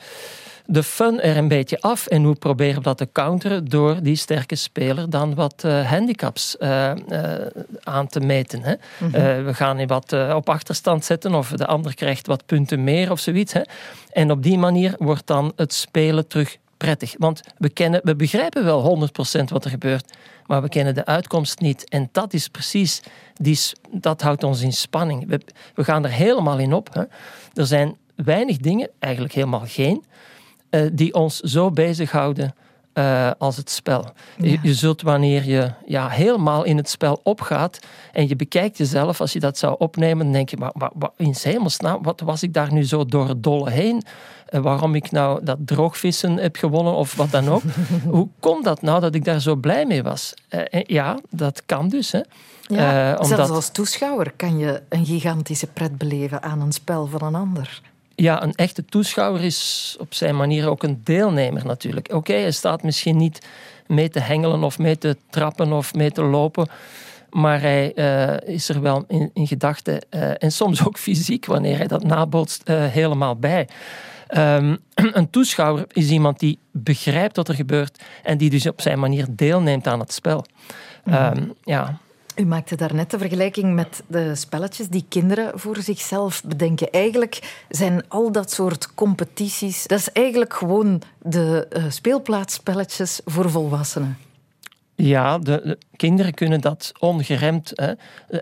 de 0.65 0.83
fun 0.83 1.21
er 1.21 1.37
een 1.37 1.47
beetje 1.47 1.81
af. 1.81 2.07
En 2.07 2.23
hoe 2.23 2.35
proberen 2.35 2.75
we 2.75 2.81
dat 2.81 2.97
te 2.97 3.09
counteren? 3.11 3.65
Door 3.65 4.01
die 4.01 4.15
sterke 4.15 4.55
speler 4.55 5.09
dan 5.09 5.35
wat 5.35 5.63
uh, 5.65 5.89
handicaps 5.89 6.55
uh, 6.59 6.91
uh, 7.09 7.33
aan 7.83 8.07
te 8.07 8.19
meten. 8.19 8.61
Hè? 8.61 8.73
Mm 8.73 9.13
-hmm. 9.13 9.45
we 9.45 9.53
gaan 9.53 9.79
in 9.79 9.87
wat 9.87 10.13
op 10.33 10.49
achterstand 10.49 11.05
zetten 11.05 11.33
of 11.33 11.49
de 11.49 11.65
ander 11.65 11.95
krijgt 11.95 12.27
wat 12.27 12.45
punten 12.45 12.83
meer 12.83 13.11
of 13.11 13.19
zoiets. 13.19 13.53
Hè? 13.53 13.61
En 14.11 14.31
op 14.31 14.43
die 14.43 14.57
manier 14.57 14.95
wordt 14.97 15.27
dan 15.27 15.53
het 15.55 15.73
spelen 15.73 16.27
terug 16.27 16.57
prettig. 16.77 17.15
Want 17.17 17.41
we, 17.57 17.69
kennen, 17.69 18.01
we 18.03 18.15
begrijpen 18.15 18.63
wel 18.63 19.09
100% 19.39 19.43
wat 19.43 19.63
er 19.63 19.69
gebeurt, 19.69 20.13
maar 20.45 20.61
we 20.61 20.69
kennen 20.69 20.95
de 20.95 21.05
uitkomst 21.05 21.59
niet. 21.59 21.89
En 21.89 22.09
dat 22.11 22.33
is 22.33 22.47
precies, 22.47 23.01
die, 23.33 23.59
dat 23.91 24.21
houdt 24.21 24.43
ons 24.43 24.61
in 24.61 24.73
spanning. 24.73 25.27
We, 25.27 25.41
we 25.75 25.83
gaan 25.83 26.03
er 26.03 26.11
helemaal 26.11 26.57
in 26.57 26.73
op. 26.73 26.93
Hè? 26.93 27.03
Er 27.53 27.65
zijn 27.65 27.97
weinig 28.15 28.57
dingen, 28.57 28.89
eigenlijk 28.99 29.33
helemaal 29.33 29.65
geen, 29.65 30.03
uh, 30.75 30.89
die 30.93 31.13
ons 31.13 31.39
zo 31.39 31.71
bezighouden 31.71 32.55
uh, 32.95 33.31
als 33.37 33.57
het 33.57 33.69
spel. 33.69 34.05
Ja. 34.37 34.49
Je, 34.49 34.59
je, 34.61 34.73
zult 34.73 35.01
wanneer 35.01 35.45
je 35.45 35.71
ja, 35.85 36.09
helemaal 36.09 36.63
in 36.63 36.77
het 36.77 36.89
spel 36.89 37.19
opgaat 37.23 37.79
en 38.11 38.27
je 38.27 38.35
bekijkt 38.35 38.77
jezelf, 38.77 39.21
als 39.21 39.33
je 39.33 39.39
dat 39.39 39.57
zou 39.57 39.75
opnemen, 39.77 40.25
dan 40.25 40.33
denk 40.33 40.49
je, 40.49 40.57
maar, 40.57 40.71
maar, 40.73 40.91
maar 40.99 41.09
in 41.17 41.35
hemelsnaam, 41.41 42.03
wat 42.03 42.21
was 42.21 42.43
ik 42.43 42.53
daar 42.53 42.73
nu 42.73 42.83
zo 42.83 43.05
door 43.05 43.27
het 43.27 43.43
dolle 43.43 43.69
heen? 43.69 44.03
Uh, 44.49 44.61
waarom 44.61 44.95
ik 44.95 45.11
nou 45.11 45.43
dat 45.43 45.57
droogvissen 45.65 46.37
heb 46.37 46.55
gewonnen 46.55 46.93
of 46.93 47.15
wat 47.15 47.31
dan 47.31 47.49
ook. 47.49 47.61
Hoe 48.09 48.27
komt 48.39 48.63
dat 48.63 48.81
nou 48.81 49.01
dat 49.01 49.15
ik 49.15 49.23
daar 49.23 49.41
zo 49.41 49.55
blij 49.55 49.85
mee 49.85 50.03
was? 50.03 50.33
Uh, 50.49 50.83
ja, 50.83 51.19
dat 51.29 51.63
kan 51.65 51.89
dus. 51.89 52.11
Hè. 52.11 52.21
Ja, 52.61 53.11
omdat... 53.11 53.27
Zelfs 53.27 53.49
als 53.49 53.69
toeschouwer 53.69 54.31
kan 54.35 54.57
je 54.57 54.81
een 54.89 55.05
gigantische 55.05 55.67
pret 55.67 55.97
beleven 55.97 56.41
aan 56.41 56.61
een 56.61 56.71
spel 56.71 57.07
van 57.07 57.21
een 57.21 57.35
ander 57.35 57.81
ja, 58.15 58.43
een 58.43 58.55
echte 58.55 58.85
toeschouwer 58.85 59.43
is 59.43 59.95
op 59.99 60.13
zijn 60.13 60.35
manier 60.35 60.69
ook 60.69 60.83
een 60.83 61.01
deelnemer 61.03 61.65
natuurlijk. 61.65 62.07
Oké, 62.07 62.15
okay, 62.15 62.41
hij 62.41 62.51
staat 62.51 62.83
misschien 62.83 63.17
niet 63.17 63.47
mee 63.87 64.09
te 64.09 64.19
hengelen 64.19 64.63
of 64.63 64.79
mee 64.79 64.97
te 64.97 65.17
trappen 65.29 65.73
of 65.73 65.93
mee 65.93 66.11
te 66.11 66.23
lopen. 66.23 66.67
Maar 67.29 67.61
hij 67.61 67.91
uh, 67.95 68.53
is 68.55 68.69
er 68.69 68.81
wel 68.81 69.03
in, 69.07 69.31
in 69.33 69.47
gedachten 69.47 70.01
uh, 70.09 70.43
en 70.43 70.51
soms 70.51 70.85
ook 70.85 70.97
fysiek 70.97 71.45
wanneer 71.45 71.77
hij 71.77 71.87
dat 71.87 72.03
nabootst 72.03 72.69
uh, 72.69 72.85
helemaal 72.85 73.35
bij. 73.35 73.67
Um, 74.37 74.77
een 75.19 75.29
toeschouwer 75.29 75.85
is 75.91 76.09
iemand 76.09 76.39
die 76.39 76.59
begrijpt 76.71 77.35
wat 77.35 77.47
er 77.47 77.55
gebeurt 77.55 78.03
en 78.23 78.37
die 78.37 78.49
dus 78.49 78.67
op 78.67 78.81
zijn 78.81 78.99
manier 78.99 79.25
deelneemt 79.29 79.87
aan 79.87 79.99
het 79.99 80.13
spel. 80.13 80.45
Mm. 81.03 81.13
Um, 81.13 81.53
ja. 81.63 81.99
U 82.35 82.45
maakte 82.45 82.75
daarnet 82.75 83.11
de 83.11 83.17
vergelijking 83.17 83.73
met 83.73 84.03
de 84.07 84.35
spelletjes 84.35 84.87
die 84.87 85.05
kinderen 85.09 85.59
voor 85.59 85.77
zichzelf 85.77 86.43
bedenken. 86.43 86.91
Eigenlijk 86.91 87.63
zijn 87.69 88.03
al 88.07 88.31
dat 88.31 88.51
soort 88.51 88.93
competities, 88.93 89.87
dat 89.87 89.99
is 89.99 90.11
eigenlijk 90.11 90.53
gewoon 90.53 91.01
de 91.21 91.67
uh, 91.77 91.83
speelplaatsspelletjes 91.89 93.21
voor 93.25 93.49
volwassenen. 93.49 94.17
Ja, 94.95 95.37
de, 95.37 95.61
de, 95.63 95.77
kinderen 95.95 96.33
kunnen 96.33 96.61
dat 96.61 96.91
ongeremd. 96.99 97.71
Hè. 97.75 97.93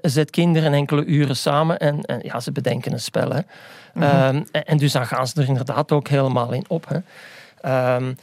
Zet 0.01 0.29
kinderen 0.29 0.73
enkele 0.73 1.05
uren 1.05 1.37
samen 1.37 1.79
en, 1.79 2.01
en 2.01 2.19
ja, 2.23 2.39
ze 2.39 2.51
bedenken 2.51 2.91
een 2.91 2.99
spel. 2.99 3.29
Hè. 3.29 3.41
Mm 3.93 4.01
-hmm. 4.01 4.35
um, 4.35 4.45
en 4.51 4.77
dus 4.77 4.91
dan 4.91 5.07
gaan 5.07 5.27
ze 5.27 5.41
er 5.41 5.47
inderdaad 5.47 5.91
ook 5.91 6.07
helemaal 6.07 6.51
in 6.51 6.65
op. 6.67 6.87
Hè. 6.87 6.97
Um, 7.65 8.15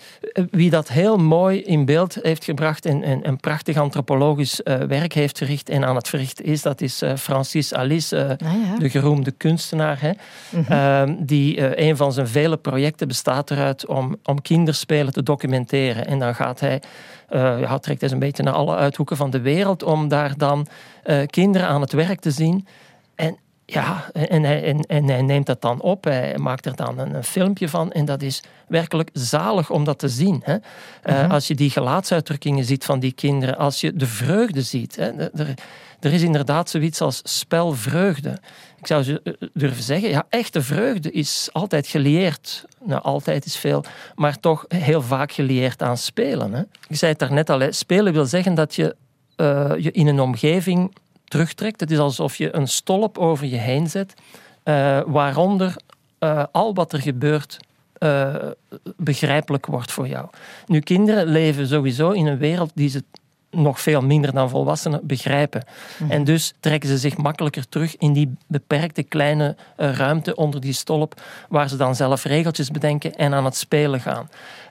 wie 0.50 0.70
dat 0.70 0.88
heel 0.88 1.16
mooi 1.16 1.62
in 1.62 1.84
beeld 1.84 2.18
heeft 2.22 2.44
gebracht 2.44 2.86
en, 2.86 3.02
en 3.02 3.28
een 3.28 3.40
prachtig 3.40 3.76
antropologisch 3.76 4.60
uh, 4.64 4.74
werk 4.74 5.12
heeft 5.12 5.38
verricht 5.38 5.68
en 5.68 5.84
aan 5.84 5.96
het 5.96 6.08
verrichten 6.08 6.44
is, 6.44 6.62
dat 6.62 6.80
is 6.80 7.02
uh, 7.02 7.16
Francis 7.16 7.74
Alice, 7.74 8.16
uh, 8.16 8.48
ah, 8.48 8.54
ja. 8.66 8.78
de 8.78 8.90
geroemde 8.90 9.30
kunstenaar. 9.30 10.00
Hè, 10.00 10.10
mm 10.50 10.64
-hmm. 10.66 11.08
um, 11.08 11.24
die 11.26 11.80
een 11.80 11.96
van 11.96 12.12
zijn 12.12 12.28
vele 12.28 12.56
projecten 12.56 13.08
bestaat 13.08 13.50
eruit 13.50 13.86
om, 13.86 14.16
om 14.24 14.42
kinderspelen 14.42 15.12
te 15.12 15.22
documenteren. 15.22 16.06
En 16.06 16.18
dan 16.18 16.34
gaat 16.34 16.60
hij, 16.60 16.82
ja, 17.30 17.78
trekt 17.78 18.00
hij 18.00 18.10
een 18.10 18.18
beetje 18.18 18.42
naar 18.42 18.54
alle 18.54 18.76
uithoeken 18.76 19.16
van 19.16 19.30
de 19.30 19.40
wereld 19.40 19.82
om 19.82 20.08
daar 20.08 20.36
dan 20.36 20.66
kinderen 21.26 21.68
aan 21.68 21.80
het 21.80 21.92
werk 21.92 22.20
te 22.20 22.30
zien. 22.30 22.66
En 23.14 23.36
ja, 23.72 24.10
en 24.12 24.42
hij, 24.42 24.64
en, 24.64 24.80
en 24.80 25.08
hij 25.08 25.22
neemt 25.22 25.46
dat 25.46 25.60
dan 25.60 25.80
op, 25.80 26.04
hij 26.04 26.38
maakt 26.38 26.66
er 26.66 26.76
dan 26.76 26.98
een, 26.98 27.14
een, 27.14 27.24
filmpje 27.24 27.68
van 27.68 27.92
en 27.92 28.04
dat 28.04 28.22
is 28.22 28.42
werkelijk 28.68 29.10
zalig 29.12 29.70
om 29.70 29.84
dat 29.84 29.98
te 29.98 30.08
zien. 30.08 30.40
Hè? 30.44 30.56
-huh. 31.02 31.24
uh, 31.24 31.30
als 31.30 31.46
je 31.46 31.54
die 31.54 31.70
gelaatsuitdrukkingen 31.70 32.64
ziet 32.64 32.84
van 32.84 33.00
die 33.00 33.12
kinderen, 33.12 33.56
als 33.56 33.80
je 33.80 33.92
de 33.92 34.06
vreugde 34.06 34.62
ziet. 34.62 34.96
Hè? 34.96 35.10
Er, 35.20 35.54
er 36.00 36.12
is 36.12 36.22
inderdaad 36.22 36.70
zoiets 36.70 37.00
als 37.00 37.20
spelvreugde. 37.24 38.38
Ik 38.78 38.86
zou 38.86 39.18
eh, 39.24 39.32
durven 39.52 39.82
zeggen, 39.82 40.08
ja, 40.08 40.26
echte 40.28 40.62
vreugde 40.62 41.10
is 41.10 41.48
altijd 41.52 41.86
gelieerd. 41.86 42.64
Nou, 42.84 43.02
altijd 43.02 43.44
is 43.44 43.56
veel, 43.56 43.84
maar 44.14 44.40
toch 44.40 44.64
heel 44.68 45.02
vaak 45.02 45.32
gelieerd 45.32 45.82
aan 45.82 45.96
spelen. 45.96 46.52
Hè? 46.52 46.62
Ik 46.88 46.96
zei 46.96 47.10
het 47.10 47.20
daarnet 47.20 47.50
al, 47.50 47.60
hè? 47.60 47.72
spelen 47.72 48.12
wil 48.12 48.26
zeggen 48.26 48.54
dat 48.54 48.74
je 48.74 48.96
uh, 49.36 49.72
je 49.78 49.90
in 49.90 50.06
een 50.06 50.20
omgeving 50.20 50.94
terugtrekt. 51.30 51.80
Het 51.80 51.90
is 51.90 51.98
alsof 51.98 52.36
je 52.36 52.56
een 52.56 52.68
stolp 52.68 53.18
over 53.18 53.46
je 53.46 53.56
heen 53.56 53.86
zet, 53.86 54.14
uh, 54.64 55.00
waaronder 55.06 55.76
uh, 56.20 56.44
al 56.52 56.74
wat 56.74 56.92
er 56.92 57.00
gebeurt 57.00 57.58
uh, 57.98 58.34
begrijpelijk 58.96 59.66
wordt 59.66 59.92
voor 59.92 60.08
jou. 60.08 60.28
Nu, 60.66 60.80
kinderen 60.80 61.26
leven 61.26 61.66
sowieso 61.66 62.10
in 62.10 62.26
een 62.26 62.38
wereld 62.38 62.70
die 62.74 62.88
ze 62.88 63.04
nog 63.50 63.80
veel 63.80 64.00
minder 64.00 64.32
dan 64.32 64.48
volwassenen 64.48 65.00
begrijpen. 65.02 65.64
Mm. 65.98 66.10
En 66.10 66.24
dus 66.24 66.52
trekken 66.60 66.88
ze 66.88 66.98
zich 66.98 67.16
makkelijker 67.16 67.68
terug 67.68 67.96
in 67.96 68.12
die 68.12 68.36
beperkte 68.46 69.02
kleine 69.02 69.56
ruimte 69.76 70.34
onder 70.34 70.60
die 70.60 70.72
stolp, 70.72 71.20
waar 71.48 71.68
ze 71.68 71.76
dan 71.76 71.94
zelf 71.94 72.24
regeltjes 72.24 72.70
bedenken 72.70 73.14
en 73.14 73.34
aan 73.34 73.44
het 73.44 73.56
spelen 73.56 74.00
gaan. 74.00 74.28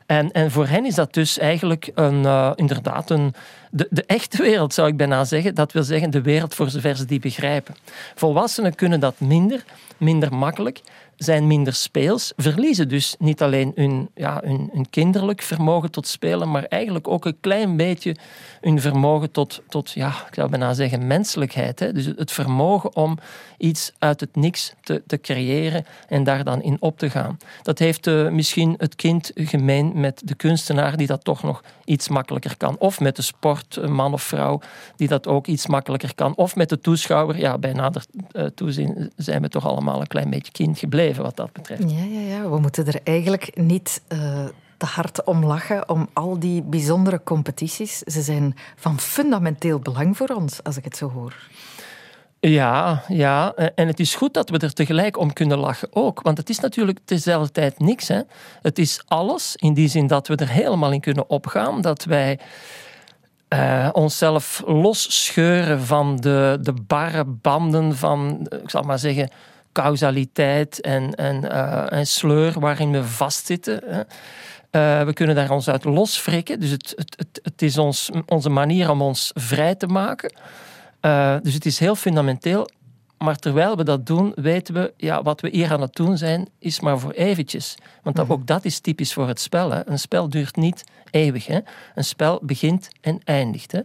En, 0.10 0.32
en 0.32 0.52
voor 0.52 0.68
hen 0.68 0.86
is 0.86 0.96
dat 0.96 1.14
dus 1.14 1.38
eigenlijk 1.38 1.92
een, 1.94 2.22
uh, 2.24 2.52
inderdaad 2.56 3.10
een, 3.10 3.34
de, 3.72 3.88
de 3.90 4.04
echte 4.06 4.42
wereld, 4.42 4.74
zou 4.74 4.88
ik 4.88 4.98
bijna 4.98 5.24
zeggen. 5.24 5.56
Dat 5.56 5.72
wil 5.72 5.84
zeggen 5.84 6.10
de 6.10 6.22
wereld 6.22 6.56
voor 6.56 6.70
zover 6.70 6.96
ze 6.96 7.06
die 7.06 7.20
begrijpen. 7.20 7.76
Volwassenen 8.16 8.76
kunnen 8.76 9.00
dat 9.00 9.20
minder, 9.20 9.64
minder 9.98 10.36
makkelijk 10.36 10.82
zijn 11.20 11.48
minder 11.48 11.74
speels, 11.74 12.34
verliezen 12.36 12.90
dus 12.90 13.16
niet 13.20 13.42
alleen 13.42 13.72
hun, 13.76 14.10
ja, 14.16 14.42
hun, 14.44 14.88
kinderlijk 14.90 15.42
vermogen 15.42 15.92
tot 15.92 16.08
spelen, 16.08 16.52
maar 16.52 16.64
eigenlijk 16.64 17.08
ook 17.08 17.26
een 17.26 17.38
klein 17.40 17.78
beetje 17.78 18.16
hun 18.62 18.82
vermogen 18.82 19.32
tot, 19.32 19.62
tot 19.68 19.92
ja, 19.92 20.08
ik 20.08 20.34
zou 20.34 20.50
bijna 20.50 20.74
zeggen, 20.74 21.08
menselijkheid. 21.08 21.80
Hè? 21.80 21.92
Dus 21.94 22.06
het 22.06 22.32
vermogen 22.32 22.96
om 22.96 23.18
iets 23.58 23.92
uit 23.98 24.20
het 24.20 24.36
niks 24.36 24.74
te, 24.82 25.04
te 25.08 25.22
creëren 25.22 25.86
en 26.08 26.24
daar 26.24 26.44
dan 26.44 26.62
in 26.62 26.78
op 26.80 26.98
te 26.98 27.10
gaan. 27.10 27.38
Dat 27.62 27.80
heeft 27.80 28.08
uh, 28.08 28.30
misschien 28.30 28.76
het 28.78 28.96
kind 28.96 29.32
gemeen 29.36 29.92
met 29.96 30.22
de 30.26 30.36
kunstenaar, 30.36 30.98
die 30.98 31.08
dat 31.08 31.24
toch 31.24 31.44
nog 31.44 31.64
iets 31.86 32.10
makkelijker 32.10 32.58
kan. 32.58 32.76
Of 32.78 33.00
met 33.00 33.16
de 33.16 33.22
sportman 33.22 34.14
of 34.14 34.24
vrouw, 34.24 34.60
die 34.96 35.08
dat 35.08 35.28
ook 35.28 35.48
iets 35.48 35.68
makkelijker 35.68 36.16
kan. 36.16 36.36
Of 36.36 36.56
met 36.56 36.70
de 36.70 36.80
toeschouwer. 36.80 37.38
Ja, 37.38 37.58
bij 37.58 37.74
nader 37.74 38.04
uh, 38.32 38.46
toezien 38.46 39.12
zijn 39.16 39.42
we 39.42 39.50
toch 39.50 39.66
allemaal 39.66 40.02
een 40.02 40.08
klein 40.08 40.30
beetje 40.30 40.52
kind 40.52 40.80
gebleven 40.80 41.09
wat 41.18 41.36
dat 41.36 41.54
betreft. 41.54 41.92
Ja, 41.92 42.04
ja, 42.04 42.20
ja. 42.20 42.50
we 42.50 42.60
moeten 42.60 42.88
er 42.88 43.00
eigenlijk 43.04 43.58
niet 43.58 44.02
uh, 44.14 44.46
te 44.78 44.86
hard 44.86 45.24
om 45.24 45.46
lachen 45.46 45.90
om 45.90 46.10
al 46.14 46.40
die 46.40 46.62
bijzondere 46.64 47.22
competities. 47.24 47.98
Ze 47.98 48.22
zijn 48.22 48.56
van 48.76 49.00
fundamenteel 49.00 49.80
belang 49.80 50.18
voor 50.18 50.28
ons, 50.28 50.64
als 50.64 50.78
ik 50.78 50.84
het 50.84 50.98
zo 50.98 51.10
hoor. 51.10 51.36
Ja, 52.40 53.04
ja, 53.08 53.54
en 53.54 53.88
het 53.88 54.00
is 54.00 54.16
goed 54.16 54.34
dat 54.34 54.50
we 54.50 54.58
er 54.58 54.74
tegelijk 54.74 55.18
om 55.18 55.34
kunnen 55.34 55.58
lachen 55.58 55.88
ook. 55.92 56.22
Want 56.22 56.38
het 56.38 56.50
is 56.50 56.60
natuurlijk 56.60 57.00
dezelfde 57.06 57.52
tijd 57.52 57.80
niks. 57.80 58.08
Hè. 58.08 58.22
Het 58.62 58.80
is 58.80 59.02
alles, 59.08 59.56
in 59.56 59.74
die 59.74 59.88
zin 59.88 60.08
dat 60.08 60.28
we 60.28 60.36
er 60.36 60.50
helemaal 60.50 60.92
in 60.92 61.02
kunnen 61.02 61.30
opgaan. 61.30 61.82
Dat 61.82 62.04
wij 62.04 62.40
uh, 63.54 63.90
onszelf 63.92 64.64
losscheuren 64.66 65.82
van 65.82 66.16
de, 66.16 66.58
de 66.62 66.74
barre 66.88 67.26
banden 67.26 67.96
van, 67.96 68.48
ik 68.64 68.70
zal 68.70 68.82
maar 68.82 69.00
zeggen, 69.00 69.30
causaliteit 69.82 70.82
en, 70.82 71.16
en, 71.16 71.44
uh, 71.44 71.92
en 71.92 72.08
sleur 72.08 72.60
waarin 72.60 72.92
we 72.92 73.04
vastzitten. 73.04 73.82
Hè. 73.86 74.00
Uh, 74.72 75.06
we 75.06 75.14
kunnen 75.14 75.36
daar 75.36 75.50
ons 75.50 75.70
uit 75.70 75.84
losfrikken. 75.84 76.60
Dus 76.60 76.70
het, 76.70 76.94
het, 76.96 77.14
het, 77.18 77.40
het 77.44 77.62
is 77.62 77.78
ons, 77.78 78.10
onze 78.26 78.50
manier 78.50 78.90
om 78.90 79.02
ons 79.02 79.32
vrij 79.34 79.76
te 79.76 79.88
maken. 79.88 80.34
Uh, 81.02 81.36
dus 81.42 81.54
het 81.54 81.66
is 81.66 81.80
heel 81.80 81.96
fundamenteel. 81.96 82.70
Maar 83.20 83.36
terwijl 83.36 83.78
we 83.78 83.84
dat 83.84 84.06
doen, 84.06 84.32
weten 84.36 84.74
we, 84.74 84.94
ja, 84.98 85.24
wat 85.24 85.42
we 85.42 85.50
hier 85.50 85.72
aan 85.72 85.82
het 85.82 85.96
doen 85.96 86.18
zijn, 86.18 86.48
is 86.60 86.80
maar 86.80 87.00
voor 87.00 87.12
eventjes. 87.12 87.76
Want 88.04 88.16
dat, 88.16 88.30
ook 88.30 88.48
dat 88.48 88.66
is 88.66 88.80
typisch 88.80 89.14
voor 89.14 89.28
het 89.28 89.40
spel. 89.40 89.72
Hè. 89.72 89.88
Een 89.88 90.00
spel 90.00 90.30
duurt 90.30 90.56
niet 90.56 90.84
eeuwig. 91.12 91.46
Hè. 91.46 91.60
Een 91.96 92.04
spel 92.04 92.40
begint 92.44 92.90
en 93.02 93.20
eindigt. 93.24 93.72
Hè. 93.72 93.80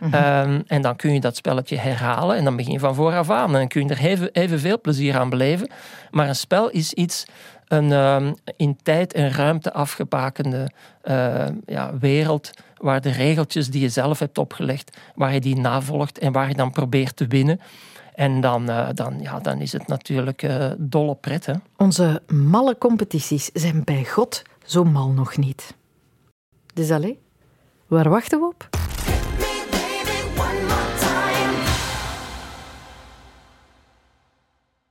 Mhm. 0.00 0.14
Ehm, 0.14 0.60
en 0.66 0.82
dan 0.82 0.96
kun 0.96 1.12
je 1.12 1.20
dat 1.20 1.36
spelletje 1.36 1.76
herhalen 1.76 2.36
en 2.36 2.44
dan 2.44 2.56
begin 2.56 2.72
je 2.72 2.78
van 2.78 2.94
vooraf 2.94 3.30
aan. 3.30 3.46
En 3.46 3.52
dan 3.52 3.68
kun 3.68 3.86
je 3.86 3.94
er 3.94 4.04
even, 4.04 4.32
evenveel 4.32 4.80
plezier 4.80 5.18
aan 5.18 5.30
beleven. 5.30 5.70
Maar 6.10 6.28
een 6.28 6.36
spel 6.36 6.70
is 6.70 6.92
iets, 6.92 7.24
een 7.68 7.92
ehm, 7.92 8.32
in 8.56 8.78
tijd 8.82 9.12
en 9.12 9.32
ruimte 9.32 9.72
afgebakende 9.72 10.70
uh, 11.04 11.46
ja, 11.66 11.98
wereld 11.98 12.50
waar 12.76 13.00
de 13.00 13.10
regeltjes 13.10 13.70
die 13.70 13.80
je 13.80 13.88
zelf 13.88 14.18
hebt 14.18 14.38
opgelegd, 14.38 14.96
waar 15.14 15.34
je 15.34 15.40
die 15.40 15.56
navolgt 15.56 16.18
en 16.18 16.32
waar 16.32 16.48
je 16.48 16.54
dan 16.54 16.70
probeert 16.70 17.16
te 17.16 17.26
winnen. 17.26 17.60
En 18.20 18.40
dan, 18.40 18.70
uh, 18.70 18.88
dan, 18.94 19.20
ja, 19.20 19.38
dan 19.38 19.60
is 19.60 19.72
het 19.72 19.86
natuurlijk 19.86 20.42
uh, 20.42 20.70
dolle 20.78 21.14
pret. 21.14 21.46
Hè? 21.46 21.52
Onze 21.76 22.22
malle 22.32 22.78
competities 22.78 23.50
zijn 23.52 23.84
bij 23.84 24.04
God 24.04 24.42
zo 24.64 24.84
mal 24.84 25.08
nog 25.08 25.36
niet. 25.36 25.74
Dus 26.74 26.90
allez, 26.90 27.14
waar 27.86 28.08
wachten 28.08 28.40
we 28.40 28.46
op? 28.46 28.68